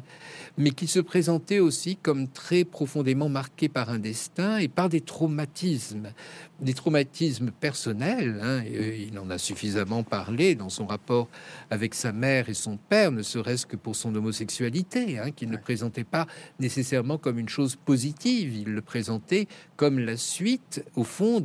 mais 0.56 0.70
qui 0.70 0.86
se 0.86 1.00
présentait 1.00 1.58
aussi 1.58 1.96
comme 1.96 2.28
très 2.28 2.64
profondément 2.64 3.28
marqué 3.28 3.68
par 3.68 3.90
un 3.90 3.98
destin 3.98 4.58
et 4.58 4.68
par 4.68 4.88
des 4.88 5.00
traumatismes 5.00 6.12
des 6.60 6.74
traumatismes 6.74 7.50
personnels. 7.50 8.40
Hein, 8.42 8.62
euh, 8.66 9.06
il 9.08 9.18
en 9.18 9.30
a 9.30 9.38
suffisamment 9.38 10.02
parlé 10.02 10.54
dans 10.54 10.68
son 10.68 10.86
rapport 10.86 11.28
avec 11.70 11.94
sa 11.94 12.12
mère 12.12 12.48
et 12.48 12.54
son 12.54 12.76
père, 12.76 13.12
ne 13.12 13.22
serait-ce 13.22 13.66
que 13.66 13.76
pour 13.76 13.94
son 13.94 14.14
homosexualité, 14.14 15.18
hein, 15.18 15.30
qu'il 15.30 15.50
ne 15.50 15.56
présentait 15.56 16.04
pas 16.04 16.26
nécessairement 16.58 17.18
comme 17.18 17.38
une 17.38 17.48
chose 17.48 17.76
positive. 17.76 18.54
Il 18.54 18.72
le 18.74 18.82
présentait 18.82 19.46
comme 19.76 19.98
la 19.98 20.16
suite, 20.16 20.84
au 20.96 21.04
fond, 21.04 21.42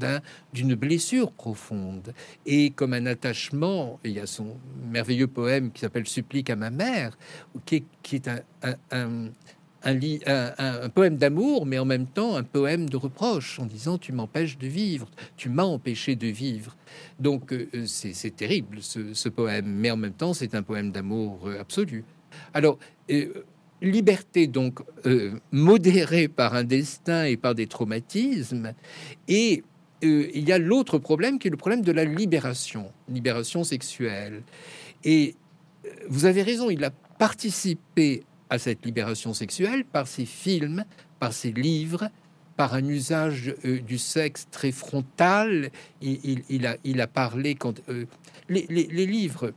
d'une 0.54 0.76
blessure 0.76 1.32
profonde 1.32 2.14
et 2.46 2.72
comme 2.72 2.94
un 2.94 3.06
attachement. 3.06 3.93
Il 4.04 4.12
y 4.12 4.20
a 4.20 4.26
son 4.26 4.58
merveilleux 4.92 5.28
poème 5.28 5.72
qui 5.72 5.82
s'appelle 5.82 6.08
Supplique 6.08 6.50
à 6.50 6.56
ma 6.56 6.70
mère, 6.70 7.18
qui 7.66 7.86
est, 8.12 8.30
un 8.92 9.30
un, 9.86 10.90
poème 10.90 11.18
d'amour, 11.18 11.66
mais 11.66 11.78
en 11.78 11.86
même 11.86 12.08
temps 12.08 12.36
un 12.36 12.44
poème 12.44 12.90
de 12.90 12.98
reproche, 12.98 13.60
en 13.60 13.66
disant 13.66 13.98
tu 13.98 14.12
m'empêches 14.12 14.58
de 14.58 14.68
vivre, 14.68 15.10
tu 15.36 15.50
m'as 15.50 15.64
empêché 15.64 16.16
de 16.16 16.28
vivre. 16.28 16.76
Donc 17.20 17.52
euh, 17.52 17.68
euh, 17.76 17.84
c'est 17.86 18.36
terrible 18.36 18.80
ce, 18.82 19.30
poème, 19.30 19.66
mais 19.68 19.92
en 19.92 19.98
même 19.98 20.14
temps 20.14 20.34
c'est 20.34 20.56
un 20.56 20.64
poème 20.64 20.92
d'amour 20.92 21.48
euh, 21.48 21.60
absolu. 21.60 22.06
Alors 22.54 22.78
liberté 23.82 24.48
donc 24.48 24.80
modérée 25.52 26.30
par 26.30 26.54
un 26.54 26.64
destin 26.64 27.26
et 27.26 27.36
par 27.36 27.54
des 27.54 27.68
traumatismes, 27.68 28.74
et 29.28 29.64
il 30.04 30.48
y 30.48 30.52
a 30.52 30.58
l'autre 30.58 30.98
problème 30.98 31.40
qui 31.40 31.48
est 31.48 31.52
le 31.52 31.58
problème 31.58 31.82
de 31.82 31.92
la 31.92 32.06
libération, 32.06 32.92
libération 33.10 33.64
sexuelle. 33.64 34.44
Et 35.04 35.36
vous 36.10 36.26
avez 36.26 36.44
raison, 36.44 36.70
il 36.70 36.84
a 36.84 36.92
participé 37.18 38.24
à 38.50 38.60
cette 38.60 38.86
libération 38.86 39.34
sexuelle 39.34 39.86
par 39.86 40.08
ses 40.08 40.26
films, 40.26 40.86
par 41.20 41.34
ses 41.34 41.52
livres, 41.52 42.10
par 42.56 42.74
un 42.74 42.88
usage 42.88 43.56
euh, 43.66 43.80
du 43.80 43.98
sexe 43.98 44.48
très 44.52 44.72
frontal. 44.72 45.72
Il, 46.02 47.02
a, 47.02 47.08
parlé 47.08 47.56
quand 47.56 47.82
euh, 47.90 48.06
les, 48.50 48.66
livres 49.08 49.48
euh, 49.48 49.54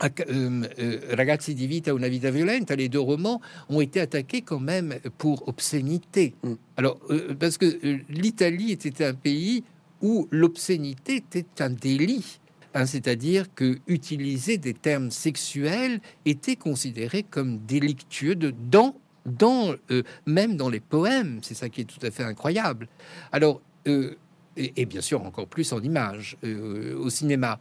Ragazzi 0.00 1.54
di 1.54 1.66
vita 1.66 1.92
una 1.92 2.08
vita 2.08 2.30
violenta, 2.30 2.74
les 2.74 2.88
deux 2.88 3.00
romans 3.00 3.40
ont 3.68 3.80
été 3.80 4.00
attaqués 4.00 4.42
quand 4.42 4.60
même 4.60 4.94
pour 5.18 5.48
obscénité. 5.48 6.34
Mm. 6.42 6.52
Alors, 6.76 7.00
parce 7.38 7.58
que 7.58 7.78
l'Italie 8.08 8.72
était 8.72 9.04
un 9.04 9.14
pays 9.14 9.64
où 10.00 10.28
l'obscénité 10.30 11.16
était 11.16 11.62
un 11.62 11.70
délit. 11.70 12.38
Hein, 12.74 12.86
c'est-à-dire 12.86 13.52
que 13.54 13.78
utiliser 13.86 14.58
des 14.58 14.74
termes 14.74 15.10
sexuels 15.10 16.00
était 16.26 16.56
considéré 16.56 17.22
comme 17.22 17.58
délictueux 17.58 18.34
de, 18.34 18.52
dans, 18.70 18.94
dans 19.24 19.74
euh, 19.90 20.02
même 20.26 20.56
dans 20.56 20.68
les 20.68 20.80
poèmes. 20.80 21.40
C'est 21.42 21.54
ça 21.54 21.70
qui 21.70 21.80
est 21.80 21.84
tout 21.84 22.04
à 22.06 22.10
fait 22.10 22.24
incroyable. 22.24 22.88
Alors, 23.32 23.62
euh, 23.86 24.16
et, 24.58 24.86
bien 24.86 25.00
sûr 25.00 25.22
encore 25.24 25.46
plus 25.46 25.72
en 25.72 25.80
images 25.80 26.36
euh, 26.44 26.96
au 26.98 27.10
cinéma. 27.10 27.60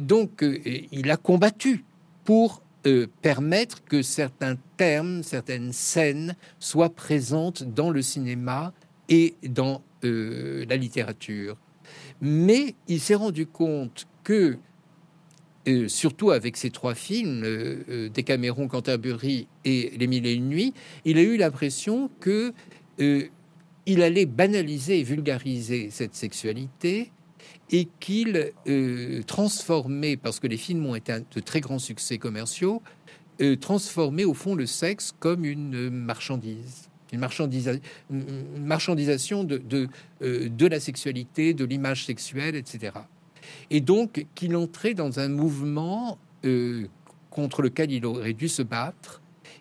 donc, 0.00 0.44
il 0.92 1.10
a 1.10 1.16
combattu 1.16 1.84
pour 2.24 2.62
permettre 3.22 3.84
que 3.84 4.02
certains 4.02 4.56
termes, 4.76 5.22
certaines 5.22 5.72
scènes 5.72 6.36
soient 6.58 6.94
présentes 6.94 7.62
dans 7.62 7.90
le 7.90 8.02
cinéma 8.02 8.72
et 9.08 9.34
dans 9.42 9.82
la 10.02 10.76
littérature. 10.76 11.56
Mais 12.20 12.74
il 12.88 13.00
s'est 13.00 13.14
rendu 13.14 13.46
compte 13.46 14.06
que, 14.24 14.58
euh, 15.68 15.88
surtout 15.88 16.30
avec 16.30 16.56
ces 16.56 16.70
trois 16.70 16.94
films, 16.94 17.42
euh, 17.44 18.10
euh 18.10 18.68
Canterbury 18.68 19.46
et 19.64 19.92
Les 19.96 20.06
Mille 20.06 20.26
et 20.26 20.34
une 20.34 20.48
Nuits, 20.48 20.74
il 21.04 21.18
a 21.18 21.22
eu 21.22 21.36
l'impression 21.36 22.10
que 22.20 22.52
euh, 23.00 23.28
il 23.88 24.02
allait 24.02 24.26
banaliser 24.26 25.00
et 25.00 25.02
vulgariser 25.02 25.88
cette 25.90 26.14
sexualité 26.14 27.10
et 27.70 27.88
qu'il 27.98 28.52
transformait, 29.26 30.16
parce 30.16 30.38
que 30.40 30.46
les 30.46 30.56
films 30.56 30.86
ont 30.86 30.94
été 30.94 31.12
de 31.34 31.40
très 31.40 31.60
grands 31.60 31.78
succès 31.78 32.18
commerciaux, 32.18 32.82
transformait 33.60 34.24
au 34.24 34.34
fond 34.34 34.54
le 34.54 34.66
sexe 34.66 35.12
comme 35.18 35.44
une 35.44 35.90
marchandise 35.90 36.84
une, 37.10 37.20
marchandisation 38.66 39.42
de, 39.42 39.56
de, 39.56 39.88
de, 40.20 40.66
la 40.66 40.78
sexualité, 40.78 41.54
de 41.54 41.64
l'image 41.64 42.04
sexuelle, 42.04 42.54
etc 42.54 42.92
et 43.70 43.80
donc 43.80 44.26
qu'il 44.34 44.56
entrait 44.56 44.94
dans 44.94 45.20
un 45.20 45.28
mouvement 45.28 46.18
euh, 46.44 46.86
contre 47.30 47.62
lequel 47.62 47.92
il 47.92 48.06
aurait 48.06 48.32
dû 48.32 48.48
se 48.48 48.62
battre 48.62 49.20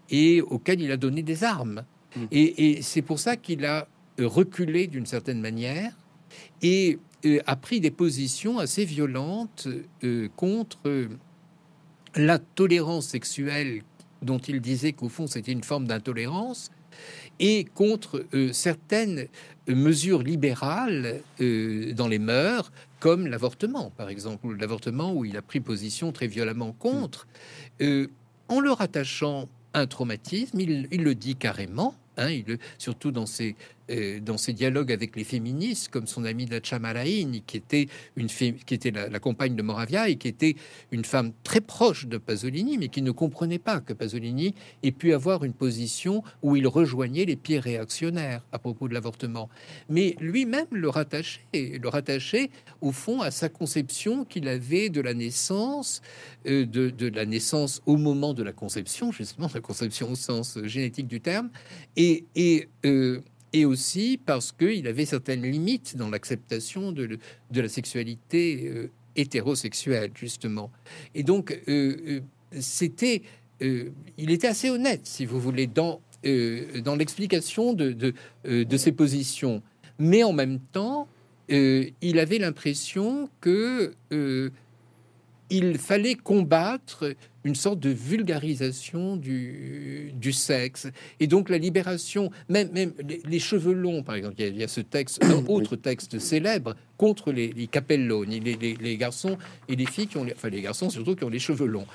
et 0.09 0.41
auquel 0.41 0.81
il 0.81 0.91
a 0.91 0.97
donné 0.97 1.21
des 1.21 1.43
armes. 1.43 1.83
Mm. 2.15 2.25
Et, 2.31 2.81
c'est 2.81 3.01
pour 3.01 3.19
ça 3.19 3.35
qu'il 3.35 3.65
a 3.65 3.79
euh, 3.79 3.85
reculé 4.19 4.87
d'une 4.87 5.05
certaine 5.05 5.41
manière 5.41 5.91
et 6.61 6.99
euh, 7.25 7.39
a 7.45 7.55
pris 7.55 7.79
des 7.79 7.91
positions 7.91 8.59
assez 8.59 8.85
violentes 8.85 9.67
contre 10.35 11.07
la 12.15 12.39
tolérance 12.39 13.07
sexuelle 13.07 13.81
dont 14.21 14.39
il 14.39 14.61
disait 14.61 14.93
qu'au 14.93 15.09
fond 15.09 15.27
c'était 15.27 15.51
une 15.51 15.63
forme 15.63 15.85
d'intolérance 15.85 16.71
et 17.39 17.65
contre 17.65 18.25
certaines 18.51 19.27
mesures 19.67 20.23
libérales 20.23 21.21
dans 21.39 22.07
les 22.07 22.17
mœurs 22.17 22.71
comme 22.99 23.27
l'avortement, 23.27 23.91
par 23.91 24.09
exemple, 24.09 24.55
l'avortement 24.59 25.13
où 25.13 25.25
il 25.25 25.37
a 25.37 25.41
pris 25.41 25.59
position 25.59 26.11
très 26.11 26.27
violemment 26.27 26.71
contre, 26.73 27.27
euh, 27.81 28.07
en 28.47 28.59
le 28.59 28.71
rattachant 28.71 29.47
un 29.73 29.85
traumatisme, 29.85 30.59
il, 30.59 30.87
le 30.89 31.15
dit 31.15 31.35
carrément, 31.35 31.95
hein, 32.17 32.29
il, 32.29 32.57
surtout 32.77 33.11
dans 33.11 33.25
ses 33.25 33.55
euh, 33.89 34.19
dans 34.19 34.37
ses 34.37 34.53
dialogues 34.53 34.91
avec 34.91 35.15
les 35.15 35.23
féministes, 35.23 35.89
comme 35.89 36.07
son 36.07 36.25
amie 36.25 36.45
Dacha 36.45 36.79
Malaïni, 36.79 37.43
qui 37.45 37.57
était, 37.57 37.87
une 38.15 38.27
qui 38.27 38.73
était 38.73 38.91
la, 38.91 39.19
compagne 39.19 39.55
de 39.55 39.61
Moravia 39.61 40.09
et 40.09 40.17
qui 40.17 40.27
était 40.27 40.55
une 40.91 41.05
femme 41.05 41.31
très 41.43 41.61
proche 41.61 42.07
de 42.07 42.17
Pasolini, 42.17 42.77
mais 42.77 42.89
qui 42.89 43.01
ne 43.01 43.11
comprenait 43.11 43.59
pas 43.59 43.79
que 43.79 43.93
Pasolini 43.93 44.53
ait 44.83 44.91
pu 44.91 45.13
avoir 45.13 45.43
une 45.43 45.53
position 45.53 46.23
où 46.41 46.55
il 46.55 46.67
rejoignait 46.67 47.25
les 47.25 47.35
pieds 47.35 47.59
réactionnaires 47.59 48.45
à 48.51 48.59
propos 48.59 48.87
de 48.87 48.93
l'avortement. 48.93 49.49
Mais 49.89 50.15
lui-même 50.19 50.67
le 50.71 50.89
rattachait, 50.89 51.41
le 51.53 51.87
rattachait 51.87 52.49
au 52.81 52.91
fond 52.91 53.21
à 53.21 53.31
sa 53.31 53.49
conception 53.49 54.25
qu'il 54.25 54.47
avait 54.47 54.89
de 54.89 55.01
la 55.01 55.13
naissance, 55.13 56.01
euh, 56.47 56.65
de, 56.65 57.07
la 57.07 57.25
naissance 57.25 57.81
au 57.85 57.97
moment 57.97 58.33
de 58.33 58.43
la 58.43 58.51
conception, 58.51 59.11
justement, 59.11 59.49
la 59.53 59.61
conception 59.61 60.11
au 60.11 60.15
sens 60.15 60.59
génétique 60.63 61.07
du 61.07 61.21
terme, 61.21 61.49
et, 61.95 62.25
et 62.35 62.69
euh, 62.85 63.21
et 63.53 63.65
aussi 63.65 64.19
parce 64.23 64.51
qu'il 64.51 64.87
avait 64.87 65.05
certaines 65.05 65.43
limites 65.43 65.95
dans 65.95 66.09
l'acceptation 66.09 66.91
de, 66.91 67.17
la 67.53 67.69
sexualité 67.69 68.67
euh, 68.67 68.89
hétérosexuelle, 69.15 70.11
justement. 70.15 70.71
Et 71.15 71.23
donc, 71.23 71.51
euh, 71.67 71.95
euh, 72.07 72.19
c'était, 72.59 73.21
il 73.59 74.31
était 74.31 74.47
assez 74.47 74.69
honnête, 74.69 75.01
si 75.05 75.25
vous 75.25 75.39
voulez, 75.39 75.67
dans, 75.67 76.01
l'explication 76.23 77.73
de, 77.73 78.13
ses 78.77 78.91
positions. 78.91 79.63
Mais 79.99 80.23
en 80.23 80.33
même 80.33 80.59
temps, 80.59 81.07
il 81.49 82.19
avait 82.19 82.37
l'impression 82.37 83.29
que 83.41 83.93
il 85.49 85.77
fallait 85.77 86.15
combattre 86.15 87.15
une 87.43 87.55
sorte 87.55 87.79
de 87.79 87.89
vulgarisation 87.89 89.15
du, 89.15 90.11
du 90.13 90.33
sexe. 90.33 90.87
Et 91.19 91.27
donc 91.27 91.49
la 91.49 91.57
libération, 91.57 92.29
même, 92.49 92.69
même 92.73 92.93
les, 93.25 93.39
cheveux 93.39 93.73
longs, 93.73 94.03
par 94.03 94.15
exemple, 94.15 94.35
il 94.39 94.57
y 94.57 94.63
a, 94.63 94.67
ce 94.67 94.81
texte, 94.81 95.23
un 95.23 95.45
autre 95.45 95.75
texte 95.75 96.19
célèbre 96.19 96.75
contre 96.97 97.31
les, 97.31 97.53
les 97.53 97.67
capelloni, 97.67 98.41
les, 98.41 98.55
les, 98.55 98.97
garçons 98.97 99.37
et 99.69 99.75
les 99.75 99.85
filles 99.85 100.07
qui 100.07 100.17
ont, 100.17 100.25
enfin 100.35 100.49
les 100.49 100.61
garçons 100.61 100.89
surtout 100.89 101.15
qui 101.15 101.23
ont 101.23 101.29
les 101.29 101.39
cheveux 101.39 101.67
longs. 101.67 101.87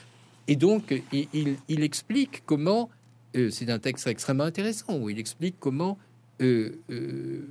Et 0.49 0.57
donc 0.57 0.95
il, 1.13 1.57
il, 1.69 1.83
explique 1.83 2.43
comment, 2.47 2.89
euh, 3.37 3.51
c'est 3.51 3.71
un 3.71 3.79
texte 3.79 4.07
extrêmement 4.07 4.45
intéressant, 4.45 4.97
où 4.97 5.11
il 5.11 5.19
explique 5.19 5.57
comment 5.61 5.99
euh, 6.41 6.81
euh, 6.91 7.47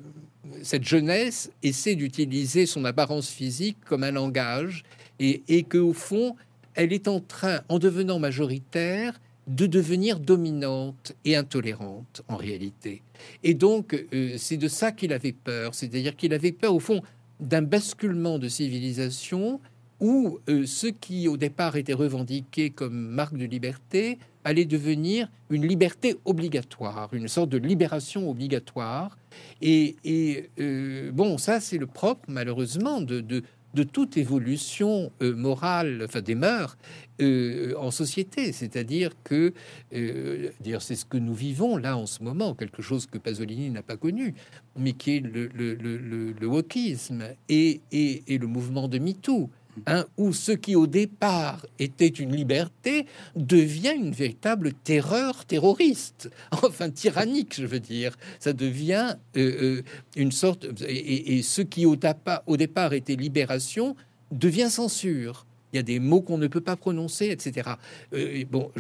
cette 0.64 0.84
jeunesse 0.84 1.52
essaie 1.62 1.96
d'utiliser 1.96 2.66
son 2.66 2.84
apparence 2.84 3.30
physique 3.30 3.78
comme 3.86 4.04
un 4.04 4.12
langage 4.12 4.84
et, 5.20 5.44
et 5.48 5.64
que 5.64 5.78
au 5.78 5.94
fond 5.94 6.36
elle 6.76 6.94
est 6.94 7.08
en 7.08 7.20
train, 7.20 7.62
en 7.70 7.80
devenant 7.80 8.20
majoritaire, 8.20 9.20
de 9.48 9.66
devenir 9.66 10.20
dominante 10.20 11.14
et 11.26 11.36
intolérante 11.36 12.22
en 12.28 12.38
réalité. 12.38 13.02
Et 13.44 13.54
donc, 13.54 14.06
euh, 14.14 14.36
c'est 14.38 14.58
de 14.58 14.68
ça 14.68 14.92
qu'il 14.92 15.14
avait 15.14 15.34
peur, 15.34 15.74
c'est-à-dire 15.74 16.16
qu'il 16.16 16.34
avait 16.34 16.52
peur, 16.52 16.76
au 16.76 16.80
fond, 16.80 17.02
d'un 17.40 17.62
basculement 17.62 18.40
de 18.40 18.48
civilisation 18.48 19.60
où 20.00 20.40
euh, 20.50 20.66
ce 20.66 20.88
qui, 20.88 21.28
au 21.28 21.38
départ, 21.38 21.76
était 21.76 21.94
revendiqué 21.94 22.70
comme 22.70 22.94
marque 22.94 23.38
de 23.38 23.46
liberté 23.46 24.20
allait 24.44 24.66
devenir 24.66 25.30
une 25.52 25.68
liberté 25.68 26.16
obligatoire, 26.26 27.10
une 27.14 27.28
sorte 27.28 27.50
de 27.50 27.58
libération 27.58 28.30
obligatoire. 28.30 29.18
Et, 29.62 30.50
euh, 30.60 31.12
bon, 31.12 31.38
ça, 31.38 31.60
c'est 31.60 31.78
le 31.78 31.86
propre, 31.86 32.22
malheureusement, 32.28 33.02
de 33.02 33.44
toute 33.84 34.18
évolution 34.18 35.12
euh, 35.22 35.36
morale, 35.36 36.04
enfin 36.06 36.22
des 36.22 36.36
mœurs 36.36 36.78
euh, 37.22 37.74
en 37.78 37.92
société. 37.92 38.52
C'est-à-dire 38.52 39.12
que, 39.24 39.54
euh, 39.94 40.50
c'est 40.80 40.96
ce 40.96 41.06
que 41.06 41.18
nous 41.18 41.34
vivons 41.34 41.78
là 41.78 41.98
en 41.98 42.06
ce 42.06 42.24
moment, 42.24 42.54
quelque 42.54 42.82
chose 42.82 43.06
que 43.06 43.18
Pasolini 43.18 43.70
n'a 43.70 43.84
pas 43.84 43.98
connu, 43.98 44.34
mais 44.78 44.94
qui 44.94 45.18
est 45.18 45.20
le, 45.20 46.48
wokisme 46.48 47.24
et, 47.50 47.82
et, 47.92 48.24
et, 48.28 48.38
le 48.38 48.48
mouvement 48.48 48.88
de 48.88 49.00
MeToo. 49.00 49.50
Hein, 49.88 50.06
où 50.18 50.34
ce 50.34 50.52
qui 50.52 50.76
au 50.76 50.86
départ 50.86 51.66
était 51.80 52.08
une 52.08 52.36
liberté 52.36 53.06
devient 53.36 53.94
une 53.96 54.12
véritable 54.12 54.74
terreur 54.74 55.46
terroriste, 55.46 56.30
enfin 56.52 56.90
tyrannique, 56.90 57.56
je 57.56 57.66
veux 57.66 57.80
dire. 57.80 58.18
Ça 58.40 58.54
devient 58.54 59.16
euh, 59.38 59.80
euh, 59.80 59.82
une 60.16 60.32
sorte 60.32 60.68
et, 60.88 61.42
ce 61.42 61.62
qui 61.62 61.86
au, 61.86 61.96
départ 61.96 62.94
était 62.94 63.16
libération 63.16 63.96
devient 64.32 64.70
censure. 64.70 65.46
Il 65.74 65.78
y 65.78 65.80
a 65.80 65.84
des 65.84 66.00
mots 66.00 66.22
qu'on 66.22 66.38
ne 66.38 66.48
peut 66.48 66.62
pas 66.62 66.76
prononcer, 66.76 67.28
etc. 67.28 67.72
Euh, 68.14 68.44
bon, 68.52 68.72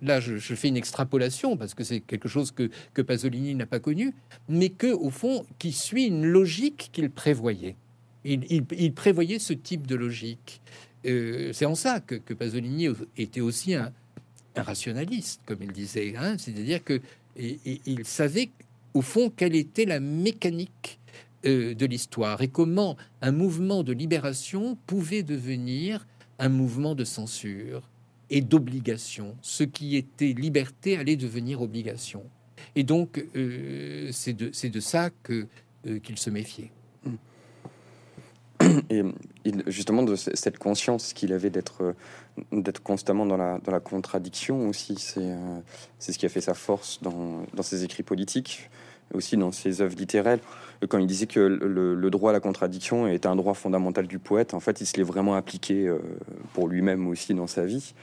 là, 0.00 0.20
je, 0.20 0.38
fais 0.38 0.68
une 0.68 0.76
extrapolation 0.76 1.56
parce 1.56 1.74
que 1.74 1.82
c'est 1.82 2.00
quelque 2.00 2.28
chose 2.28 2.52
que, 2.52 2.70
que 2.94 3.02
Pasolini 3.02 3.56
n'a 3.56 3.66
pas 3.66 3.80
connu, 3.80 4.14
mais 4.48 4.68
que, 4.68 4.92
au 4.92 5.10
fond, 5.10 5.44
qui 5.58 5.72
suit 5.72 6.06
une 6.06 6.24
logique 6.24 6.90
qu'il 6.92 7.10
prévoyait. 7.10 7.74
Il, 8.24 8.92
prévoyait 8.94 9.38
ce 9.38 9.52
type 9.52 9.86
de 9.86 9.96
logique. 9.96 10.60
Euh, 11.06 11.52
c'est 11.52 11.64
en 11.64 11.74
ça 11.74 12.00
que, 12.00 12.34
Pasolini 12.34 12.88
était 13.16 13.40
aussi 13.40 13.74
un, 13.74 13.92
rationaliste, 14.56 15.40
comme 15.46 15.62
il 15.62 15.72
disait. 15.72 16.14
Hein. 16.16 16.36
C'est-à-dire 16.38 16.84
que 16.84 17.00
il 17.36 18.04
savait 18.04 18.50
au 18.92 19.02
fond 19.02 19.30
quelle 19.30 19.54
était 19.54 19.84
la 19.84 20.00
mécanique 20.00 20.98
euh, 21.46 21.74
de 21.74 21.86
l'histoire 21.86 22.42
et 22.42 22.48
comment 22.48 22.98
un 23.22 23.32
mouvement 23.32 23.82
de 23.82 23.94
libération 23.94 24.76
pouvait 24.86 25.22
devenir 25.22 26.06
un 26.38 26.50
mouvement 26.50 26.94
de 26.94 27.04
censure 27.04 27.88
et 28.28 28.42
d'obligation. 28.42 29.34
Ce 29.40 29.64
qui 29.64 29.96
était 29.96 30.34
liberté 30.34 30.98
allait 30.98 31.16
devenir 31.16 31.62
obligation. 31.62 32.24
Et 32.76 32.82
donc, 32.82 33.24
euh, 33.36 34.10
c'est 34.12 34.34
de, 34.34 34.80
ça 34.80 35.08
qu'il 35.24 36.18
se 36.18 36.28
méfiait. 36.28 36.70
Et 38.88 39.02
justement, 39.66 40.02
de 40.02 40.16
cette 40.16 40.58
conscience 40.58 41.12
qu'il 41.12 41.32
avait 41.32 41.50
d'être 41.50 41.82
euh, 41.82 41.92
d'être 42.52 42.82
constamment 42.82 43.26
dans 43.26 43.36
la, 43.36 43.58
dans 43.58 43.72
la 43.72 43.80
contradiction 43.80 44.68
aussi, 44.68 44.96
c'est 44.98 45.20
euh, 45.20 45.60
c'est 45.98 46.12
ce 46.12 46.18
qui 46.18 46.26
a 46.26 46.28
fait 46.28 46.40
sa 46.40 46.54
force 46.54 47.00
dans, 47.02 47.44
dans 47.54 47.62
ses 47.62 47.84
écrits 47.84 48.02
politiques, 48.02 48.70
aussi 49.14 49.36
dans 49.36 49.52
ses 49.52 49.80
œuvres 49.80 49.96
littéraires. 49.96 50.38
Quand 50.88 50.98
il 50.98 51.06
disait 51.06 51.26
que 51.26 51.40
le, 51.40 51.94
le, 51.94 52.10
droit 52.10 52.30
à 52.30 52.32
la 52.32 52.40
contradiction 52.40 53.06
est 53.06 53.26
un 53.26 53.36
droit 53.36 53.52
fondamental 53.52 54.06
du 54.06 54.18
poète, 54.18 54.54
en 54.54 54.60
fait, 54.60 54.80
il 54.80 54.86
se 54.86 54.96
l'est 54.96 55.02
vraiment 55.02 55.34
appliqué 55.34 55.86
euh, 55.86 55.98
pour 56.54 56.68
lui-même 56.68 57.06
aussi 57.06 57.34
dans 57.34 57.46
sa 57.46 57.66
vie. 57.66 57.94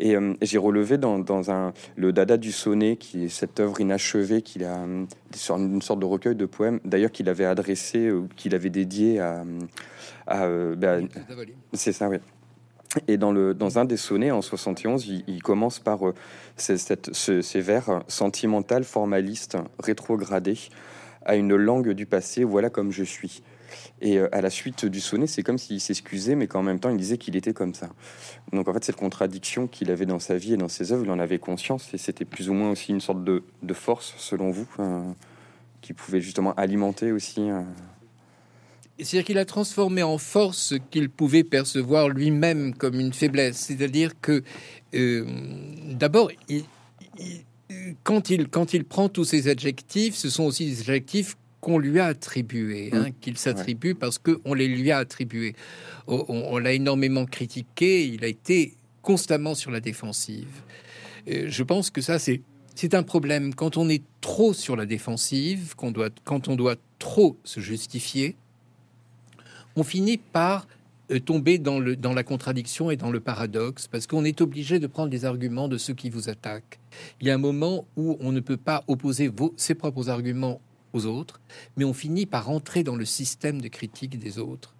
Et 0.00 0.16
j'ai 0.42 0.58
relevé 0.58 0.98
dans, 0.98 1.20
dans, 1.20 1.52
un, 1.52 1.72
le 1.94 2.12
Dada 2.12 2.36
du 2.36 2.50
Sonnet, 2.50 2.96
qui 2.96 3.26
est 3.26 3.28
cette 3.28 3.60
œuvre 3.60 3.80
inachevée 3.80 4.42
qu'il 4.42 4.64
a 4.64 4.84
sur 5.32 5.56
une 5.56 5.82
sorte 5.82 6.00
de 6.00 6.04
recueil 6.04 6.34
de 6.34 6.46
poèmes, 6.46 6.80
d'ailleurs 6.84 7.12
qu'il 7.12 7.28
avait 7.28 7.44
adressé, 7.44 8.12
qu'il 8.34 8.56
avait 8.56 8.70
dédié 8.70 9.20
à, 9.20 9.44
euh, 10.30 10.74
ben, 10.74 11.08
c'est 11.72 11.92
ça, 11.92 12.08
oui. 12.08 12.18
Et 13.08 13.16
dans, 13.16 13.32
le, 13.32 13.54
dans 13.54 13.78
un 13.78 13.84
des 13.84 13.96
sonnets 13.96 14.30
en 14.30 14.42
71, 14.42 15.06
il, 15.26 15.42
commence 15.42 15.78
par 15.78 16.08
euh, 16.08 16.14
cette, 16.56 17.12
ces 17.14 17.60
vers 17.60 18.02
sentimental, 18.08 18.84
formaliste, 18.84 19.56
rétrogradé, 19.78 20.58
à 21.24 21.36
une 21.36 21.56
langue 21.56 21.90
du 21.90 22.06
passé, 22.06 22.44
voilà 22.44 22.70
comme 22.70 22.92
je 22.92 23.02
suis. 23.02 23.42
Et 24.00 24.18
euh, 24.18 24.28
à 24.32 24.40
la 24.40 24.50
suite 24.50 24.84
du 24.84 25.00
sonnet, 25.00 25.26
c'est 25.26 25.42
comme 25.42 25.58
s'il 25.58 25.80
s'excusait, 25.80 26.34
mais 26.34 26.46
qu'en 26.46 26.62
même 26.62 26.78
temps, 26.78 26.90
il 26.90 26.96
disait 26.96 27.18
qu'il 27.18 27.36
était 27.36 27.54
comme 27.54 27.74
ça. 27.74 27.88
Donc 28.52 28.68
en 28.68 28.74
fait, 28.74 28.84
cette 28.84 28.96
contradiction 28.96 29.66
qu'il 29.66 29.90
avait 29.90 30.06
dans 30.06 30.18
sa 30.18 30.36
vie 30.36 30.54
et 30.54 30.56
dans 30.56 30.68
ses 30.68 30.92
œuvres, 30.92 31.04
il 31.04 31.10
en 31.10 31.18
avait 31.18 31.38
conscience, 31.38 31.92
et 31.94 31.98
c'était 31.98 32.24
plus 32.24 32.50
ou 32.50 32.54
moins 32.54 32.70
aussi 32.70 32.92
une 32.92 33.00
sorte 33.00 33.24
de, 33.24 33.42
de 33.62 33.74
force, 33.74 34.14
selon 34.18 34.50
vous, 34.50 34.66
qui 35.80 35.92
pouvait 35.92 36.20
justement 36.20 36.52
alimenter 36.54 37.12
aussi 37.12 37.48
c'est-à-dire 38.98 39.24
qu'il 39.24 39.38
a 39.38 39.44
transformé 39.44 40.02
en 40.02 40.18
force 40.18 40.58
ce 40.58 40.74
qu'il 40.76 41.10
pouvait 41.10 41.44
percevoir 41.44 42.08
lui-même 42.08 42.74
comme 42.74 43.00
une 43.00 43.12
faiblesse. 43.12 43.56
C'est-à-dire 43.56 44.12
que, 44.20 44.42
euh, 44.94 45.24
d'abord, 45.90 46.30
quand, 48.04 48.30
il, 48.30 48.48
quand 48.48 48.72
il 48.72 48.84
prend 48.84 49.08
tous 49.08 49.24
ces 49.24 49.48
adjectifs, 49.48 50.14
ce 50.14 50.30
sont 50.30 50.44
aussi 50.44 50.66
des 50.66 50.80
adjectifs 50.80 51.36
qu'on 51.60 51.78
lui 51.78 51.98
a 51.98 52.06
attribués, 52.06 52.90
hein, 52.92 53.08
mmh. 53.08 53.12
qu'il 53.20 53.38
s'attribue 53.38 53.94
parce 53.94 54.18
qu'on 54.18 54.54
les 54.54 54.68
lui 54.68 54.90
a 54.90 54.98
attribués. 54.98 55.54
On, 56.06 56.58
l'a 56.58 56.74
énormément 56.74 57.24
critiqué, 57.24 58.06
il 58.06 58.22
a 58.22 58.28
été 58.28 58.74
constamment 59.00 59.54
sur 59.54 59.70
la 59.70 59.80
défensive. 59.80 60.46
Euh, 61.28 61.46
je 61.48 61.62
pense 61.62 61.90
que 61.90 62.02
ça, 62.02 62.18
c'est 62.18 62.42
c'est 62.74 62.94
un 62.94 63.04
problème 63.04 63.54
quand 63.54 63.76
on 63.76 63.88
est 63.88 64.02
trop 64.20 64.52
sur 64.52 64.76
la 64.76 64.84
défensive, 64.84 65.74
qu'on 65.76 65.92
doit, 65.92 66.10
quand 66.24 66.48
on 66.48 66.56
doit 66.56 66.76
trop 66.98 67.38
se 67.44 67.60
justifier, 67.60 68.36
on 69.76 69.82
finit 69.82 70.18
par 70.18 70.66
euh, 71.10 71.20
tomber 71.20 71.58
dans, 71.58 71.80
la 71.80 72.22
contradiction 72.22 72.90
et 72.90 72.96
dans 72.96 73.10
le 73.10 73.20
paradoxe, 73.20 73.88
parce 73.88 74.06
qu'on 74.06 74.24
est 74.24 74.40
obligé 74.40 74.78
de 74.78 74.86
prendre 74.86 75.10
les 75.10 75.26
arguments 75.26 75.68
de 75.68 75.76
ceux 75.76 75.92
qui 75.92 76.08
vous 76.08 76.30
attaquent. 76.30 76.80
Il 77.20 77.26
y 77.26 77.30
a 77.30 77.34
un 77.34 77.38
moment 77.38 77.86
où 77.96 78.16
on 78.20 78.32
ne 78.32 78.40
peut 78.40 78.56
pas 78.56 78.84
opposer 78.88 79.30
ses 79.56 79.74
propres 79.74 80.08
arguments 80.08 80.60
aux 80.94 81.04
autres, 81.04 81.40
mais 81.76 81.84
on 81.84 81.92
finit 81.92 82.24
par 82.24 82.48
entrer 82.48 82.84
dans 82.84 82.96
le 82.96 83.04
système 83.04 83.60
de 83.60 83.68
critique 83.68 84.18
des 84.18 84.38
autres. 84.38 84.74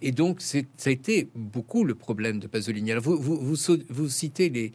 Et 0.00 0.12
donc, 0.12 0.40
ça 0.42 0.60
a 0.86 0.90
été 0.90 1.28
beaucoup 1.34 1.84
le 1.84 1.94
problème 1.94 2.38
de 2.38 2.46
Pasolini. 2.46 2.92
vous, 2.92 3.16
vous, 3.16 3.56
vous, 3.88 4.08
citez 4.08 4.50
les, 4.50 4.72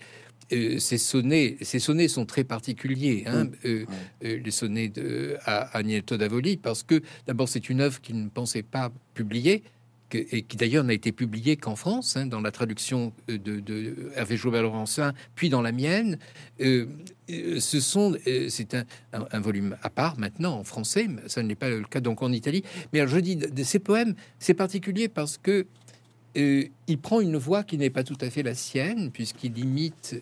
ces 0.49 0.97
sonnets, 0.97 1.57
ces 1.61 1.79
sonnets 1.79 2.07
sont 2.07 2.25
très 2.25 2.43
particuliers, 2.43 3.23
hein, 3.27 3.45
mm. 3.63 3.85
les 4.21 4.51
sonnets 4.51 4.89
de, 4.89 5.37
à, 5.45 5.77
à 5.77 5.83
Davoli, 5.83 6.57
parce 6.57 6.83
que 6.83 7.01
d'abord 7.27 7.47
c'est 7.47 7.69
une 7.69 7.81
œuvre 7.81 8.01
qu'il 8.01 8.21
ne 8.23 8.29
pensait 8.29 8.63
pas 8.63 8.91
publier, 9.13 9.63
et 10.13 10.43
qui 10.43 10.57
d'ailleurs 10.57 10.83
n'a 10.83 10.93
été 10.93 11.11
publié 11.11 11.57
qu'en 11.57 11.75
France, 11.75 12.17
hein, 12.17 12.25
dans 12.25 12.41
la 12.41 12.51
traduction 12.51 13.13
de, 13.27 13.37
de 13.37 14.11
Hervé 14.15 14.37
Joubert-Laurencin, 14.37 15.13
puis 15.35 15.49
dans 15.49 15.61
la 15.61 15.71
mienne. 15.71 16.17
Euh, 16.61 16.87
euh, 17.29 17.59
ce 17.59 17.79
sont, 17.79 18.15
euh, 18.27 18.47
c'est 18.49 18.73
un, 18.73 18.85
un, 19.13 19.39
volume 19.39 19.77
à 19.83 19.89
part 19.89 20.17
maintenant 20.17 20.57
en 20.57 20.63
français, 20.63 21.07
mais 21.07 21.21
ça 21.27 21.43
n'est 21.43 21.55
pas 21.55 21.69
le 21.69 21.83
cas 21.83 21.99
donc 21.99 22.21
en 22.23 22.31
Italie. 22.31 22.63
Mais 22.91 22.99
alors, 22.99 23.13
je 23.13 23.19
dis 23.19 23.35
de 23.35 23.63
ces 23.63 23.79
poèmes, 23.79 24.15
c'est 24.39 24.55
particulier 24.55 25.07
parce 25.09 25.37
que 25.37 25.67
il 26.35 26.97
prend 27.01 27.21
une 27.21 27.37
voix 27.37 27.63
qui 27.63 27.77
n'est 27.77 27.89
pas 27.89 28.03
tout 28.03 28.17
à 28.21 28.29
fait 28.29 28.43
la 28.43 28.55
sienne, 28.55 29.11
puisqu'il 29.11 29.57
imite 29.57 30.21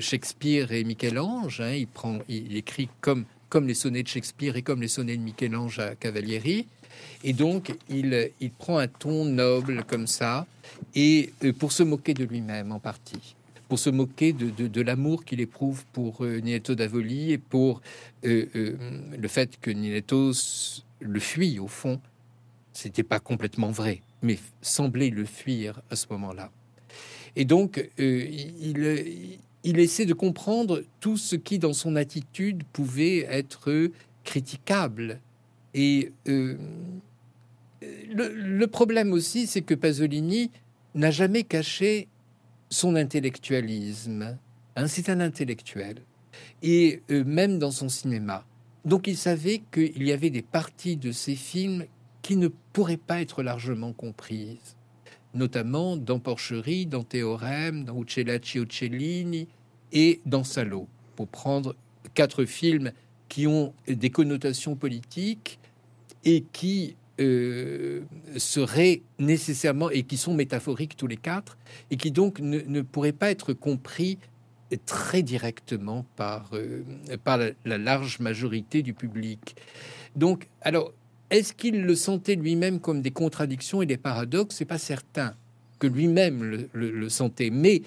Shakespeare 0.00 0.72
et 0.72 0.84
Michel-Ange. 0.84 1.60
Hein. 1.60 1.72
il 1.72 1.86
prend, 1.86 2.18
il 2.28 2.56
écrit 2.56 2.88
comme 3.00 3.24
comme 3.48 3.66
les 3.66 3.74
sonnets 3.74 4.02
de 4.02 4.08
Shakespeare 4.08 4.56
et 4.56 4.62
comme 4.62 4.80
les 4.80 4.88
sonnets 4.88 5.16
de 5.16 5.22
Michel-Ange 5.22 5.78
à 5.78 5.94
Cavalieri. 5.94 6.66
Et 7.24 7.32
donc, 7.32 7.74
il, 7.88 8.50
prend 8.58 8.78
un 8.78 8.88
ton 8.88 9.24
noble 9.24 9.84
comme 9.84 10.06
ça, 10.06 10.46
et 10.94 11.32
euh, 11.44 11.52
pour 11.52 11.72
se 11.72 11.82
moquer 11.82 12.14
de 12.14 12.24
lui-même 12.24 12.72
en 12.72 12.80
partie 12.80 13.34
pour 13.68 13.78
se 13.78 13.90
moquer 13.90 14.32
de, 14.32 14.80
l'amour 14.80 15.26
qu'il 15.26 15.42
éprouve 15.42 15.84
pour 15.92 16.24
euh, 16.24 16.40
Nietto 16.40 16.74
d'Avoli 16.74 17.32
et 17.32 17.38
pour 17.38 17.82
euh, 18.24 18.46
le 18.54 19.28
fait 19.28 19.60
que 19.60 19.70
Nietto 19.70 20.32
le 21.00 21.20
fuit 21.20 21.58
au 21.58 21.68
fond. 21.68 22.00
C'était 22.72 23.02
pas 23.02 23.20
complètement 23.20 23.70
vrai, 23.70 24.00
mais 24.22 24.38
semblait 24.62 25.10
le 25.10 25.24
fuir 25.24 25.80
à 25.90 25.96
ce 25.96 26.06
moment-là. 26.10 26.50
Et 27.36 27.44
donc, 27.44 27.88
il, 27.98 29.38
il 29.64 29.78
essaie 29.78 30.06
de 30.06 30.14
comprendre 30.14 30.82
tout 31.00 31.16
ce 31.16 31.36
qui, 31.36 31.58
dans 31.58 31.72
son 31.72 31.94
attitude, 31.96 32.64
pouvait 32.72 33.26
être 33.30 33.90
critiquable. 34.24 35.20
Et 35.74 36.12
le, 38.10 38.66
problème 38.66 39.12
aussi, 39.12 39.46
c'est 39.46 39.62
que 39.62 39.74
Pasolini 39.74 40.50
n'a 40.94 41.10
jamais 41.10 41.42
caché 41.42 42.08
son 42.70 42.96
intellectualisme. 42.96 44.38
Hein, 44.76 44.86
c'est 44.86 45.08
un 45.08 45.20
intellectuel. 45.20 46.02
Et 46.62 47.02
euh, 47.10 47.24
même 47.24 47.58
dans 47.58 47.70
son 47.70 47.88
cinéma. 47.88 48.44
Donc 48.84 49.06
il 49.06 49.16
savait 49.16 49.62
qu'il 49.72 50.02
y 50.02 50.12
avait 50.12 50.30
des 50.30 50.42
parties 50.42 50.96
de 50.96 51.12
ses 51.12 51.34
films 51.34 51.84
qui 52.22 52.36
ne 52.36 52.48
pourraient 52.78 52.96
pas 52.96 53.20
être 53.20 53.42
largement 53.42 53.92
comprises, 53.92 54.76
notamment 55.34 55.96
dans 55.96 56.20
Porcherie, 56.20 56.86
dans 56.86 57.02
Théorème, 57.02 57.82
dans 57.82 58.00
Uccellacci 58.00 58.60
Uccellini 58.60 59.48
et 59.90 60.20
dans 60.26 60.44
Salo, 60.44 60.86
pour 61.16 61.26
prendre 61.26 61.74
quatre 62.14 62.44
films 62.44 62.92
qui 63.28 63.48
ont 63.48 63.74
des 63.88 64.10
connotations 64.10 64.76
politiques 64.76 65.58
et 66.24 66.44
qui 66.52 66.94
euh, 67.18 68.02
seraient 68.36 69.02
nécessairement 69.18 69.90
et 69.90 70.04
qui 70.04 70.16
sont 70.16 70.34
métaphoriques 70.34 70.96
tous 70.96 71.08
les 71.08 71.16
quatre 71.16 71.58
et 71.90 71.96
qui 71.96 72.12
donc 72.12 72.38
ne, 72.38 72.80
pourraient 72.82 73.10
pas 73.10 73.32
être 73.32 73.54
compris 73.54 74.20
très 74.86 75.24
directement 75.24 76.06
par, 76.14 76.50
euh, 76.52 76.84
par 77.24 77.38
la, 77.38 77.78
large 77.78 78.20
majorité 78.20 78.82
du 78.82 78.94
public. 78.94 79.56
Donc, 80.14 80.46
alors, 80.60 80.92
est-ce 81.30 81.52
qu'il 81.52 81.82
le 81.82 81.94
sentait 81.94 82.36
lui-même 82.36 82.80
comme 82.80 83.02
des 83.02 83.10
contradictions 83.10 83.82
et 83.82 83.86
des 83.86 83.96
paradoxes? 83.96 84.56
C'est 84.56 84.64
pas 84.64 84.78
certain 84.78 85.34
que 85.78 85.86
lui-même 85.86 86.68
le, 86.72 87.08
sentait, 87.08 87.50
mais 87.50 87.82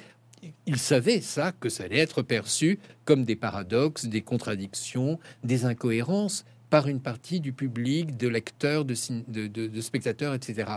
il 0.65 0.77
savait 0.77 1.21
ça, 1.21 1.51
que 1.51 1.69
ça 1.69 1.83
allait 1.83 1.99
être 1.99 2.21
perçu 2.21 2.79
comme 3.05 3.25
des 3.25 3.35
paradoxes, 3.35 4.05
des 4.05 4.21
contradictions, 4.21 5.19
des 5.43 5.65
incohérences 5.65 6.45
par 6.69 6.87
une 6.87 7.01
partie 7.01 7.41
du 7.41 7.51
public, 7.51 8.15
de 8.15 8.29
lecteurs, 8.29 8.85
de, 8.85 8.95
de, 9.27 9.81
spectateurs, 9.81 10.33
etc. 10.33 10.71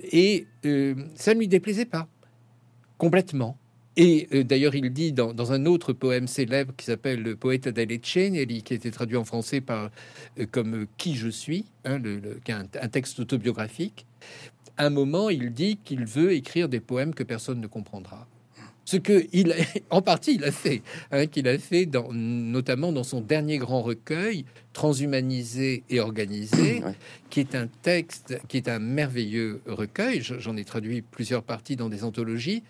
Et 0.00 0.46
euh, 0.64 0.94
ça 1.16 1.34
ne 1.34 1.40
lui 1.40 1.48
déplaisait 1.48 1.86
pas 1.86 2.06
complètement. 2.98 3.58
Et 3.96 4.28
euh, 4.32 4.42
d'ailleurs, 4.42 4.74
il 4.74 4.92
dit 4.92 5.12
dans, 5.12 5.52
un 5.52 5.66
autre 5.66 5.92
poème 5.92 6.26
célèbre 6.26 6.74
qui 6.76 6.86
s'appelle 6.86 7.22
Le 7.22 7.36
poète 7.36 7.64
Cenelli, 8.02 8.62
qui 8.62 8.72
a 8.72 8.76
été 8.76 8.90
traduit 8.90 9.16
en 9.16 9.24
français 9.24 9.60
par, 9.60 9.90
euh, 10.38 10.46
comme 10.50 10.86
Qui 10.96 11.14
je 11.14 11.28
suis, 11.28 11.66
hein, 11.84 11.98
le, 11.98 12.40
un, 12.48 12.64
un, 12.80 12.88
texte 12.88 13.20
autobiographique, 13.20 14.06
à 14.76 14.86
un 14.86 14.90
moment, 14.90 15.30
il 15.30 15.52
dit 15.52 15.78
qu'il 15.84 16.04
veut 16.04 16.32
écrire 16.32 16.68
des 16.68 16.80
poèmes 16.80 17.14
que 17.14 17.22
personne 17.22 17.60
ne 17.60 17.68
comprendra. 17.68 18.26
Ce 18.84 18.96
que 18.96 19.26
il, 19.32 19.54
en 19.90 20.02
partie, 20.02 20.34
il 20.34 20.44
a 20.44 20.52
fait, 20.52 20.82
hein, 21.10 21.26
qu'il 21.26 21.48
a 21.48 21.58
fait 21.58 21.86
dans, 21.86 22.12
notamment 22.12 22.92
dans 22.92 23.04
son 23.04 23.20
dernier 23.20 23.58
grand 23.58 23.82
recueil, 23.82 24.44
Transhumanisé 24.72 25.84
et 25.88 26.00
organisé, 26.00 26.82
qui 27.30 27.38
est 27.38 27.54
un 27.54 27.68
texte, 27.68 28.40
qui 28.48 28.56
est 28.56 28.68
un 28.68 28.80
merveilleux 28.80 29.60
recueil. 29.66 30.20
J'en 30.20 30.56
ai 30.56 30.64
traduit 30.64 31.00
plusieurs 31.00 31.44
parties 31.44 31.76
dans 31.76 31.88
des 31.88 32.02
anthologies, 32.02 32.64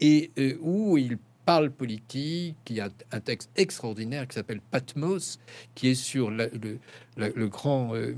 et 0.00 0.30
euh, 0.38 0.56
où 0.60 0.98
il 0.98 1.18
parle 1.46 1.70
politique. 1.70 2.56
Il 2.68 2.76
y 2.76 2.80
a 2.80 2.90
un 3.12 3.20
texte 3.20 3.50
extraordinaire 3.56 4.28
qui 4.28 4.34
s'appelle 4.34 4.60
Patmos, 4.70 5.38
qui 5.74 5.88
est 5.88 5.94
sur 5.94 6.30
le, 6.30 6.50
grand 7.48 7.94
euh, 7.94 8.14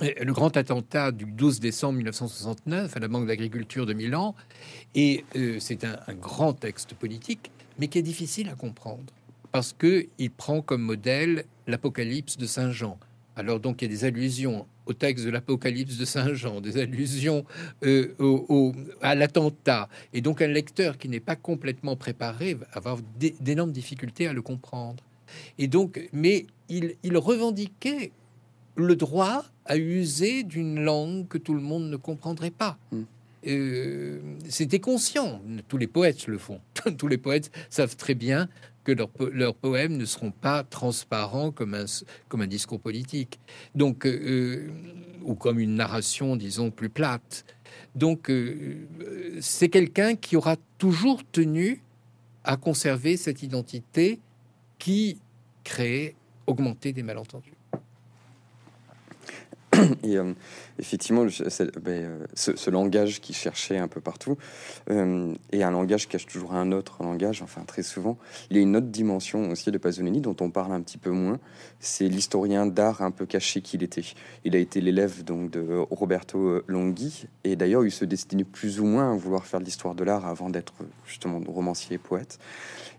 le 0.00 0.32
grand 0.32 0.56
attentat 0.56 1.12
du 1.12 1.24
12 1.24 1.60
décembre 1.60 1.96
1969 1.98 2.94
à 2.96 3.00
la 3.00 3.08
Banque 3.08 3.26
d'agriculture 3.26 3.86
de 3.86 3.94
Milan. 3.94 4.34
Et 4.94 5.24
euh, 5.36 5.56
c'est 5.60 5.84
un, 5.84 5.98
grand 6.14 6.52
texte 6.52 6.94
politique, 6.94 7.50
mais 7.78 7.88
qui 7.88 7.98
est 7.98 8.02
difficile 8.02 8.48
à 8.50 8.54
comprendre, 8.54 9.04
parce 9.52 9.72
qu'il 9.72 10.30
prend 10.36 10.60
comme 10.60 10.82
modèle 10.82 11.44
l'Apocalypse 11.66 12.36
de 12.36 12.46
Saint 12.46 12.72
Jean. 12.72 12.98
Alors 13.36 13.60
donc 13.60 13.80
il 13.80 13.86
y 13.86 13.88
a 13.88 13.96
des 13.96 14.04
allusions 14.04 14.66
au 14.86 14.92
texte 14.92 15.24
de 15.24 15.30
l'Apocalypse 15.30 15.98
de 15.98 16.04
Saint 16.04 16.32
Jean, 16.34 16.60
des 16.60 16.78
allusions 16.78 17.44
euh, 17.84 18.14
au, 18.18 18.72
à 19.02 19.14
l'attentat. 19.14 19.88
Et 20.12 20.20
donc 20.20 20.40
un 20.40 20.46
lecteur 20.46 20.96
qui 20.98 21.08
n'est 21.08 21.20
pas 21.20 21.36
complètement 21.36 21.96
préparé 21.96 22.54
va 22.54 22.66
avoir 22.72 22.98
d'énormes 23.40 23.72
difficultés 23.72 24.26
à 24.28 24.32
le 24.32 24.42
comprendre. 24.42 25.02
Et 25.58 25.66
donc, 25.66 26.00
mais 26.12 26.46
il, 26.68 26.94
il 27.02 27.16
revendiquait 27.18 28.12
le 28.76 28.94
droit 28.94 29.44
à 29.64 29.76
user 29.76 30.44
d'une 30.44 30.80
langue 30.80 31.26
que 31.28 31.38
tout 31.38 31.54
le 31.54 31.60
monde 31.60 31.90
ne 31.90 31.96
comprendrait 31.96 32.50
pas. 32.50 32.78
Hmm. 32.92 33.02
Euh, 33.46 34.18
c'était 34.48 34.80
conscient. 34.80 35.40
Tous 35.68 35.78
les 35.78 35.86
poètes 35.86 36.26
le 36.26 36.38
font. 36.38 36.60
Tous 36.98 37.08
les 37.08 37.18
poètes 37.18 37.50
savent 37.70 37.96
très 37.96 38.14
bien 38.14 38.48
que 38.86 38.92
leurs, 38.92 39.54
poèmes 39.54 39.96
ne 39.96 40.04
seront 40.04 40.30
pas 40.30 40.62
transparents 40.62 41.50
comme 41.50 41.74
un, 41.74 42.46
discours 42.46 42.78
politique, 42.80 43.40
donc 43.74 44.06
euh, 44.06 44.70
ou 45.22 45.34
comme 45.34 45.58
une 45.58 45.74
narration, 45.74 46.36
disons, 46.36 46.70
plus 46.70 46.88
plate. 46.88 47.44
Donc, 47.96 48.30
euh, 48.30 48.86
c'est 49.40 49.68
quelqu'un 49.68 50.14
qui 50.14 50.36
aura 50.36 50.54
toujours 50.78 51.22
tenu 51.32 51.82
à 52.44 52.56
conserver 52.56 53.16
cette 53.16 53.42
identité 53.42 54.20
qui 54.78 55.18
crée, 55.64 56.14
augmenter 56.46 56.92
des 56.92 57.02
malentendus. 57.02 57.54
Et 60.02 60.16
euh, 60.16 60.32
effectivement, 60.78 61.24
ben, 61.82 62.04
euh, 62.04 62.26
ce, 62.34 62.70
langage 62.70 63.20
qui 63.20 63.32
cherchait 63.32 63.78
un 63.78 63.88
peu 63.88 64.00
partout, 64.00 64.36
euh, 64.90 65.34
et 65.52 65.62
un 65.62 65.70
langage 65.70 66.08
cache 66.08 66.26
toujours 66.26 66.54
un 66.54 66.72
autre 66.72 67.02
langage, 67.02 67.42
enfin 67.42 67.62
très 67.66 67.82
souvent, 67.82 68.18
il 68.50 68.56
y 68.56 68.60
a 68.60 68.62
une 68.62 68.76
autre 68.76 68.86
dimension 68.86 69.50
aussi 69.50 69.70
de 69.70 69.78
Pasolini 69.78 70.20
dont 70.20 70.36
on 70.40 70.50
parle 70.50 70.72
un 70.72 70.80
petit 70.80 70.98
peu 70.98 71.10
moins, 71.10 71.38
c'est 71.80 72.08
l'historien 72.08 72.66
d'art 72.66 73.02
un 73.02 73.10
peu 73.10 73.26
caché 73.26 73.60
qu'il 73.60 73.82
était. 73.82 74.04
Il 74.44 74.54
a 74.56 74.58
été 74.58 74.80
l'élève 74.80 75.24
donc 75.24 75.50
de 75.50 75.84
Roberto 75.90 76.62
Longhi, 76.66 77.26
et 77.44 77.56
d'ailleurs 77.56 77.84
il 77.84 77.92
se 77.92 78.04
destinait 78.04 78.44
plus 78.44 78.80
ou 78.80 78.84
moins 78.84 79.12
à 79.12 79.16
vouloir 79.16 79.46
faire 79.46 79.60
de 79.60 79.64
l'histoire 79.64 79.94
de 79.94 80.04
l'art 80.04 80.26
avant 80.26 80.50
d'être 80.50 80.74
justement 81.06 81.40
romancier 81.46 81.96
et 81.96 81.98
poète. 81.98 82.38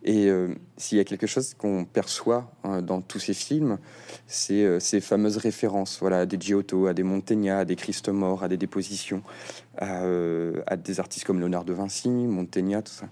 Et 0.08 0.30
euh, 0.30 0.56
s'il 0.78 0.98
y 0.98 1.02
a 1.02 1.04
quelque 1.04 1.28
chose 1.28 1.54
qu'on 1.54 1.84
perçoit 1.84 2.50
hein, 2.64 2.82
dans 2.82 3.02
tous 3.02 3.20
ces 3.20 3.34
films, 3.34 3.78
c'est 4.26 4.64
euh, 4.64 4.80
ces 4.80 5.02
fameuses 5.02 5.36
références, 5.36 5.98
voilà, 6.00 6.20
à 6.20 6.26
des 6.26 6.40
Giotto, 6.40 6.88
à 6.88 6.94
des 6.94 7.04
Montaigne, 7.04 7.50
à 7.50 7.66
des 7.66 7.76
Christ 7.76 8.08
mort, 8.08 8.42
à 8.42 8.48
des 8.48 8.56
dépositions, 8.56 9.22
euh, 9.82 10.62
à, 10.66 10.78
des 10.78 11.02
artistes 11.02 11.26
comme 11.26 11.42
Léonard 11.42 11.66
de 11.66 11.74
Vinci, 11.74 12.08
Montaigne, 12.08 12.82
tout 12.86 12.94
ça. 12.94 13.10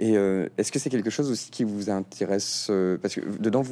Et 0.00 0.12
est-ce 0.12 0.70
que 0.70 0.78
c'est 0.78 0.90
quelque 0.90 1.10
chose 1.10 1.28
aussi 1.28 1.50
qui 1.50 1.64
vous 1.64 1.90
intéresse 1.90 2.70
Parce 3.02 3.16
que 3.16 3.20
dedans, 3.40 3.64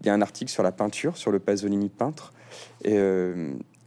il 0.00 0.06
y 0.06 0.08
a 0.08 0.14
un 0.14 0.22
article 0.22 0.48
sur 0.48 0.62
la 0.62 0.70
peinture, 0.70 1.16
sur 1.16 1.32
le 1.32 1.40
Pasolini 1.40 1.88
peintre. 1.88 2.32
Et, 2.84 2.96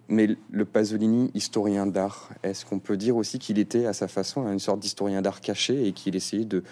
mais 0.09 0.35
le 0.51 0.65
Pasolini, 0.65 1.31
historien 1.33 1.85
d'art, 1.87 2.31
est-ce 2.43 2.65
qu'on 2.65 2.79
peut 2.79 2.97
dire 2.97 3.15
aussi 3.15 3.39
qu'il 3.39 3.57
était 3.57 3.85
à 3.85 3.93
sa 3.93 4.09
façon 4.09 4.51
une 4.51 4.59
sorte 4.59 4.81
d'historien 4.81 5.21
d'art 5.21 5.39
caché 5.39 5.87
et 5.87 5.93
qu'il 5.93 6.17
essayait 6.17 6.43
de, 6.43 6.65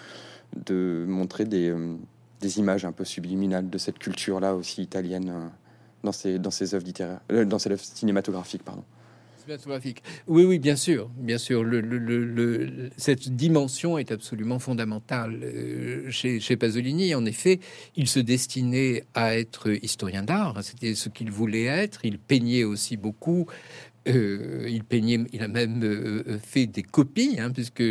de 0.54 1.04
montrer 1.08 1.44
des, 1.44 1.70
euh, 1.70 1.96
des, 2.40 2.58
images 2.58 2.84
un 2.84 2.92
peu 2.92 3.04
subliminales 3.04 3.70
de 3.70 3.78
cette 3.78 3.98
culture-là 3.98 4.54
aussi 4.54 4.82
italienne 4.82 5.30
euh, 5.30 5.48
dans 6.02 6.12
ses, 6.12 6.38
dans 6.38 6.50
ses 6.50 6.74
œuvres 6.74 6.86
littéraires, 6.86 7.20
euh, 7.32 7.44
dans 7.44 7.58
ses 7.58 7.70
œuvres 7.70 7.82
cinématographiques, 7.82 8.62
pardon. 8.62 8.84
Oui, 10.26 10.44
oui, 10.44 10.58
bien 10.58 10.74
sûr, 10.74 11.08
bien 11.16 11.38
sûr. 11.38 11.62
Le, 11.62 12.90
cette 12.96 13.28
dimension 13.28 13.96
est 13.96 14.10
absolument 14.10 14.58
fondamentale 14.58 15.38
chez, 16.10 16.40
chez, 16.40 16.56
Pasolini. 16.56 17.14
En 17.14 17.24
effet, 17.24 17.60
il 17.94 18.08
se 18.08 18.18
destinait 18.18 19.04
à 19.14 19.38
être 19.38 19.70
historien 19.84 20.24
d'art. 20.24 20.58
C'était 20.64 20.96
ce 20.96 21.08
qu'il 21.08 21.30
voulait 21.30 21.66
être. 21.66 22.04
Il 22.04 22.18
peignait 22.18 22.64
aussi 22.64 22.96
beaucoup. 22.96 23.46
Euh, 24.08 24.66
il 24.68 24.84
peignait, 24.84 25.24
il 25.32 25.42
a 25.42 25.48
même 25.48 25.82
euh, 25.82 26.38
fait 26.38 26.66
des 26.66 26.82
copies, 26.82 27.36
hein, 27.38 27.50
puisque 27.50 27.82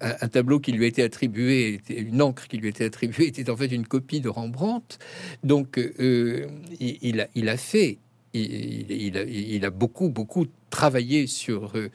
un, 0.00 0.28
tableau 0.28 0.58
qui 0.58 0.72
lui 0.72 0.84
a 0.84 0.88
été 0.88 1.02
attribué, 1.02 1.80
une 1.88 2.22
encre 2.22 2.46
qui 2.48 2.56
lui 2.56 2.66
a 2.66 2.70
été 2.70 2.84
attribuée, 2.84 3.26
était 3.26 3.50
en 3.50 3.56
fait 3.56 3.66
une 3.66 3.86
copie 3.86 4.20
de 4.20 4.28
Rembrandt. 4.28 4.98
Donc, 5.42 5.78
il 5.98 7.48
a 7.48 7.56
fait 7.56 7.98
il, 8.34 9.64
a, 9.64 9.70
beaucoup, 9.70 10.08
beaucoup 10.08 10.46
travaillé 10.70 11.26
sur, 11.26 11.72
euh, 11.76 11.90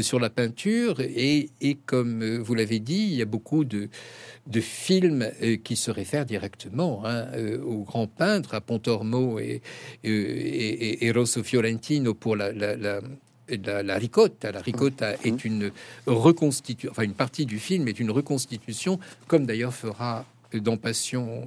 sur 0.00 0.18
la 0.18 0.30
peinture 0.30 1.00
et, 1.00 1.50
comme 1.86 2.22
euh, 2.22 2.38
vous 2.38 2.54
l'avez 2.54 2.80
dit, 2.80 3.08
il 3.10 3.14
y 3.14 3.22
a 3.22 3.26
beaucoup 3.26 3.64
de, 3.64 3.88
de 4.46 4.60
films 4.60 5.28
euh, 5.42 5.56
qui 5.56 5.76
se 5.76 5.90
réfèrent 5.90 6.24
directement 6.24 7.02
hein, 7.04 7.26
aux 7.64 7.82
grands 7.82 8.06
peintres, 8.06 8.54
à 8.54 8.60
Pontormo 8.60 9.38
et, 9.38 9.60
et, 10.02 11.12
Rosso 11.12 11.42
Fiorentino 11.42 12.14
pour 12.14 12.36
la, 12.36 12.52
la, 12.52 13.00
la 13.82 13.98
ricotta. 13.98 14.50
La 14.50 14.60
ricotta 14.60 15.12
mmh. 15.12 15.28
est 15.28 15.44
une 15.44 15.70
reconstitution, 16.06 16.90
enfin 16.90 17.02
une 17.02 17.14
partie 17.14 17.44
du 17.44 17.58
film 17.58 17.86
est 17.88 18.00
une 18.00 18.10
reconstitution, 18.10 18.98
comme 19.26 19.44
d'ailleurs 19.44 19.74
fera 19.74 20.24
dans 20.54 20.76
Passion 20.76 21.46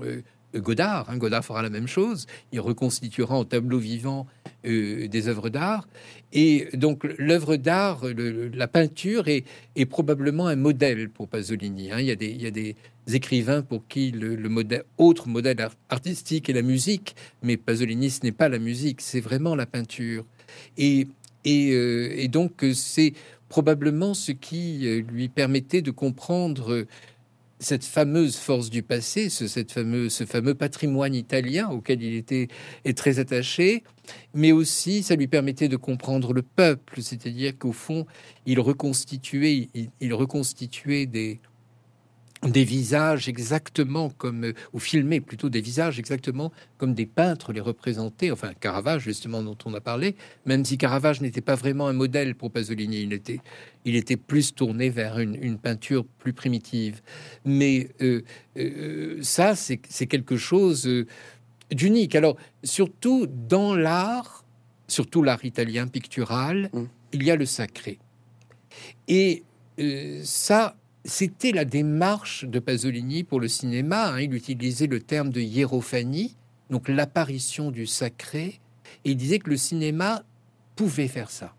Godard. 0.60 1.10
Hein. 1.10 1.18
Godard 1.18 1.44
fera 1.44 1.62
la 1.62 1.70
même 1.70 1.88
chose. 1.88 2.26
Il 2.52 2.60
reconstituera 2.60 3.36
en 3.38 3.46
tableau 3.46 3.80
vivant 3.80 4.28
euh, 4.66 5.08
des 5.08 5.28
œuvres 5.28 5.50
d'art. 5.50 5.88
Et 6.34 6.68
donc 6.74 7.04
l'œuvre 7.18 7.56
d'art, 7.56 8.02
la 8.04 8.68
peinture 8.68 9.28
est, 9.28 9.46
probablement 9.86 10.48
un 10.48 10.56
modèle 10.56 11.10
pour 11.10 11.28
Pasolini. 11.28 11.92
Hein. 11.92 12.00
Il, 12.00 12.08
y 12.08 12.12
a 12.48 12.52
des, 12.52 12.76
écrivains 13.14 13.62
pour 13.62 13.88
qui 13.88 14.12
le, 14.12 14.38
modèle, 14.50 14.84
autre 14.98 15.28
modèle 15.28 15.70
artistique 15.90 16.50
est 16.50 16.54
la 16.54 16.62
musique, 16.62 17.16
mais 17.44 17.58
Pasolini, 17.58 18.10
ce 18.10 18.24
n'est 18.24 18.32
pas 18.32 18.50
la 18.50 18.60
musique, 18.60 19.02
c'est 19.02 19.22
vraiment 19.22 19.56
la 19.56 19.66
peinture. 19.66 20.26
Et, 20.78 21.08
euh, 21.48 22.28
donc 22.28 22.66
c'est 22.74 23.14
probablement 23.48 24.14
ce 24.14 24.32
qui 24.32 24.88
euh, 24.88 25.04
lui 25.08 25.30
permettait 25.30 25.84
de 25.84 25.92
comprendre 25.92 26.86
cette 27.60 27.86
fameuse 27.86 28.36
force 28.36 28.70
du 28.70 28.84
passé, 28.84 29.30
ce, 29.30 29.48
cette 29.48 29.72
fameuse, 29.72 30.14
ce 30.14 30.26
fameux 30.26 30.56
patrimoine 30.56 31.16
italien 31.16 31.70
auquel 31.70 32.04
il 32.04 32.16
était 32.16 32.48
est 32.84 32.98
très 32.98 33.20
attaché, 33.20 33.84
mais 34.34 34.52
aussi 34.52 35.04
ça 35.04 35.16
lui 35.16 35.28
permettait 35.28 35.70
de 35.70 35.78
comprendre 35.78 36.34
le 36.34 36.42
peuple, 36.42 37.02
c'est-à-dire 37.02 37.58
qu'au 37.58 37.72
fond, 37.72 38.06
il 38.46 38.60
reconstituait, 38.60 39.70
il 40.00 40.14
reconstituait 40.14 41.06
des, 41.06 41.40
des 42.46 42.64
visages 42.64 43.28
exactement 43.28 44.10
comme, 44.10 44.54
ou 44.74 44.80
filmer 44.80 45.22
plutôt 45.22 45.50
des 45.50 45.62
visages 45.62 46.00
exactement 46.00 46.52
comme 46.78 46.94
des 46.94 47.06
peintres 47.06 47.54
les 47.54 47.62
représentaient, 47.62 48.32
enfin 48.32 48.54
Caravage 48.60 49.04
justement 49.04 49.42
dont 49.44 49.58
on 49.66 49.74
a 49.74 49.82
parlé, 49.82 50.16
même 50.46 50.66
si 50.66 50.78
Caravage 50.78 51.22
n'était 51.22 51.42
pas 51.42 51.56
vraiment 51.56 51.88
un 51.88 51.94
modèle 51.94 52.36
pour 52.36 52.52
Pasolini, 52.52 53.02
il 53.02 53.14
était, 53.14 53.40
il 53.86 53.96
était 53.96 54.18
plus 54.18 54.54
tourné 54.54 54.90
vers 54.90 55.20
une, 55.20 55.58
peinture 55.58 56.06
plus 56.20 56.34
primitive. 56.34 57.02
Mais 57.46 57.90
euh, 58.02 58.22
euh, 58.58 59.20
ça, 59.22 59.56
c'est 59.56 59.78
quelque 59.78 60.38
chose 60.38 60.88
euh, 60.88 61.06
d'unique. 61.72 62.16
Alors, 62.16 62.38
surtout 62.64 63.28
dans 63.28 63.76
l'art, 63.76 64.46
surtout 64.88 65.24
l'art 65.24 65.44
italien 65.46 65.88
pictural, 65.88 66.70
mmh. 66.74 66.84
il 67.14 67.24
y 67.24 67.32
a 67.32 67.36
le 67.36 67.46
sacré. 67.46 68.00
Et 69.08 69.44
ça, 70.24 70.78
c'était 71.06 71.52
la 71.52 71.66
démarche 71.66 72.46
de 72.46 72.60
Pasolini 72.60 73.24
pour 73.24 73.40
le 73.40 73.48
cinéma. 73.48 74.10
Hein. 74.10 74.22
Il 74.22 74.34
utilisait 74.34 74.88
le 74.88 75.00
terme 75.00 75.30
de 75.30 75.40
hiérophanie, 75.40 76.36
donc 76.72 76.90
l'apparition 76.90 77.72
du 77.72 77.86
sacré, 77.86 78.60
et 79.06 79.12
il 79.12 79.16
disait 79.16 79.40
que 79.40 79.52
le 79.52 79.58
cinéma 79.58 80.24
pouvait 80.76 81.08
faire 81.08 81.30
ça. 81.30 81.56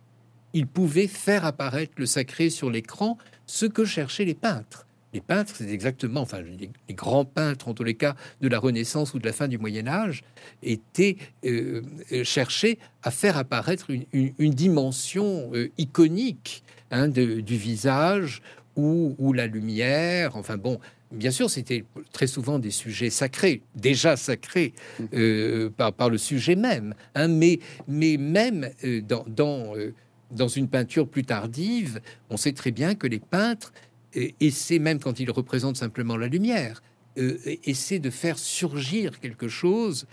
Il 0.53 0.67
pouvait 0.67 1.07
faire 1.07 1.45
apparaître 1.45 1.93
le 1.97 2.07
sacré 2.07 2.51
sur 2.51 2.71
l'écran, 2.71 3.19
ce 3.47 3.67
que 3.67 3.85
cherchaient 3.85 4.25
les 4.25 4.35
peintres. 4.35 4.87
Les 5.13 5.21
peintres, 5.21 5.53
c'est 5.55 5.71
exactement, 5.71 6.23
enfin, 6.23 6.41
les, 6.41 6.95
grands 6.95 7.25
peintres, 7.25 7.69
en 7.69 7.75
tous 7.75 7.85
les 7.85 7.95
cas, 7.95 8.17
de 8.41 8.49
la 8.49 8.59
Renaissance 8.59 9.15
ou 9.15 9.19
de 9.19 9.27
la 9.27 9.33
fin 9.33 9.49
du 9.49 9.59
Moyen 9.59 9.87
Âge, 9.87 10.25
étaient 10.63 11.17
euh, 11.45 11.83
cherchés 12.25 12.79
à 13.03 13.11
faire 13.11 13.37
apparaître 13.37 13.91
une, 14.13 14.51
dimension 14.51 15.51
euh, 15.55 15.71
iconique 15.79 16.65
hein, 16.91 17.09
du 17.09 17.57
visage 17.57 18.43
ou, 18.77 19.33
la 19.33 19.47
lumière. 19.47 20.37
Enfin 20.37 20.57
bon, 20.57 20.79
bien 21.11 21.31
sûr, 21.31 21.51
c'était 21.51 21.85
très 22.13 22.27
souvent 22.27 22.59
des 22.59 22.71
sujets 22.71 23.11
sacrés, 23.11 23.63
déjà 23.75 24.17
sacrés 24.17 24.75
mmh. 24.99 25.05
euh, 25.15 25.71
par, 25.71 26.11
le 26.11 26.19
sujet 26.19 26.57
même. 26.57 26.95
Hein, 27.15 27.29
mais, 27.29 27.61
mais 27.89 28.17
même 28.17 28.71
euh, 28.85 29.01
dans, 29.01 29.25
dans, 29.27 29.77
euh, 29.77 29.95
dans, 30.31 30.49
une 30.49 30.69
peinture 30.69 31.09
plus 31.09 31.25
tardive, 31.25 32.01
on 32.31 32.37
sait 32.37 32.53
très 32.53 32.71
bien 32.71 32.95
que 32.95 33.07
les 33.07 33.21
peintres, 33.21 33.73
et 34.15 34.51
c'est 34.51 34.79
même 34.79 34.99
quand 34.99 35.21
ils 35.21 35.31
représentent 35.31 35.77
simplement 35.77 36.17
la 36.17 36.29
lumière, 36.29 36.81
euh, 37.19 37.39
essaie 37.65 37.99
de 37.99 38.11
faire 38.11 38.39
surgir 38.39 39.21
quelque 39.21 39.49
chose 39.49 40.07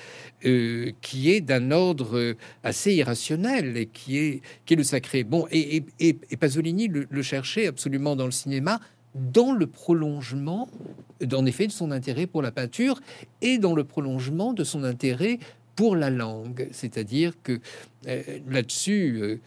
euh, 0.45 0.91
qui 1.01 1.32
est 1.32 1.41
d'un 1.41 1.72
ordre 1.72 2.36
assez 2.64 2.93
irrationnel 2.93 3.76
et 3.76 3.88
qui 3.88 4.18
est, 4.18 4.41
qui 4.66 4.76
est 4.76 4.78
le 4.78 4.84
sacré. 4.84 5.26
Bon, 5.26 5.45
et, 5.51 5.84
et, 5.99 6.14
Pasolini 6.38 6.88
le, 6.88 7.22
cherchait 7.22 7.68
absolument 7.68 8.16
dans 8.16 8.26
le 8.26 8.32
cinéma, 8.32 8.80
dans 9.16 9.51
le 9.51 9.68
prolongement, 9.68 10.70
en 11.34 11.45
effet, 11.45 11.68
de 11.68 11.74
son 11.74 11.91
intérêt 11.91 12.26
pour 12.26 12.41
la 12.41 12.51
peinture 12.51 13.01
et 13.41 13.58
dans 13.58 13.76
le 13.76 13.84
prolongement 13.84 14.54
de 14.54 14.64
son 14.64 14.86
intérêt 14.86 15.39
pour 15.76 15.97
la 15.97 16.10
langue. 16.10 16.70
C'est-à-dire 16.72 17.34
que 17.43 17.60
euh, 18.08 18.24
là-dessus, 18.49 19.41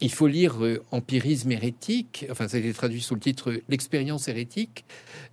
il 0.00 0.10
faut 0.10 0.26
lire 0.26 0.56
Empirisme 0.90 1.52
hérétique, 1.52 2.24
enfin 2.30 2.48
ça 2.48 2.56
a 2.56 2.60
été 2.60 2.72
traduit 2.72 3.02
sous 3.02 3.14
le 3.14 3.20
titre 3.20 3.60
L'expérience 3.68 4.28
hérétique 4.28 4.86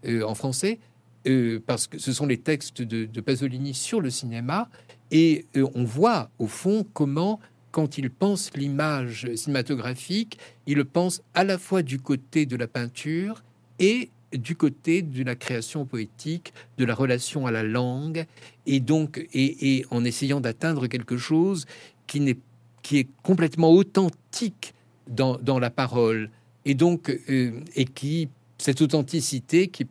en 0.06 0.36
français, 0.36 0.80
euh, 1.28 1.60
parce 1.66 1.88
que 1.88 1.98
ce 1.98 2.14
sont 2.14 2.26
les 2.26 2.38
textes 2.38 2.82
de, 2.82 3.22
Pasolini 3.22 3.74
sur 3.74 4.02
le 4.02 4.10
cinéma, 4.10 4.70
et 5.12 5.46
euh, 5.56 5.68
on 5.74 5.84
voit 5.84 6.30
au 6.40 6.48
fond 6.48 6.86
comment, 6.94 7.40
quand 7.72 7.98
il 7.98 8.10
pense 8.10 8.52
l'image 8.56 9.28
cinématographique, 9.36 10.38
il 10.68 10.84
pense 10.86 11.22
à 11.34 11.44
la 11.44 11.58
fois 11.58 11.82
du 11.82 12.00
côté 12.00 12.46
de 12.46 12.56
la 12.56 12.68
peinture 12.68 13.44
et 13.80 14.10
du 14.34 14.56
côté 14.56 15.02
de 15.02 15.24
la 15.24 15.36
création 15.36 15.86
poétique, 15.86 16.54
de 16.78 16.86
la 16.86 16.94
relation 16.94 17.48
à 17.48 17.52
la 17.52 17.64
langue, 17.64 18.26
et 18.66 18.80
donc 18.80 19.28
et, 19.34 19.86
en 19.92 20.04
essayant 20.04 20.42
d'atteindre 20.42 20.88
quelque 20.88 21.18
chose 21.18 21.66
qui 22.08 22.20
n'est 22.20 22.38
qui 22.82 23.00
est 23.00 23.08
complètement 23.24 23.72
authentique 23.72 24.76
dans, 25.10 25.60
la 25.60 25.70
parole, 25.72 26.30
et 26.66 26.76
donc 26.76 27.10
euh, 27.30 27.60
et 27.76 27.86
qui 27.86 28.30
cette 28.58 28.82
authenticité 28.82 29.68
qui 29.68 29.88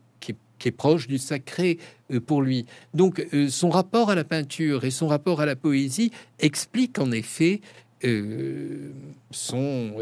qui 0.65 0.69
est 0.69 0.73
proche 0.73 1.09
du 1.09 1.19
sacré 1.19 1.77
euh, 2.11 2.21
pour 2.21 2.41
lui. 2.41 2.65
Donc 2.95 3.23
euh, 3.35 3.51
son 3.51 3.69
rapport 3.69 4.09
à 4.09 4.15
la 4.15 4.25
peinture 4.25 4.85
et 4.85 4.91
son 4.91 5.09
rapport 5.09 5.43
à 5.43 5.47
la 5.47 5.57
poésie 5.57 6.11
expliquent 6.39 6.99
en 6.99 7.13
effet 7.13 7.61
euh, 8.05 8.91
son, 9.31 9.93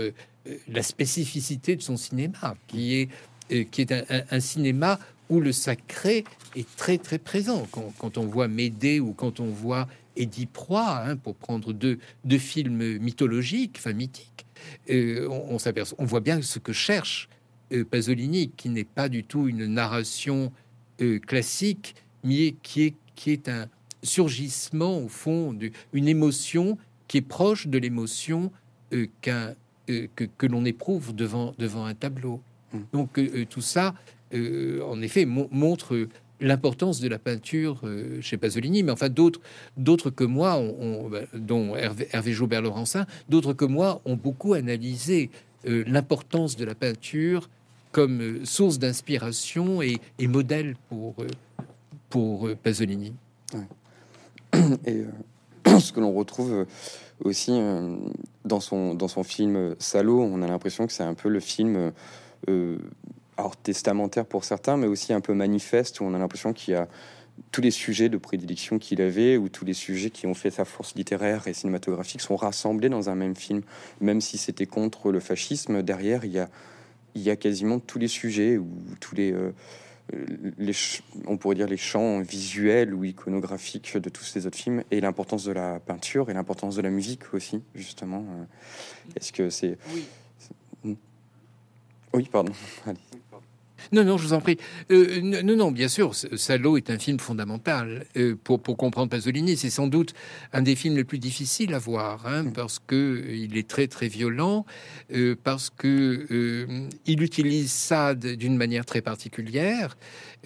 la 0.69 0.83
spécificité 0.85 1.75
de 1.75 1.83
son 1.83 1.97
cinéma, 1.97 2.55
qui 2.69 2.95
est, 2.95 3.65
qui 3.71 3.81
est 3.81 3.93
un, 4.31 4.41
cinéma 4.41 5.01
où 5.29 5.41
le 5.41 5.51
sacré 5.51 6.25
est 6.55 6.77
très 6.77 6.99
très 6.99 7.19
présent. 7.19 7.67
Quand, 7.99 8.19
on 8.19 8.27
voit 8.27 8.49
Médée 8.49 9.01
ou 9.01 9.13
quand 9.13 9.41
on 9.41 9.47
voit 9.47 9.89
Édith 10.17 10.51
Proie, 10.51 11.03
hein, 11.05 11.17
pour 11.17 11.35
prendre 11.35 11.73
deux, 11.73 11.99
deux, 12.25 12.39
films 12.39 12.99
mythologiques, 12.99 13.77
enfin 13.79 13.93
mythiques, 13.93 14.47
on, 14.91 15.59
on 15.99 16.05
voit 16.05 16.21
bien 16.21 16.43
ce 16.43 16.59
que 16.59 16.73
cherche 16.73 17.29
Pasolini, 17.91 18.51
qui 18.51 18.69
n'est 18.69 18.85
pas 18.85 19.09
du 19.09 19.25
tout 19.25 19.49
une 19.49 19.67
narration 19.67 20.53
euh, 21.01 21.19
classique, 21.19 21.95
mais 22.23 22.55
qui 22.63 22.83
est, 22.83 22.95
qui 23.15 23.31
est 23.31 23.49
un 23.49 23.67
surgissement 24.03 24.99
au 24.99 25.09
fond, 25.09 25.53
d'une 25.53 26.09
émotion 26.09 26.77
qui 27.09 27.19
est 27.19 27.23
proche 27.23 27.67
de 27.67 27.79
l'émotion 27.79 28.53
euh, 28.93 29.07
qu'un 29.21 29.55
que, 29.87 30.47
l'on 30.47 30.65
éprouve 30.65 31.15
devant, 31.15 31.55
devant 31.59 31.85
un 31.85 31.95
tableau. 31.95 32.41
Mmh. 32.73 32.79
Donc 32.93 33.21
tout 33.51 33.61
ça, 33.61 33.95
en 34.33 35.03
effet, 35.03 35.27
montre 35.27 36.07
l'importance 36.41 37.01
de 37.01 37.09
la 37.09 37.19
peinture 37.19 37.83
chez 38.21 38.37
Pasolini, 38.37 38.85
mais 38.85 38.93
enfin 38.93 39.09
d'autres, 39.09 39.41
d'autres 39.77 40.09
que 40.09 40.23
moi, 40.25 40.63
bah, 41.11 41.23
dont 41.35 41.75
Hervé, 41.75 42.09
Hervé 42.13 42.33
Joubert-Laurencin, 42.33 43.07
d'autres 43.29 43.53
que 43.53 43.65
moi 43.65 44.01
ont 44.05 44.17
beaucoup 44.17 44.55
analysé 44.55 45.31
l'importance 45.65 46.57
de 46.57 46.65
la 46.65 46.77
peinture 46.77 47.51
comme 47.93 48.21
euh, 48.21 48.45
source 48.45 48.79
d'inspiration 48.79 49.83
et, 49.83 50.01
modèle 50.21 50.75
pour, 50.89 51.15
euh, 51.21 51.27
pour 52.09 52.49
euh, 52.49 52.57
Pasolini. 52.57 53.13
Et 54.87 55.05
ce 55.79 55.93
que 55.93 56.01
l'on 56.01 56.13
retrouve 56.13 56.67
aussi 57.25 57.53
dans, 58.45 58.61
son, 58.61 58.95
dans 58.95 59.09
son 59.09 59.23
film 59.23 59.77
Salo. 59.79 60.21
On 60.21 60.43
a 60.43 60.47
l'impression 60.47 60.87
que 60.87 60.93
c'est 60.93 61.05
un 61.05 61.15
peu 61.15 61.29
le 61.29 61.41
film 61.41 61.93
alors 63.39 63.57
testamentaire 63.57 64.27
pour 64.27 64.45
certains, 64.45 64.77
mais 64.77 64.89
aussi 64.89 65.15
un 65.15 65.21
peu 65.21 65.33
manifeste, 65.33 66.01
où 66.01 66.05
on 66.05 66.13
a 66.13 66.19
l'impression 66.19 66.53
qu'il 66.53 66.75
y 66.75 66.77
a 66.77 66.89
tous 67.51 67.63
les 67.63 67.71
sujets 67.71 68.11
de 68.11 68.19
prédilection 68.19 68.79
qu'il 68.79 69.01
avait, 69.01 69.39
ou 69.39 69.49
tous 69.49 69.65
les 69.65 69.73
sujets 69.73 70.11
qui 70.11 70.27
ont 70.27 70.35
fait 70.35 70.51
sa 70.51 70.67
force 70.67 70.95
littéraire 70.95 71.47
et 71.49 71.55
cinématographique, 71.55 72.21
sont 72.21 72.37
rassemblés 72.37 72.91
dans 72.91 73.09
un 73.09 73.15
même 73.15 73.37
film. 73.37 73.63
Même 74.01 74.21
si 74.21 74.37
c'était 74.37 74.67
contre 74.67 75.13
le 75.13 75.21
fascisme, 75.21 75.83
derrière, 75.83 76.27
il 76.27 76.33
y 76.33 76.39
a, 76.41 76.51
il 77.15 77.23
y 77.23 77.31
a 77.31 77.37
quasiment 77.37 77.79
tous 77.79 77.99
les 77.99 78.09
sujets, 78.09 78.59
ou 78.59 78.69
tous 79.01 79.15
les, 79.15 79.33
euh, 79.33 79.53
les 80.59 80.73
on 81.27 81.37
pourrait 81.37 81.55
dire 81.55 81.69
les 81.69 81.77
champs 81.77 82.21
visuels 82.21 82.95
ou 82.95 83.05
iconographiques 83.05 83.97
de 83.97 84.09
tous 84.09 84.25
ces 84.25 84.47
autres 84.47 84.59
films, 84.59 84.83
et 84.91 85.01
l'importance 85.01 85.45
de 85.45 85.53
la 85.53 85.81
peinture, 85.81 86.31
et 86.31 86.35
l'importance 86.35 86.77
de 86.77 86.83
la 86.83 86.91
musique 86.91 87.35
aussi, 87.35 87.63
justement. 87.75 88.25
Est-ce 89.17 89.33
que 89.33 89.51
c'est... 89.51 89.79
Oui. 89.95 90.05
Hmm. 90.85 90.95
Oui, 92.15 92.29
pardon. 92.31 92.53
Allez. 92.87 92.99
Non, 93.91 94.05
non, 94.05 94.17
je 94.17 94.27
vous 94.27 94.33
en 94.33 94.41
prie. 94.41 94.59
Euh, 94.91 95.21
non, 95.21 95.57
non, 95.57 95.71
bien 95.73 95.89
sûr, 95.89 96.15
Salo 96.15 96.77
est 96.77 96.91
un 96.91 96.99
film 96.99 97.19
fondamental 97.19 98.05
euh, 98.17 98.37
pour, 98.43 98.61
pour 98.61 98.77
comprendre 98.77 99.09
Pasolini. 99.09 99.57
C'est 99.57 99.71
sans 99.71 99.87
doute 99.87 100.15
un 100.53 100.63
des 100.63 100.77
films 100.77 100.97
les 100.97 101.05
plus 101.05 101.19
difficiles 101.19 101.75
à 101.75 101.79
voir, 101.79 102.27
hein, 102.27 102.45
mm. 102.45 102.53
parce 102.53 102.79
que 102.79 102.95
euh, 102.95 103.37
il 103.37 103.57
est 103.57 103.69
très 103.69 103.89
très 103.89 104.09
violent, 104.09 104.65
parce 105.45 105.71
que 105.71 106.89
il 107.07 107.23
utilise 107.23 107.71
Sade 107.73 108.27
d'une 108.27 108.57
manière 108.57 108.85
très 108.85 109.01
particulière, 109.01 109.97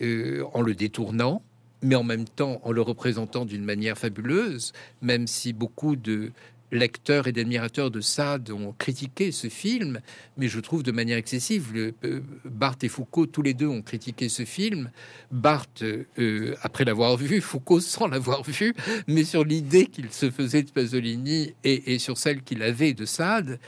en 0.00 0.62
le 0.62 0.74
détournant 0.74 1.42
mais 1.82 1.94
en 1.94 2.02
même 2.02 2.24
temps 2.24 2.60
en 2.64 2.72
le 2.72 2.80
représentant 2.80 3.44
d'une 3.44 3.64
manière 3.64 3.98
fabuleuse, 3.98 4.72
même 5.02 5.26
si 5.26 5.52
beaucoup 5.52 5.94
de 5.94 6.32
lecteurs 6.78 7.26
et 7.26 7.32
d'admirateurs 7.32 7.90
de 7.90 8.00
Sade 8.00 8.50
ont 8.50 8.74
critiqué 8.78 9.32
ce 9.32 9.48
film, 9.48 10.00
mais 10.36 10.48
je 10.48 10.60
trouve 10.60 10.82
de 10.82 10.92
manière 10.92 11.18
excessive. 11.18 11.72
Le, 11.74 11.94
euh, 12.04 12.20
Barthes 12.44 12.84
et 12.84 12.88
Foucault, 12.88 13.26
tous 13.26 13.42
les 13.42 13.54
deux, 13.54 13.66
ont 13.66 13.82
critiqué 13.82 14.28
ce 14.28 14.44
film. 14.44 14.90
Barthes, 15.30 15.82
euh, 15.82 16.54
après 16.62 16.84
l'avoir 16.84 17.16
vu, 17.16 17.40
Foucault 17.40 17.80
sans 17.80 18.06
l'avoir 18.06 18.42
vu, 18.42 18.74
mais 19.06 19.24
sur 19.24 19.44
l'idée 19.44 19.86
qu'il 19.86 20.10
se 20.12 20.30
faisait 20.30 20.62
de 20.62 20.70
Pasolini 20.70 21.54
et, 21.64 21.98
sur 21.98 22.18
celle 22.18 22.42
qu'il 22.42 22.62
avait 22.62 22.94
de 22.94 23.04
Sade. 23.04 23.58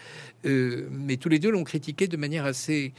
Euh, 0.44 0.88
mais 0.92 1.16
tous 1.16 1.28
les 1.28 1.38
deux 1.38 1.50
l'ont 1.50 1.64
critiqué 1.64 2.06
de 2.06 2.16
manière 2.16 2.44
assez 2.44 2.92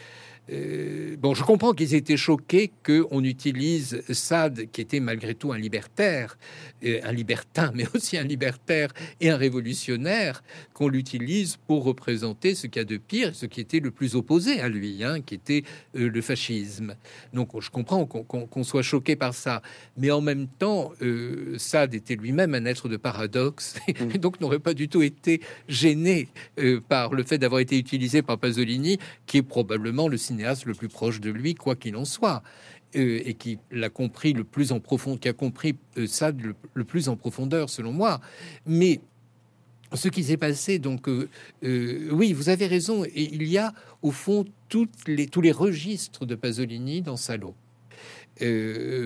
euh, 0.52 1.16
bon, 1.18 1.34
je 1.34 1.44
comprends 1.44 1.74
qu'ils 1.74 1.94
étaient 1.94 2.18
choqués 2.18 2.72
qu'on 2.86 3.24
utilise 3.24 4.02
Sade, 4.10 4.68
qui 4.72 4.82
était 4.82 5.00
malgré 5.00 5.36
tout 5.36 5.52
un 5.52 5.58
libertaire, 5.58 6.38
euh, 6.84 7.00
un 7.04 7.12
libertin, 7.12 7.72
mais 7.76 7.86
aussi 7.94 8.18
un 8.18 8.24
libertaire 8.24 8.90
et 9.22 9.30
un 9.30 9.38
révolutionnaire, 9.38 10.44
qu'on 10.74 10.88
l'utilise 10.88 11.58
pour 11.68 11.84
représenter 11.84 12.56
ce 12.56 12.68
qu'il 12.68 12.80
y 12.80 12.84
a 12.84 12.86
de 12.86 12.98
pire, 12.98 13.36
ce 13.36 13.46
qui 13.46 13.62
était 13.62 13.80
le 13.80 13.92
plus 13.92 14.16
opposé 14.16 14.60
à 14.62 14.70
lui, 14.70 15.04
hein, 15.04 15.22
qui 15.22 15.36
était 15.36 15.64
euh, 15.96 16.10
le 16.10 16.22
fascisme. 16.22 16.96
Donc, 17.34 17.60
je 17.60 17.70
comprends 17.70 18.06
qu'on 18.06 18.64
soit 18.64 18.82
choqué 18.82 19.16
par 19.16 19.34
ça, 19.34 19.62
mais 19.98 20.12
en 20.12 20.22
même 20.22 20.48
temps, 20.48 20.92
Sade 21.58 21.94
était 21.94 22.16
lui-même 22.16 22.54
un 22.56 22.66
être 22.66 22.90
de 22.90 22.98
paradoxe, 22.98 23.76
et 23.88 24.18
donc 24.18 24.40
n'aurait 24.40 24.60
pas 24.60 24.74
du 24.74 24.90
tout 24.90 25.02
été 25.02 25.42
gêné 25.68 26.30
par 26.88 27.14
le 27.14 27.24
fait 27.24 27.38
d'avoir 27.38 27.62
été 27.62 27.78
utilisé 27.78 28.22
par 28.22 28.38
Pasolini, 28.38 28.98
qui 29.26 29.38
est 29.38 29.44
probablement 29.44 30.08
le 30.08 30.18
le 30.66 30.74
plus 30.74 30.88
proche 30.88 31.20
de 31.20 31.30
lui, 31.30 31.56
quoi 31.56 31.76
qu'il 31.76 31.96
en 31.96 32.06
soit. 32.06 32.44
Euh, 32.96 33.22
et 33.24 33.36
qui 33.36 33.60
l'a 33.70 33.90
compris 33.90 34.34
le 34.34 34.44
plus 34.44 34.72
en 34.72 34.80
qui 34.80 35.28
a 35.28 35.34
compris 35.34 35.76
euh, 35.98 36.08
ça 36.08 36.32
le, 36.32 36.84
plus 36.84 37.08
en 37.08 37.16
profondeur, 37.16 37.70
selon 37.70 37.92
moi. 37.92 38.20
Mais 38.66 39.00
ce 39.94 40.08
qui 40.08 40.24
s'est 40.24 40.38
passé, 40.38 40.80
donc, 40.80 41.08
euh, 41.08 41.30
oui, 42.12 42.34
vous 42.34 42.50
avez 42.50 42.66
raison. 42.66 43.06
Et 43.06 43.30
il 43.32 43.44
y 43.44 43.60
a 43.60 43.74
au 44.02 44.10
fond 44.10 44.44
les, 45.06 45.28
tous 45.28 45.42
les 45.42 45.52
registres 45.52 46.26
de 46.26 46.34
Pasolini 46.34 47.04
dans 47.04 47.16
Salo. 47.16 47.54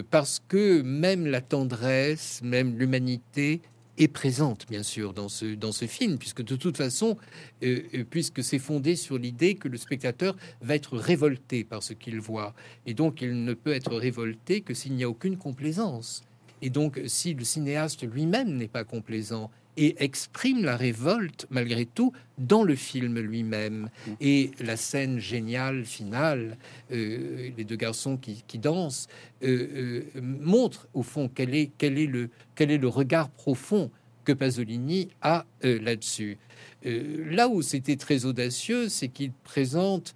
parce 0.10 0.42
que 0.48 0.82
même 0.82 1.26
la 1.26 1.42
tendresse, 1.42 2.40
même 2.42 2.78
l'humanité 2.78 3.60
est 3.98 4.08
présente, 4.08 4.66
bien 4.70 4.84
sûr, 4.84 5.14
dans 5.14 5.30
ce, 5.30 5.54
dans 5.56 5.72
ce 5.72 5.86
film, 5.86 6.18
puisque 6.18 6.44
de 6.44 6.56
toute 6.56 6.78
façon, 6.78 7.18
euh, 7.64 7.82
euh, 7.94 8.04
puisque 8.10 8.44
c'est 8.44 8.60
fondé 8.60 8.96
sur 8.96 9.18
l'idée 9.18 9.56
que 9.56 9.68
le 9.68 9.78
spectateur 9.78 10.36
va 10.62 10.76
être 10.76 10.98
révolté 10.98 11.64
par 11.64 11.84
ce 11.84 11.94
qu'il 11.94 12.20
voit. 12.20 12.54
Et 12.86 12.94
donc, 12.94 13.22
il 13.22 13.44
ne 13.44 13.54
peut 13.54 13.74
être 13.74 13.96
révolté 13.96 14.62
que 14.62 14.74
s'il 14.74 14.94
n'y 14.94 15.04
a 15.04 15.10
aucune 15.10 15.38
complaisance. 15.38 16.24
Et 16.62 16.70
donc, 16.70 17.00
si 17.08 17.34
le 17.34 17.44
cinéaste 17.44 18.10
lui-même 18.10 18.56
n'est 18.56 18.68
pas 18.68 18.84
complaisant, 18.84 19.52
et 19.78 20.04
exprime 20.04 20.64
la 20.64 20.78
révolte 20.78 21.48
malgré 21.50 21.86
tout 21.86 22.14
dans 22.38 22.64
le 22.64 22.76
film 22.76 23.20
lui-même. 23.20 23.90
Et 24.22 24.52
la 24.60 24.78
scène 24.78 25.20
géniale 25.20 25.86
finale, 25.86 26.58
euh, 26.92 27.50
les 27.58 27.64
deux 27.64 27.76
garçons 27.76 28.18
qui, 28.18 28.60
dansent, 28.60 29.08
euh, 29.44 30.06
euh, 30.16 30.22
montre 30.22 30.88
au 30.94 31.04
fond 31.04 31.30
quel 31.34 31.56
est, 31.56 31.72
quel, 31.78 31.98
est 31.98 32.08
le, 32.08 32.30
quel 32.56 32.72
est 32.72 32.78
le 32.78 32.88
regard 32.88 33.30
profond 33.30 33.90
que 34.24 34.32
Pasolini 34.32 35.10
a 35.22 35.46
là-dessus. 35.62 36.38
là 36.86 37.50
où 37.50 37.62
c'était 37.62 37.98
très 37.98 38.24
audacieux, 38.24 38.88
c'est 38.88 39.10
qu'il 39.10 39.34
présente 39.44 40.16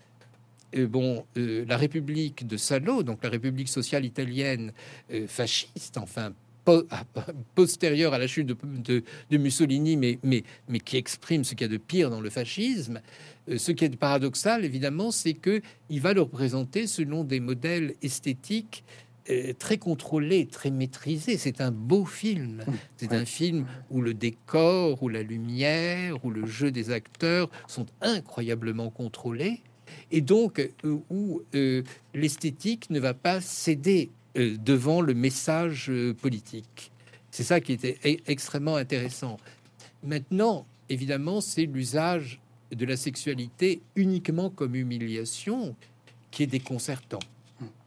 bon, 0.77 1.25
la 1.35 1.75
République 1.75 2.47
de 2.47 2.55
Salo, 2.55 3.03
donc 3.03 3.21
la 3.21 3.29
République 3.29 3.67
sociale 3.67 4.05
italienne 4.05 4.71
fasciste, 5.27 5.97
enfin 5.97 6.31
postérieure 7.55 8.13
à 8.13 8.17
la 8.17 8.27
chute 8.27 8.47
de, 8.47 9.03
Mussolini, 9.31 9.97
mais, 9.97 10.19
mais, 10.23 10.43
mais 10.67 10.79
qui 10.79 10.97
exprime 10.97 11.43
ce 11.43 11.55
qu'il 11.55 11.67
y 11.67 11.69
a 11.69 11.73
de 11.73 11.77
pire 11.77 12.09
dans 12.09 12.21
le 12.21 12.29
fascisme. 12.29 13.01
Euh, 13.49 13.57
ce 13.57 13.71
qui 13.71 13.85
est 13.85 13.95
paradoxal, 13.95 14.65
évidemment, 14.65 15.11
c'est 15.11 15.33
que 15.33 15.61
il 15.89 16.01
va 16.01 16.13
le 16.13 16.21
représenter 16.21 16.87
selon 16.87 17.23
des 17.23 17.39
modèles 17.39 17.95
esthétiques 18.01 18.83
euh, 19.29 19.53
très 19.57 19.77
contrôlés, 19.77 20.45
très 20.45 20.71
maîtrisés. 20.71 21.37
C'est 21.37 21.61
un 21.61 21.71
beau 21.71 22.05
film. 22.05 22.63
C'est 22.97 23.13
un 23.13 23.25
film 23.25 23.65
où 23.89 24.01
le 24.01 24.13
décor, 24.13 25.01
où 25.03 25.09
la 25.09 25.23
lumière, 25.23 26.23
où 26.23 26.29
le 26.29 26.45
jeu 26.45 26.71
des 26.71 26.91
acteurs 26.91 27.49
sont 27.67 27.85
incroyablement 28.01 28.89
contrôlés. 28.89 29.61
Et 30.11 30.19
donc, 30.19 30.59
euh, 30.59 30.97
où 31.09 31.41
l'esthétique 32.13 32.89
ne 32.89 32.99
va 32.99 33.13
pas 33.13 33.39
céder 33.39 34.11
devant 34.37 35.01
le 35.01 35.13
message 35.13 35.89
euh, 35.89 36.13
politique. 36.13 36.91
C'est 37.31 37.43
ça 37.43 37.59
qui 37.59 37.73
était 37.73 37.97
e-, 38.05 38.17
extrêmement 38.27 38.75
intéressant. 38.75 39.37
Maintenant, 40.03 40.65
évidemment, 40.89 41.41
c'est 41.41 41.65
l'usage 41.65 42.39
de 42.71 42.85
la 42.85 42.97
sexualité 42.97 43.81
uniquement 43.95 44.49
comme 44.49 44.75
humiliation 44.75 45.75
qui 46.31 46.43
est 46.43 46.47
déconcertant. 46.47 47.19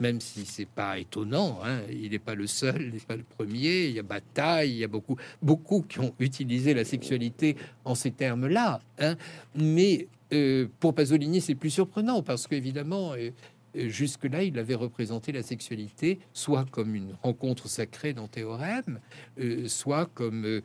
Même 0.00 0.20
si 0.20 0.44
c'est 0.46 0.66
pas 0.66 0.98
étonnant, 0.98 1.60
hein. 1.64 1.82
il 1.88 2.10
n'est 2.10 2.18
pas 2.18 2.34
le 2.34 2.48
seul, 2.48 2.82
il 2.82 2.94
n'est 2.94 2.98
pas 2.98 3.14
le 3.14 3.22
premier. 3.22 3.86
Il 3.86 3.92
y 3.92 4.00
a 4.00 4.02
Bataille, 4.02 4.70
il 4.70 4.78
y 4.78 4.84
a 4.84 4.88
beaucoup, 4.88 5.16
beaucoup 5.40 5.82
qui 5.82 6.00
ont 6.00 6.12
utilisé 6.18 6.74
la 6.74 6.84
sexualité 6.84 7.56
en 7.84 7.94
ces 7.94 8.10
termes-là. 8.10 8.80
Hein. 8.98 9.14
Mais 9.54 10.08
euh, 10.32 10.66
pour 10.80 10.92
Pasolini, 10.94 11.40
c'est 11.40 11.54
plus 11.54 11.70
surprenant 11.70 12.22
parce 12.22 12.48
qu'évidemment, 12.48 13.12
euh, 13.12 13.30
jusque-là, 13.74 14.42
il 14.42 14.58
avait 14.58 14.74
représenté 14.74 15.32
la 15.32 15.42
sexualité 15.42 16.18
soit 16.32 16.66
comme 16.70 16.94
une 16.94 17.14
rencontre 17.22 17.68
sacrée 17.68 18.12
dans 18.12 18.28
Théorème, 18.28 19.00
euh, 19.38 19.68
soit 19.68 20.06
comme 20.14 20.44
euh, 20.44 20.62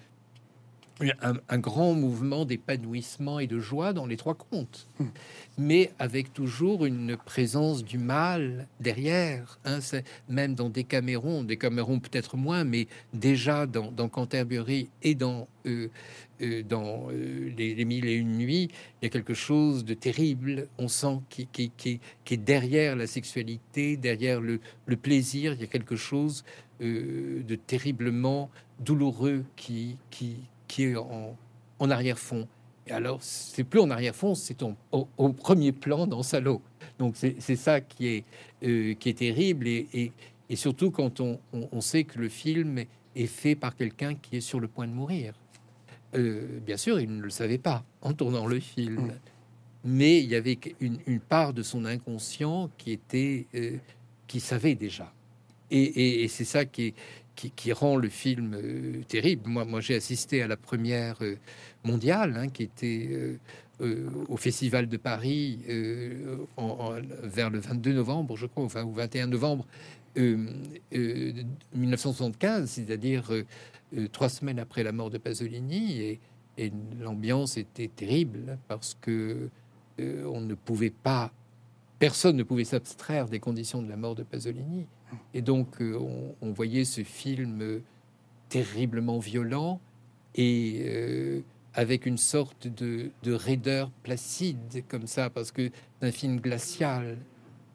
un, 1.50 1.58
grand 1.60 1.94
mouvement 1.94 2.46
d'épanouissement 2.46 3.40
et 3.40 3.48
de 3.48 3.60
joie 3.60 3.92
dans 3.92 4.06
les 4.06 4.16
trois 4.16 4.34
contes, 4.36 4.88
hmm. 5.00 5.06
mais 5.58 5.92
avec 6.00 6.34
toujours 6.34 6.86
une 6.86 7.18
présence 7.18 7.84
du 7.84 7.98
mal 7.98 8.68
derrière. 8.80 9.60
Hein, 9.66 9.80
même 10.30 10.56
dans 10.56 10.70
des 10.70 10.86
Camerons, 10.86 11.44
des 11.44 11.58
Camerons 11.58 12.00
peut-être 12.00 12.38
moins, 12.38 12.64
mais 12.64 12.88
déjà 13.14 13.66
dans, 13.66 14.08
Canterbury 14.08 14.88
et 15.04 15.16
dans 15.16 15.48
euh, 15.66 15.90
dans 16.40 17.08
euh, 17.12 17.52
les, 17.58 17.86
mille 17.86 18.06
et 18.06 18.14
une 18.14 18.38
nuits, 18.38 18.70
il 19.02 19.06
y 19.06 19.08
a 19.08 19.10
quelque 19.10 19.34
chose 19.34 19.86
de 19.86 19.94
terrible. 19.94 20.68
On 20.78 20.88
sent 20.88 21.20
qui, 21.30 21.48
qui, 21.48 22.00
est 22.30 22.38
derrière 22.38 22.96
la 22.96 23.08
sexualité, 23.08 23.98
derrière 23.98 24.42
le, 24.42 24.60
plaisir. 25.02 25.54
Il 25.54 25.62
y 25.62 25.64
a 25.64 25.68
quelque 25.68 25.96
chose 25.96 26.44
euh, 26.82 27.42
de 27.44 27.56
terriblement 27.56 28.50
douloureux 28.80 29.46
qui, 29.56 29.98
qui, 30.10 30.38
est 30.80 30.96
en, 30.96 31.90
arrière-fond. 31.90 32.48
Et 32.88 32.92
alors, 32.92 33.20
c'est 33.22 33.64
plus 33.64 33.80
en 33.80 33.90
arrière-fond, 33.90 34.36
c'est 34.36 34.62
au, 34.92 35.30
premier 35.30 35.72
plan 35.72 36.06
dans 36.06 36.22
Salo. 36.22 36.62
Donc, 37.00 37.16
c'est 37.16 37.56
ça 37.56 37.82
qui 37.82 38.08
est, 38.08 38.24
qui 38.62 39.10
est 39.10 39.18
terrible. 39.18 39.68
Et, 39.68 40.12
et, 40.50 40.56
surtout 40.56 40.92
quand 40.92 41.20
on, 41.20 41.40
on, 41.54 41.82
sait 41.82 42.04
que 42.04 42.20
le 42.20 42.30
film 42.30 42.84
est 43.16 43.26
fait 43.26 43.56
par 43.56 43.76
quelqu'un 43.76 44.16
qui 44.16 44.38
est 44.38 44.42
sur 44.42 44.60
le 44.60 44.68
point 44.68 44.88
de 44.88 44.94
mourir. 44.94 45.34
Euh, 46.16 46.60
bien 46.66 46.78
sûr, 46.78 47.00
il 47.00 47.16
ne 47.16 47.22
le 47.22 47.30
savait 47.30 47.58
pas 47.58 47.84
en 48.02 48.14
tournant 48.14 48.46
le 48.46 48.60
film. 48.60 49.14
Mais 49.84 50.20
il 50.20 50.30
y 50.30 50.36
avait 50.36 50.58
une, 50.80 51.20
part 51.20 51.54
de 51.54 51.62
son 51.62 51.86
inconscient 51.86 52.72
qui 52.78 52.92
était, 52.92 53.46
euh, 53.54 53.78
qui 54.28 54.40
savait 54.40 54.76
déjà. 54.76 55.14
Et, 55.70 56.28
c'est 56.28 56.46
ça 56.46 56.66
qui 56.66 56.88
est, 56.88 56.94
qui, 57.36 57.72
rend 57.72 57.96
le 57.96 58.10
film 58.10 58.58
terrible. 59.08 59.48
Moi, 59.48 59.66
moi 59.66 59.82
j'ai 59.82 59.96
assisté 59.96 60.42
à 60.42 60.48
la 60.48 60.58
première 60.58 61.20
mondiale 61.84 62.36
hein, 62.38 62.48
qui 62.48 62.64
était 62.64 63.38
au 63.80 64.38
Festival 64.38 64.88
de 64.88 64.98
Paris 64.98 65.60
vers 67.24 67.50
le 67.50 67.60
22 67.60 67.94
novembre, 67.94 68.38
je 68.38 68.46
crois, 68.46 68.64
enfin, 68.64 68.84
ou 68.84 68.94
21 68.94 69.28
novembre 69.28 69.66
1975, 70.16 72.70
c'est-à-dire 72.70 73.32
trois 74.12 74.30
semaines 74.30 74.60
après 74.60 74.84
la 74.84 74.92
mort 74.92 75.10
de 75.10 75.18
Pasolini. 75.18 76.02
Et, 76.02 76.20
l'ambiance 77.02 77.58
était 77.58 77.90
terrible 77.90 78.58
parce 78.70 78.96
que 79.02 79.50
euh, 80.00 80.26
on 80.26 80.42
ne 80.42 80.54
pouvait 80.54 80.90
pas, 80.90 81.32
personne 82.00 82.38
ne 82.38 82.44
pouvait 82.44 82.64
s'abstraire 82.64 83.28
des 83.28 83.40
conditions 83.40 83.82
de 83.82 83.90
la 83.90 83.98
mort 83.98 84.16
de 84.16 84.24
Pasolini. 84.24 84.86
Et 85.34 85.42
donc 85.42 85.82
euh, 85.82 86.00
on, 86.42 86.52
voyait 86.52 86.86
ce 86.86 87.04
film 87.04 87.82
terriblement 88.50 89.20
violent 89.20 89.80
et 90.34 90.82
euh, 90.86 91.42
avec 91.74 92.06
une 92.06 92.18
sorte 92.18 92.68
de, 92.68 93.12
raideur 93.26 93.92
placide 94.04 94.84
comme 94.88 95.08
ça, 95.08 95.30
parce 95.30 95.52
que 95.52 95.70
c'est 96.00 96.08
un 96.08 96.12
film 96.12 96.40
glacial. 96.40 97.18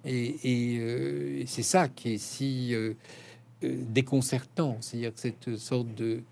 Et, 0.05 1.45
c'est 1.47 1.63
ça 1.63 1.89
qui 1.89 2.15
est 2.15 2.19
si 2.19 2.75
déconcertant, 3.63 4.79
c'est-à-dire 4.81 5.13
cette 5.17 5.57
sorte 5.57 5.95
de, 5.95 6.23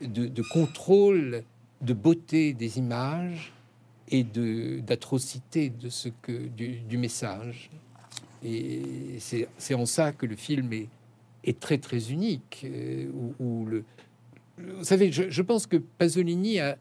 de, 0.00 0.42
contrôle 0.42 1.44
de 1.80 1.92
beauté 1.92 2.52
des 2.52 2.78
images 2.78 3.52
et 4.10 4.24
d'atrocité 4.24 5.72
que 6.22 6.48
du, 6.48 6.98
message. 6.98 7.70
Et 8.44 9.18
c'est 9.18 9.74
en 9.74 9.86
ça 9.86 10.12
que 10.12 10.26
le 10.26 10.36
film 10.36 10.72
est, 10.72 10.88
est 11.44 11.58
très 11.58 11.78
très 11.78 12.10
unique. 12.10 12.64
Euh, 12.64 13.08
vous 13.38 14.84
savez, 14.84 15.12
je, 15.12 15.42
pense 15.42 15.66
que 15.66 15.76
Pasolini 15.76 16.60
a 16.60 16.76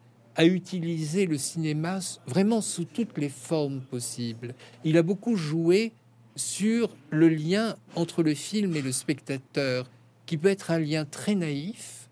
utilisé 0.45 1.25
le 1.25 1.37
cinéma 1.37 1.99
vraiment 2.27 2.61
sous 2.61 2.85
toutes 2.85 3.17
les 3.17 3.29
formes 3.29 3.81
possibles. 3.81 4.53
Il 4.83 4.97
a 4.97 5.03
beaucoup 5.03 5.35
joué 5.35 5.93
sur 6.37 6.95
le 7.09 7.29
lien 7.29 7.75
entre 7.95 8.23
le 8.23 8.33
film 8.33 8.75
et 8.75 8.81
le 8.81 8.91
spectateur, 8.91 9.89
qui 10.25 10.37
peut 10.37 10.49
être 10.49 10.71
un 10.71 10.79
lien 10.79 11.05
très 11.05 11.35
naïf, 11.35 12.09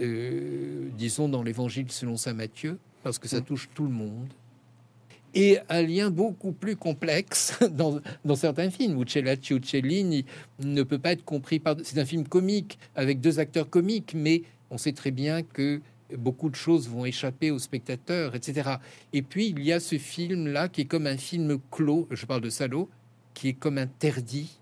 euh, 0.00 0.88
disons 0.96 1.28
dans 1.28 1.42
l'évangile 1.42 1.90
selon 1.90 2.16
saint 2.16 2.34
Matthieu, 2.34 2.78
parce 3.02 3.18
que 3.18 3.28
ça 3.28 3.40
mm. 3.40 3.44
touche 3.44 3.68
tout 3.74 3.84
le 3.84 3.90
monde, 3.90 4.28
et 5.34 5.58
un 5.68 5.82
lien 5.82 6.10
beaucoup 6.10 6.52
plus 6.52 6.76
complexe 6.76 7.58
dans, 7.70 8.00
dans 8.24 8.36
certains 8.36 8.70
films 8.70 8.96
où 8.96 9.06
Cellacci 9.06 9.54
Cellini 9.62 10.24
ne 10.60 10.82
peut 10.82 10.98
pas 10.98 11.12
être 11.12 11.24
compris 11.24 11.58
par. 11.58 11.76
C'est 11.84 11.98
un 11.98 12.06
film 12.06 12.26
comique 12.26 12.78
avec 12.96 13.20
deux 13.20 13.38
acteurs 13.38 13.68
comiques, 13.68 14.14
mais 14.14 14.42
on 14.70 14.78
sait 14.78 14.92
très 14.92 15.10
bien 15.10 15.42
que 15.42 15.80
beaucoup 16.16 16.48
de 16.48 16.54
choses 16.54 16.88
vont 16.88 17.04
échapper 17.04 17.50
aux 17.50 17.58
spectateurs, 17.58 18.34
etc. 18.34 18.76
Et 19.12 19.22
puis 19.22 19.48
il 19.48 19.62
y 19.62 19.72
a 19.72 19.80
ce 19.80 19.98
film-là 19.98 20.68
qui 20.68 20.82
est 20.82 20.86
comme 20.86 21.06
un 21.06 21.18
film 21.18 21.58
clos, 21.70 22.08
je 22.10 22.24
parle 22.24 22.40
de 22.40 22.50
Salo, 22.50 22.88
qui 23.38 23.50
est 23.50 23.52
comme 23.52 23.78
interdit 23.78 24.58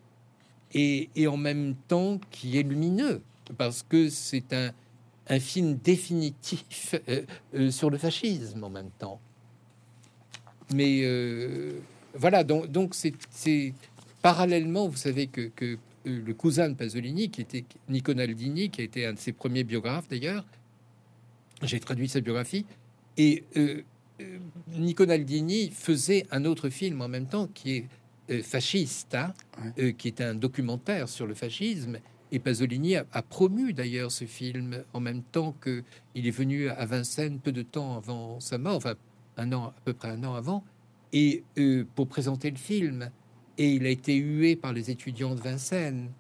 et, 0.75 1.09
et 1.17 1.27
en 1.29 1.39
même 1.39 1.75
temps 1.89 2.21
qui 2.31 2.59
est 2.59 2.63
lumineux 2.63 3.23
parce 3.57 3.83
que 3.83 4.11
c'est 4.11 4.53
un, 4.53 4.71
un 5.29 5.41
film 5.41 5.77
définitif 5.77 6.95
euh, 7.09 7.23
euh, 7.55 7.71
sur 7.71 7.89
le 7.89 7.97
fascisme 7.97 8.63
en 8.63 8.69
même 8.69 8.91
temps. 8.99 9.19
Mais 10.75 11.01
euh, 11.05 11.79
voilà, 12.13 12.45
donc 12.45 12.71
donc 12.71 12.95
c'est 12.95 13.73
parallèlement, 14.21 14.89
vous 14.89 14.97
savez 14.99 15.27
que, 15.27 15.51
que 15.57 15.79
le 16.05 16.35
cousin 16.35 16.69
de 16.69 16.75
Pasolini, 16.75 17.31
qui 17.31 17.41
était 17.41 17.65
Nico 17.89 18.13
Naldini, 18.13 18.69
qui 18.69 18.83
a 18.83 18.85
été 18.85 19.07
un 19.07 19.15
de 19.15 19.19
ses 19.19 19.33
premiers 19.33 19.65
biographes 19.65 20.09
d'ailleurs, 20.09 20.45
j'ai 21.63 21.81
traduit 21.81 22.09
sa 22.09 22.21
biographie, 22.21 22.67
et 23.17 23.45
Nico 24.69 25.07
Naldini 25.07 25.71
faisait 25.71 26.27
un 26.31 26.45
autre 26.45 26.69
film 26.69 27.01
en 27.01 27.09
même 27.09 27.27
temps 27.27 27.47
qui 27.47 27.77
est 27.77 27.87
fasciste, 28.43 29.15
hein, 29.15 29.33
qui 29.99 30.09
est 30.09 30.21
un 30.21 30.35
documentaire 30.35 31.09
sur 31.09 31.27
le 31.27 31.35
fascisme. 31.35 31.99
Et 32.33 32.39
Pasolini 32.39 32.97
a, 32.97 33.05
promu 33.23 33.73
d'ailleurs 33.73 34.11
ce 34.11 34.25
film 34.25 34.83
en 34.93 35.01
même 35.01 35.23
temps 35.23 35.55
que 35.61 35.85
il 36.15 36.27
est 36.27 36.33
venu 36.33 36.69
à 36.69 36.85
Vincennes 36.85 37.39
peu 37.39 37.53
de 37.53 37.63
temps 37.63 37.97
avant 37.97 38.41
sa 38.41 38.59
mort, 38.59 38.77
enfin 38.77 38.95
un 39.37 39.53
an, 39.53 39.67
à 39.67 39.75
peu 39.85 39.93
près 39.93 40.09
un 40.09 40.25
an 40.25 40.35
avant, 40.35 40.65
et 41.13 41.45
euh, 41.59 41.85
pour 41.95 42.09
présenter 42.09 42.51
le 42.51 42.57
film. 42.57 43.11
Et 43.59 43.75
il 43.75 43.87
a 43.87 43.91
été 43.91 44.17
hué 44.17 44.57
par 44.57 44.73
les 44.73 44.91
étudiants 44.91 45.35
de 45.35 45.41
Vincennes, 45.41 46.11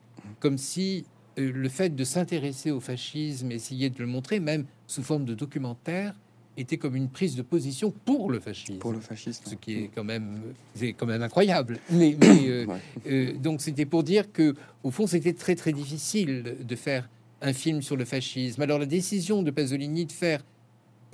comme 0.40 0.58
si 0.58 1.04
euh, 1.38 1.52
le 1.52 1.68
fait 1.68 1.94
de 1.94 2.04
s'intéresser 2.04 2.70
au 2.70 2.80
fascisme, 2.80 3.50
essayer 3.50 3.90
de 3.90 3.98
le 3.98 4.06
montrer, 4.06 4.40
même 4.40 4.64
sous 4.86 5.02
forme 5.02 5.24
de 5.24 5.34
documentaire, 5.34 6.14
était 6.56 6.78
comme 6.78 6.96
une 6.96 7.08
prise 7.08 7.36
de 7.36 7.42
position 7.42 7.92
pour 8.04 8.30
le 8.30 8.40
fascisme. 8.40 8.78
Pour 8.78 8.92
le 8.92 9.00
fascisme. 9.00 9.44
Ce 9.46 9.54
qui 9.54 9.74
est 9.74 9.90
quand 9.94 10.04
même, 10.04 10.40
c'est 10.74 10.92
quand 10.92 11.06
même 11.06 11.22
incroyable. 11.22 11.78
Mais, 11.90 12.16
euh, 12.22 12.66
euh, 13.06 13.32
donc 13.34 13.60
c'était 13.60 13.86
pour 13.86 14.02
dire 14.02 14.32
que, 14.32 14.54
au 14.82 14.90
fond, 14.90 15.06
c'était 15.06 15.34
très 15.34 15.54
très 15.54 15.72
difficile 15.72 16.56
de 16.60 16.76
faire 16.76 17.08
un 17.42 17.52
film 17.52 17.82
sur 17.82 17.96
le 17.96 18.04
fascisme. 18.04 18.62
Alors 18.62 18.78
la 18.78 18.86
décision 18.86 19.42
de 19.42 19.50
Pasolini 19.50 20.06
de 20.06 20.12
faire 20.12 20.42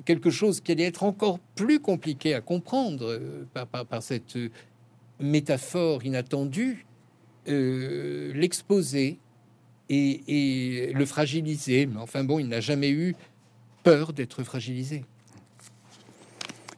quelque 0.05 0.31
chose 0.31 0.61
qui 0.61 0.73
allait 0.73 0.85
être 0.85 1.03
encore 1.03 1.39
plus 1.57 1.81
compliqué 1.81 2.35
à 2.35 2.41
comprendre 2.41 3.07
euh, 3.07 3.45
par, 3.55 4.03
cette 4.03 4.39
métaphore 5.21 6.05
inattendue, 6.05 6.87
l'exposer 7.47 9.19
et, 9.89 10.21
et 10.29 10.93
le 10.93 11.05
fragiliser. 11.05 11.87
Mais 11.87 12.01
enfin 12.01 12.23
bon, 12.23 12.39
il 12.39 12.49
n'a 12.49 12.61
jamais 12.61 12.91
eu 12.91 13.15
peur 13.83 14.13
d'être 14.13 14.43
fragilisé. 14.43 15.05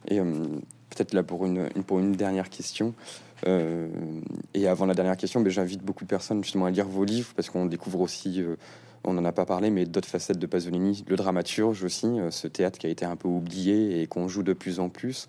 Et 0.07 0.19
euh, 0.19 0.23
peut-être 0.89 1.13
là 1.13 1.23
pour 1.23 1.45
une, 1.45 1.69
pour 1.85 1.99
une 1.99 2.13
dernière 2.13 2.49
question. 2.49 2.93
Euh, 3.47 3.87
et 4.53 4.67
avant 4.67 4.85
la 4.85 4.93
dernière 4.93 5.17
question, 5.17 5.39
mais 5.39 5.45
ben, 5.45 5.51
j'invite 5.51 5.83
beaucoup 5.83 6.03
de 6.03 6.09
personnes 6.09 6.43
justement 6.43 6.65
à 6.65 6.71
lire 6.71 6.87
vos 6.87 7.03
livres 7.03 7.33
parce 7.35 7.49
qu'on 7.49 7.65
découvre 7.65 7.99
aussi, 8.01 8.41
euh, 8.41 8.55
on 9.03 9.13
n'en 9.13 9.25
a 9.25 9.31
pas 9.31 9.45
parlé, 9.45 9.69
mais 9.69 9.85
d'autres 9.85 10.07
facettes 10.07 10.39
de 10.39 10.47
Pasolini, 10.47 11.03
le 11.07 11.15
dramaturge 11.15 11.83
aussi, 11.83 12.07
ce 12.31 12.47
théâtre 12.47 12.79
qui 12.79 12.87
a 12.87 12.89
été 12.89 13.05
un 13.05 13.15
peu 13.15 13.27
oublié 13.27 14.01
et 14.01 14.07
qu'on 14.07 14.27
joue 14.27 14.41
de 14.41 14.53
plus 14.53 14.79
en 14.79 14.89
plus, 14.89 15.27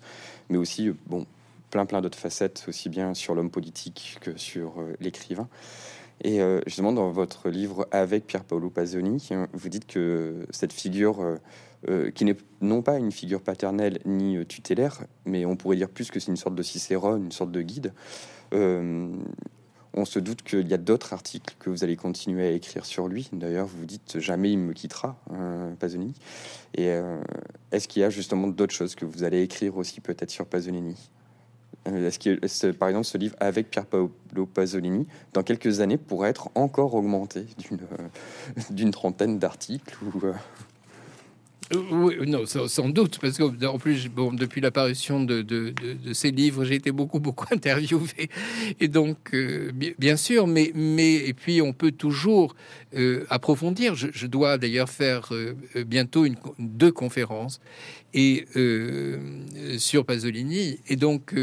mais 0.49 0.57
aussi 0.57 0.91
bon 1.05 1.25
plein 1.69 1.85
plein 1.85 2.01
d'autres 2.01 2.17
facettes 2.17 2.65
aussi 2.69 2.89
bien 2.89 3.13
sur 3.13 3.35
l'homme 3.35 3.51
politique 3.51 4.17
que 4.21 4.35
sur 4.37 4.75
l'écrivain. 4.99 5.47
Et 6.23 6.39
justement 6.65 6.91
dans 6.91 7.11
votre 7.11 7.49
livre 7.49 7.87
avec 7.91 8.25
Pier 8.25 8.39
Paolo 8.39 8.71
Pasolini, 8.71 9.29
vous 9.53 9.69
dites 9.69 9.85
que 9.85 10.47
cette 10.49 10.73
figure 10.73 11.37
euh, 11.89 12.11
qui 12.11 12.25
n'est 12.25 12.35
non 12.59 12.81
pas 12.81 12.97
une 12.97 13.13
figure 13.13 13.41
paternelle 13.41 13.99
ni 14.03 14.35
euh, 14.35 14.43
tutélaire, 14.43 15.05
mais 15.25 15.45
on 15.45 15.55
pourrait 15.55 15.77
dire 15.77 15.87
plus 15.87 16.11
que 16.11 16.19
c'est 16.19 16.27
une 16.27 16.35
sorte 16.35 16.55
de 16.55 16.61
Cicéron, 16.63 17.15
une 17.15 17.31
sorte 17.31 17.51
de 17.51 17.61
guide. 17.61 17.93
Euh, 18.53 19.09
on 19.93 20.03
se 20.03 20.19
doute 20.19 20.41
qu'il 20.41 20.67
y 20.67 20.73
a 20.73 20.77
d'autres 20.77 21.13
articles 21.13 21.55
que 21.59 21.69
vous 21.69 21.85
allez 21.85 21.95
continuer 21.95 22.45
à 22.45 22.51
écrire 22.51 22.85
sur 22.85 23.07
lui. 23.07 23.29
D'ailleurs, 23.31 23.67
vous 23.67 23.85
dites 23.85 24.19
jamais 24.19 24.51
il 24.51 24.59
me 24.59 24.73
quittera, 24.73 25.17
hein, 25.31 25.75
Pasolini. 25.79 26.13
Et 26.75 26.89
est-ce 27.71 27.87
qu'il 27.87 28.01
y 28.01 28.05
a 28.05 28.11
justement 28.11 28.47
d'autres 28.47 28.75
choses 28.75 28.93
que 28.93 29.05
vous 29.05 29.23
allez 29.23 29.41
écrire 29.41 29.75
aussi 29.77 29.99
peut-être 29.99 30.29
sur 30.29 30.45
Pasolini? 30.45 31.09
Est-ce 31.85 32.19
que, 32.19 32.71
par 32.73 32.89
exemple, 32.89 33.05
ce 33.05 33.17
livre 33.17 33.35
avec 33.39 33.71
Pier 33.71 33.81
Paolo 33.89 34.45
Pasolini, 34.53 35.07
dans 35.33 35.41
quelques 35.41 35.79
années, 35.79 35.97
pourrait 35.97 36.29
être 36.29 36.49
encore 36.53 36.93
augmenté 36.93 37.45
d'une 38.69 38.91
trentaine 38.91 39.39
d'articles 39.39 39.97
ou 40.03 40.21
oui, 41.73 42.15
non, 42.27 42.45
sans 42.45 42.89
doute, 42.89 43.19
parce 43.19 43.37
que 43.37 43.77
plus, 43.77 44.07
bon, 44.07 44.31
depuis 44.31 44.61
l'apparition 44.61 45.23
de, 45.23 45.41
de, 45.41 45.73
ces 46.13 46.31
livres, 46.31 46.63
j'ai 46.63 46.75
été 46.75 46.91
beaucoup, 46.91 47.19
beaucoup 47.19 47.45
interviewé, 47.51 48.29
et 48.79 48.87
donc, 48.87 49.33
euh, 49.33 49.71
bien 49.97 50.15
sûr, 50.15 50.47
mais, 50.47 50.71
mais, 50.73 51.15
et 51.15 51.33
puis, 51.33 51.61
on 51.61 51.73
peut 51.73 51.91
toujours 51.91 52.55
euh, 52.95 53.25
approfondir. 53.29 53.95
Je, 53.95 54.27
dois 54.27 54.57
d'ailleurs 54.57 54.89
faire 54.89 55.29
euh, 55.31 55.55
bientôt 55.85 56.25
une, 56.25 56.35
deux 56.57 56.91
conférences 56.91 57.59
et 58.13 58.45
sur 59.77 60.05
Pasolini, 60.05 60.79
et 60.87 60.95
donc. 60.95 61.33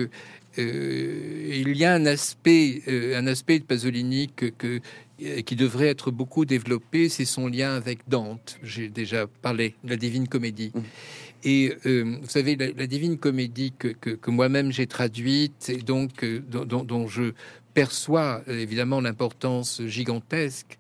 il 0.56 1.76
y 1.76 1.84
a 1.84 1.92
un 1.92 2.06
aspect, 2.06 2.82
un 3.14 3.26
aspect 3.26 3.58
de 3.58 3.64
Pasolini 3.64 4.30
que, 4.34 4.52
euh, 4.64 4.80
qui 5.18 5.56
devrait 5.56 5.88
être 5.88 6.10
beaucoup 6.10 6.44
développé, 6.44 7.08
c'est 7.08 7.24
son 7.24 7.48
lien 7.48 7.74
avec 7.74 8.00
Dante. 8.08 8.58
J'ai 8.62 8.88
déjà 8.88 9.26
parlé 9.26 9.74
de 9.84 9.90
la 9.90 9.96
Divine 9.96 10.28
Comédie. 10.28 10.72
Mmh. 10.74 10.80
Et 11.44 11.74
euh, 11.86 12.16
vous 12.22 12.28
savez, 12.28 12.56
la, 12.56 12.86
Divine 12.86 13.18
Comédie 13.18 13.72
que, 13.78 13.88
que, 13.88 14.30
moi-même 14.30 14.72
j'ai 14.72 14.86
traduite 14.86 15.68
et 15.68 15.76
donc 15.76 16.24
euh, 16.24 16.40
dont, 16.40 17.06
je 17.06 17.32
perçois 17.74 18.42
évidemment 18.48 19.00
l'importance 19.00 19.82
gigantesque 19.84 20.78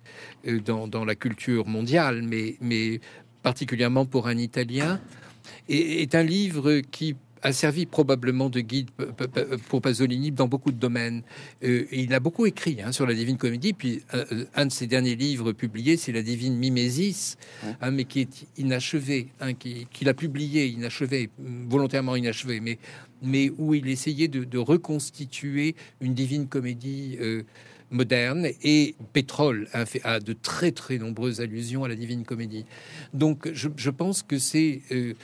dans, 0.64 0.88
dans, 0.88 1.04
la 1.04 1.14
culture 1.14 1.66
mondiale, 1.66 2.22
mais, 2.22 2.56
mais 2.60 3.00
particulièrement 3.42 4.06
pour 4.06 4.26
un 4.26 4.38
Italien, 4.38 5.00
est, 5.68 6.02
est 6.02 6.14
un 6.14 6.22
livre 6.22 6.80
qui 6.80 7.14
a 7.44 7.52
servi 7.52 7.86
probablement 7.86 8.48
de 8.50 8.60
guide 8.60 8.90
pour 9.68 9.80
Pasolini 9.80 10.32
dans 10.32 10.48
beaucoup 10.48 10.72
de 10.72 10.78
domaines. 10.78 11.22
il 11.62 12.12
a 12.14 12.20
beaucoup 12.20 12.46
écrit 12.46 12.78
hein, 12.82 12.90
sur 12.90 13.06
la 13.06 13.14
Divine 13.14 13.36
Comédie, 13.36 13.72
puis 13.74 14.02
un 14.54 14.66
de 14.66 14.72
ses 14.72 14.86
derniers 14.86 15.14
livres 15.14 15.52
publiés, 15.52 15.96
c'est 15.96 16.12
la 16.12 16.22
Divine 16.22 16.56
Mimésis, 16.56 17.36
hein, 17.80 17.90
mais 17.90 18.04
qui 18.04 18.20
est 18.20 18.46
inachevé, 18.56 19.28
hein, 19.40 19.52
qu'il 19.54 20.08
a 20.08 20.14
publié 20.14 20.66
inachevé, 20.66 21.30
volontairement 21.38 22.16
inachevé, 22.16 22.60
mais, 22.60 22.78
mais 23.22 23.52
où 23.58 23.74
il 23.74 23.88
essayait 23.88 24.28
de, 24.28 24.58
reconstituer 24.58 25.76
une 26.00 26.14
Divine 26.14 26.48
Comédie 26.48 27.18
moderne 27.90 28.48
et 28.62 28.94
Pétrole 29.12 29.68
a, 29.72 29.86
fait, 29.86 30.00
a, 30.04 30.20
de 30.20 30.32
très 30.32 30.72
très 30.72 30.98
nombreuses 30.98 31.40
allusions 31.40 31.84
à 31.84 31.88
la 31.88 31.94
Divine 31.94 32.24
Comédie. 32.24 32.64
Donc 33.12 33.50
je, 33.52 33.90
pense 33.90 34.22
que 34.22 34.38
c'est 34.38 34.82
euh, 34.90 35.14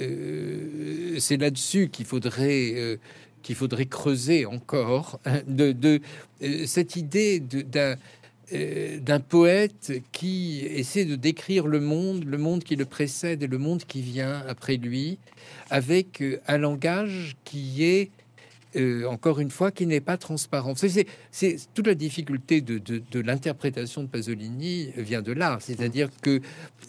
euh, 0.00 1.18
c'est 1.18 1.36
là-dessus 1.36 1.88
qu'il 1.88 2.06
faudrait 2.06 2.72
euh, 2.74 2.96
qu'il 3.42 3.56
faudrait 3.56 3.86
creuser 3.86 4.46
encore 4.46 5.20
hein, 5.24 5.42
de, 5.46 5.72
de 5.72 6.00
cette 6.66 6.96
idée 6.96 7.40
d'un 7.40 7.96
d'un 9.00 9.20
poète 9.20 9.92
qui 10.12 10.60
essaie 10.66 11.06
de 11.06 11.16
décrire 11.16 11.66
le 11.66 11.80
monde, 11.80 12.24
le 12.24 12.36
monde 12.36 12.62
qui 12.62 12.76
le 12.76 12.84
précède 12.84 13.42
et 13.42 13.46
le 13.46 13.56
monde 13.56 13.82
qui 13.84 14.02
vient 14.02 14.44
après 14.46 14.76
lui, 14.76 15.18
avec 15.70 16.22
un 16.46 16.58
langage 16.58 17.34
qui 17.44 17.82
est 17.82 18.10
euh, 18.74 19.04
encore 19.06 19.38
une 19.38 19.50
fois, 19.50 19.70
qui 19.70 19.86
n'est 19.86 20.00
pas 20.00 20.16
transparent. 20.16 20.72
C'est 20.74 21.56
toute 21.74 21.86
la 21.86 21.94
difficulté 21.94 22.62
de, 22.62 23.20
l'interprétation 23.20 24.02
de 24.02 24.08
Pasolini 24.08 24.92
vient 24.96 25.20
de 25.20 25.32
là, 25.32 25.58
c'est-à-dire 25.60 26.08
que 26.22 26.40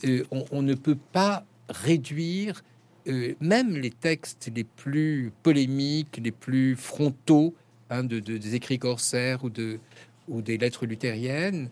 euh, 0.05 0.23
on, 0.51 0.61
ne 0.61 0.75
peut 0.75 0.97
pas 1.11 1.45
réduire 1.67 2.63
euh, 3.07 3.33
même 3.39 3.75
les 3.75 3.91
textes 3.91 4.51
les 4.55 4.63
plus 4.63 5.31
polémiques, 5.43 6.19
les 6.23 6.31
plus 6.31 6.75
frontaux 6.75 7.53
hein, 7.89 8.03
de, 8.03 8.19
des 8.19 8.55
écrits 8.55 8.79
corsaires 8.79 9.43
ou, 9.43 9.49
de, 9.49 9.79
ou 10.27 10.41
des 10.41 10.57
lettres 10.57 10.85
luthériennes 10.85 11.69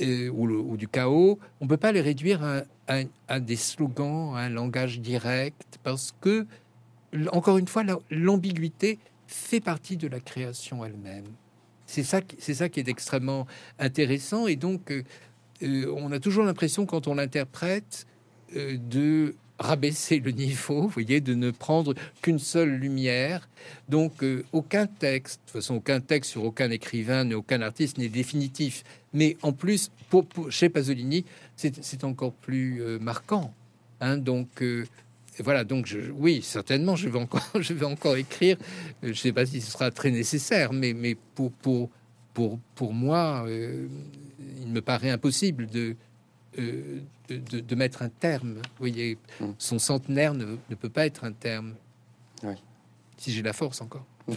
ou, 0.00 0.48
ou, 0.48 0.76
du 0.76 0.88
chaos, 0.88 1.38
on 1.60 1.66
peut 1.68 1.76
pas 1.76 1.92
les 1.92 2.00
réduire 2.00 2.64
à, 3.28 3.40
des 3.40 3.56
slogans, 3.56 4.34
à 4.34 4.40
un 4.40 4.48
langage 4.48 5.00
direct, 5.00 5.78
parce 5.84 6.12
que, 6.20 6.46
encore 7.30 7.58
une 7.58 7.68
fois, 7.68 7.84
l'ambiguïté 8.10 8.98
fait 9.26 9.60
partie 9.60 9.96
de 9.96 10.08
la 10.08 10.20
création 10.20 10.84
elle-même. 10.84 11.26
C'est 11.86 12.02
ça, 12.02 12.20
ça 12.38 12.68
qui 12.68 12.80
est 12.80 12.88
extrêmement 12.88 13.46
intéressant. 13.78 14.46
Et 14.46 14.56
donc, 14.56 14.90
euh, 14.90 15.02
euh, 15.62 15.92
on 15.96 16.10
a 16.12 16.20
toujours 16.20 16.44
l'impression, 16.44 16.86
quand 16.86 17.06
on 17.06 17.14
l'interprète, 17.14 18.06
euh, 18.56 18.76
de 18.78 19.34
rabaisser 19.58 20.18
le 20.18 20.30
niveau, 20.32 20.82
vous 20.82 20.88
voyez, 20.88 21.20
de 21.20 21.34
ne 21.34 21.50
prendre 21.50 21.94
qu'une 22.20 22.38
seule 22.38 22.70
lumière. 22.70 23.48
Donc, 23.88 24.24
aucun 24.52 24.86
texte, 24.86 25.40
de 25.40 25.52
toute 25.52 25.60
façon, 25.62 25.76
aucun 25.76 26.00
texte 26.00 26.32
sur 26.32 26.44
aucun 26.44 26.70
écrivain, 26.70 27.30
aucun 27.32 27.62
artiste 27.62 27.98
n'est 27.98 28.08
définitif. 28.08 28.82
Mais 29.12 29.36
en 29.42 29.52
plus, 29.52 29.90
pour, 30.10 30.26
chez 30.50 30.68
Pasolini, 30.68 31.24
c'est 31.56 32.04
encore 32.04 32.32
plus 32.32 32.82
marquant. 33.00 33.54
Hein, 34.00 34.16
donc, 34.16 34.62
voilà, 35.38 35.64
donc 35.64 35.86
je, 35.86 36.10
oui, 36.10 36.42
certainement, 36.42 36.96
je 36.96 37.08
vais 37.08 37.18
encore, 37.18 37.48
je 37.60 37.72
vais 37.72 37.86
encore 37.86 38.16
écrire. 38.16 38.56
Je 39.02 39.08
ne 39.08 39.14
sais 39.14 39.32
pas 39.32 39.46
si 39.46 39.60
ce 39.60 39.70
sera 39.70 39.90
très 39.90 40.10
nécessaire, 40.10 40.72
mais, 40.72 40.92
mais 40.92 41.16
pour, 41.34 41.52
pour, 41.52 41.90
pour, 42.34 42.58
pour 42.74 42.92
moi, 42.92 43.44
euh, 43.46 43.86
il 44.60 44.68
me 44.68 44.82
paraît 44.82 45.10
impossible 45.10 45.66
de, 45.66 45.96
euh, 46.58 47.00
de, 47.38 47.60
de, 47.60 47.74
mettre 47.74 48.02
un 48.02 48.08
terme. 48.08 48.54
Vous 48.54 48.78
voyez, 48.78 49.18
mm. 49.40 49.46
son 49.58 49.78
centenaire 49.78 50.34
ne, 50.34 50.56
ne, 50.68 50.74
peut 50.74 50.88
pas 50.88 51.06
être 51.06 51.24
un 51.24 51.32
terme. 51.32 51.74
Oui. 52.42 52.54
Si 53.18 53.32
j'ai 53.32 53.42
la 53.42 53.52
force 53.52 53.80
encore. 53.80 54.06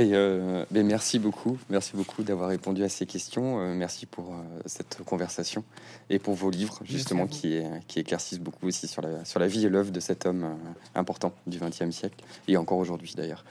Euh, 0.00 0.64
mais, 0.70 0.82
merci 0.82 1.18
beaucoup, 1.18 1.58
merci 1.70 1.92
beaucoup 1.94 2.22
d'avoir 2.22 2.48
répondu 2.48 2.82
à 2.82 2.88
ces 2.88 3.06
questions. 3.06 3.60
Euh, 3.60 3.74
merci 3.74 4.06
pour 4.06 4.32
euh, 4.32 4.42
cette 4.66 5.02
conversation 5.04 5.64
et 6.10 6.18
pour 6.18 6.34
vos 6.34 6.50
livres 6.50 6.80
justement 6.84 7.26
qui, 7.26 7.60
qui, 7.86 8.00
éclaircissent 8.00 8.40
beaucoup 8.40 8.66
aussi 8.66 8.88
sur 8.88 9.02
la, 9.02 9.24
sur 9.24 9.38
la 9.38 9.46
vie 9.46 9.64
et 9.64 9.68
l'œuvre 9.68 9.92
de 9.92 10.00
cet 10.00 10.26
homme 10.26 10.56
important 10.94 11.32
du 11.46 11.58
XXe 11.58 11.90
siècle 11.90 12.24
et 12.48 12.56
encore 12.56 12.78
aujourd'hui 12.78 13.14
d'ailleurs. 13.16 13.44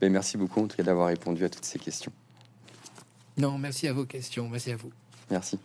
Mais 0.00 0.08
merci 0.08 0.36
beaucoup 0.36 0.60
en 0.60 0.66
tout 0.66 0.76
cas 0.76 0.82
d'avoir 0.82 1.08
répondu 1.08 1.44
à 1.44 1.48
toutes 1.48 1.64
ces 1.64 1.78
questions. 1.78 2.12
Non, 3.36 3.58
merci 3.58 3.86
à 3.88 3.92
vos 3.92 4.04
questions, 4.04 4.48
merci 4.48 4.72
à 4.72 4.76
vous. 4.76 4.90
Merci. 5.30 5.58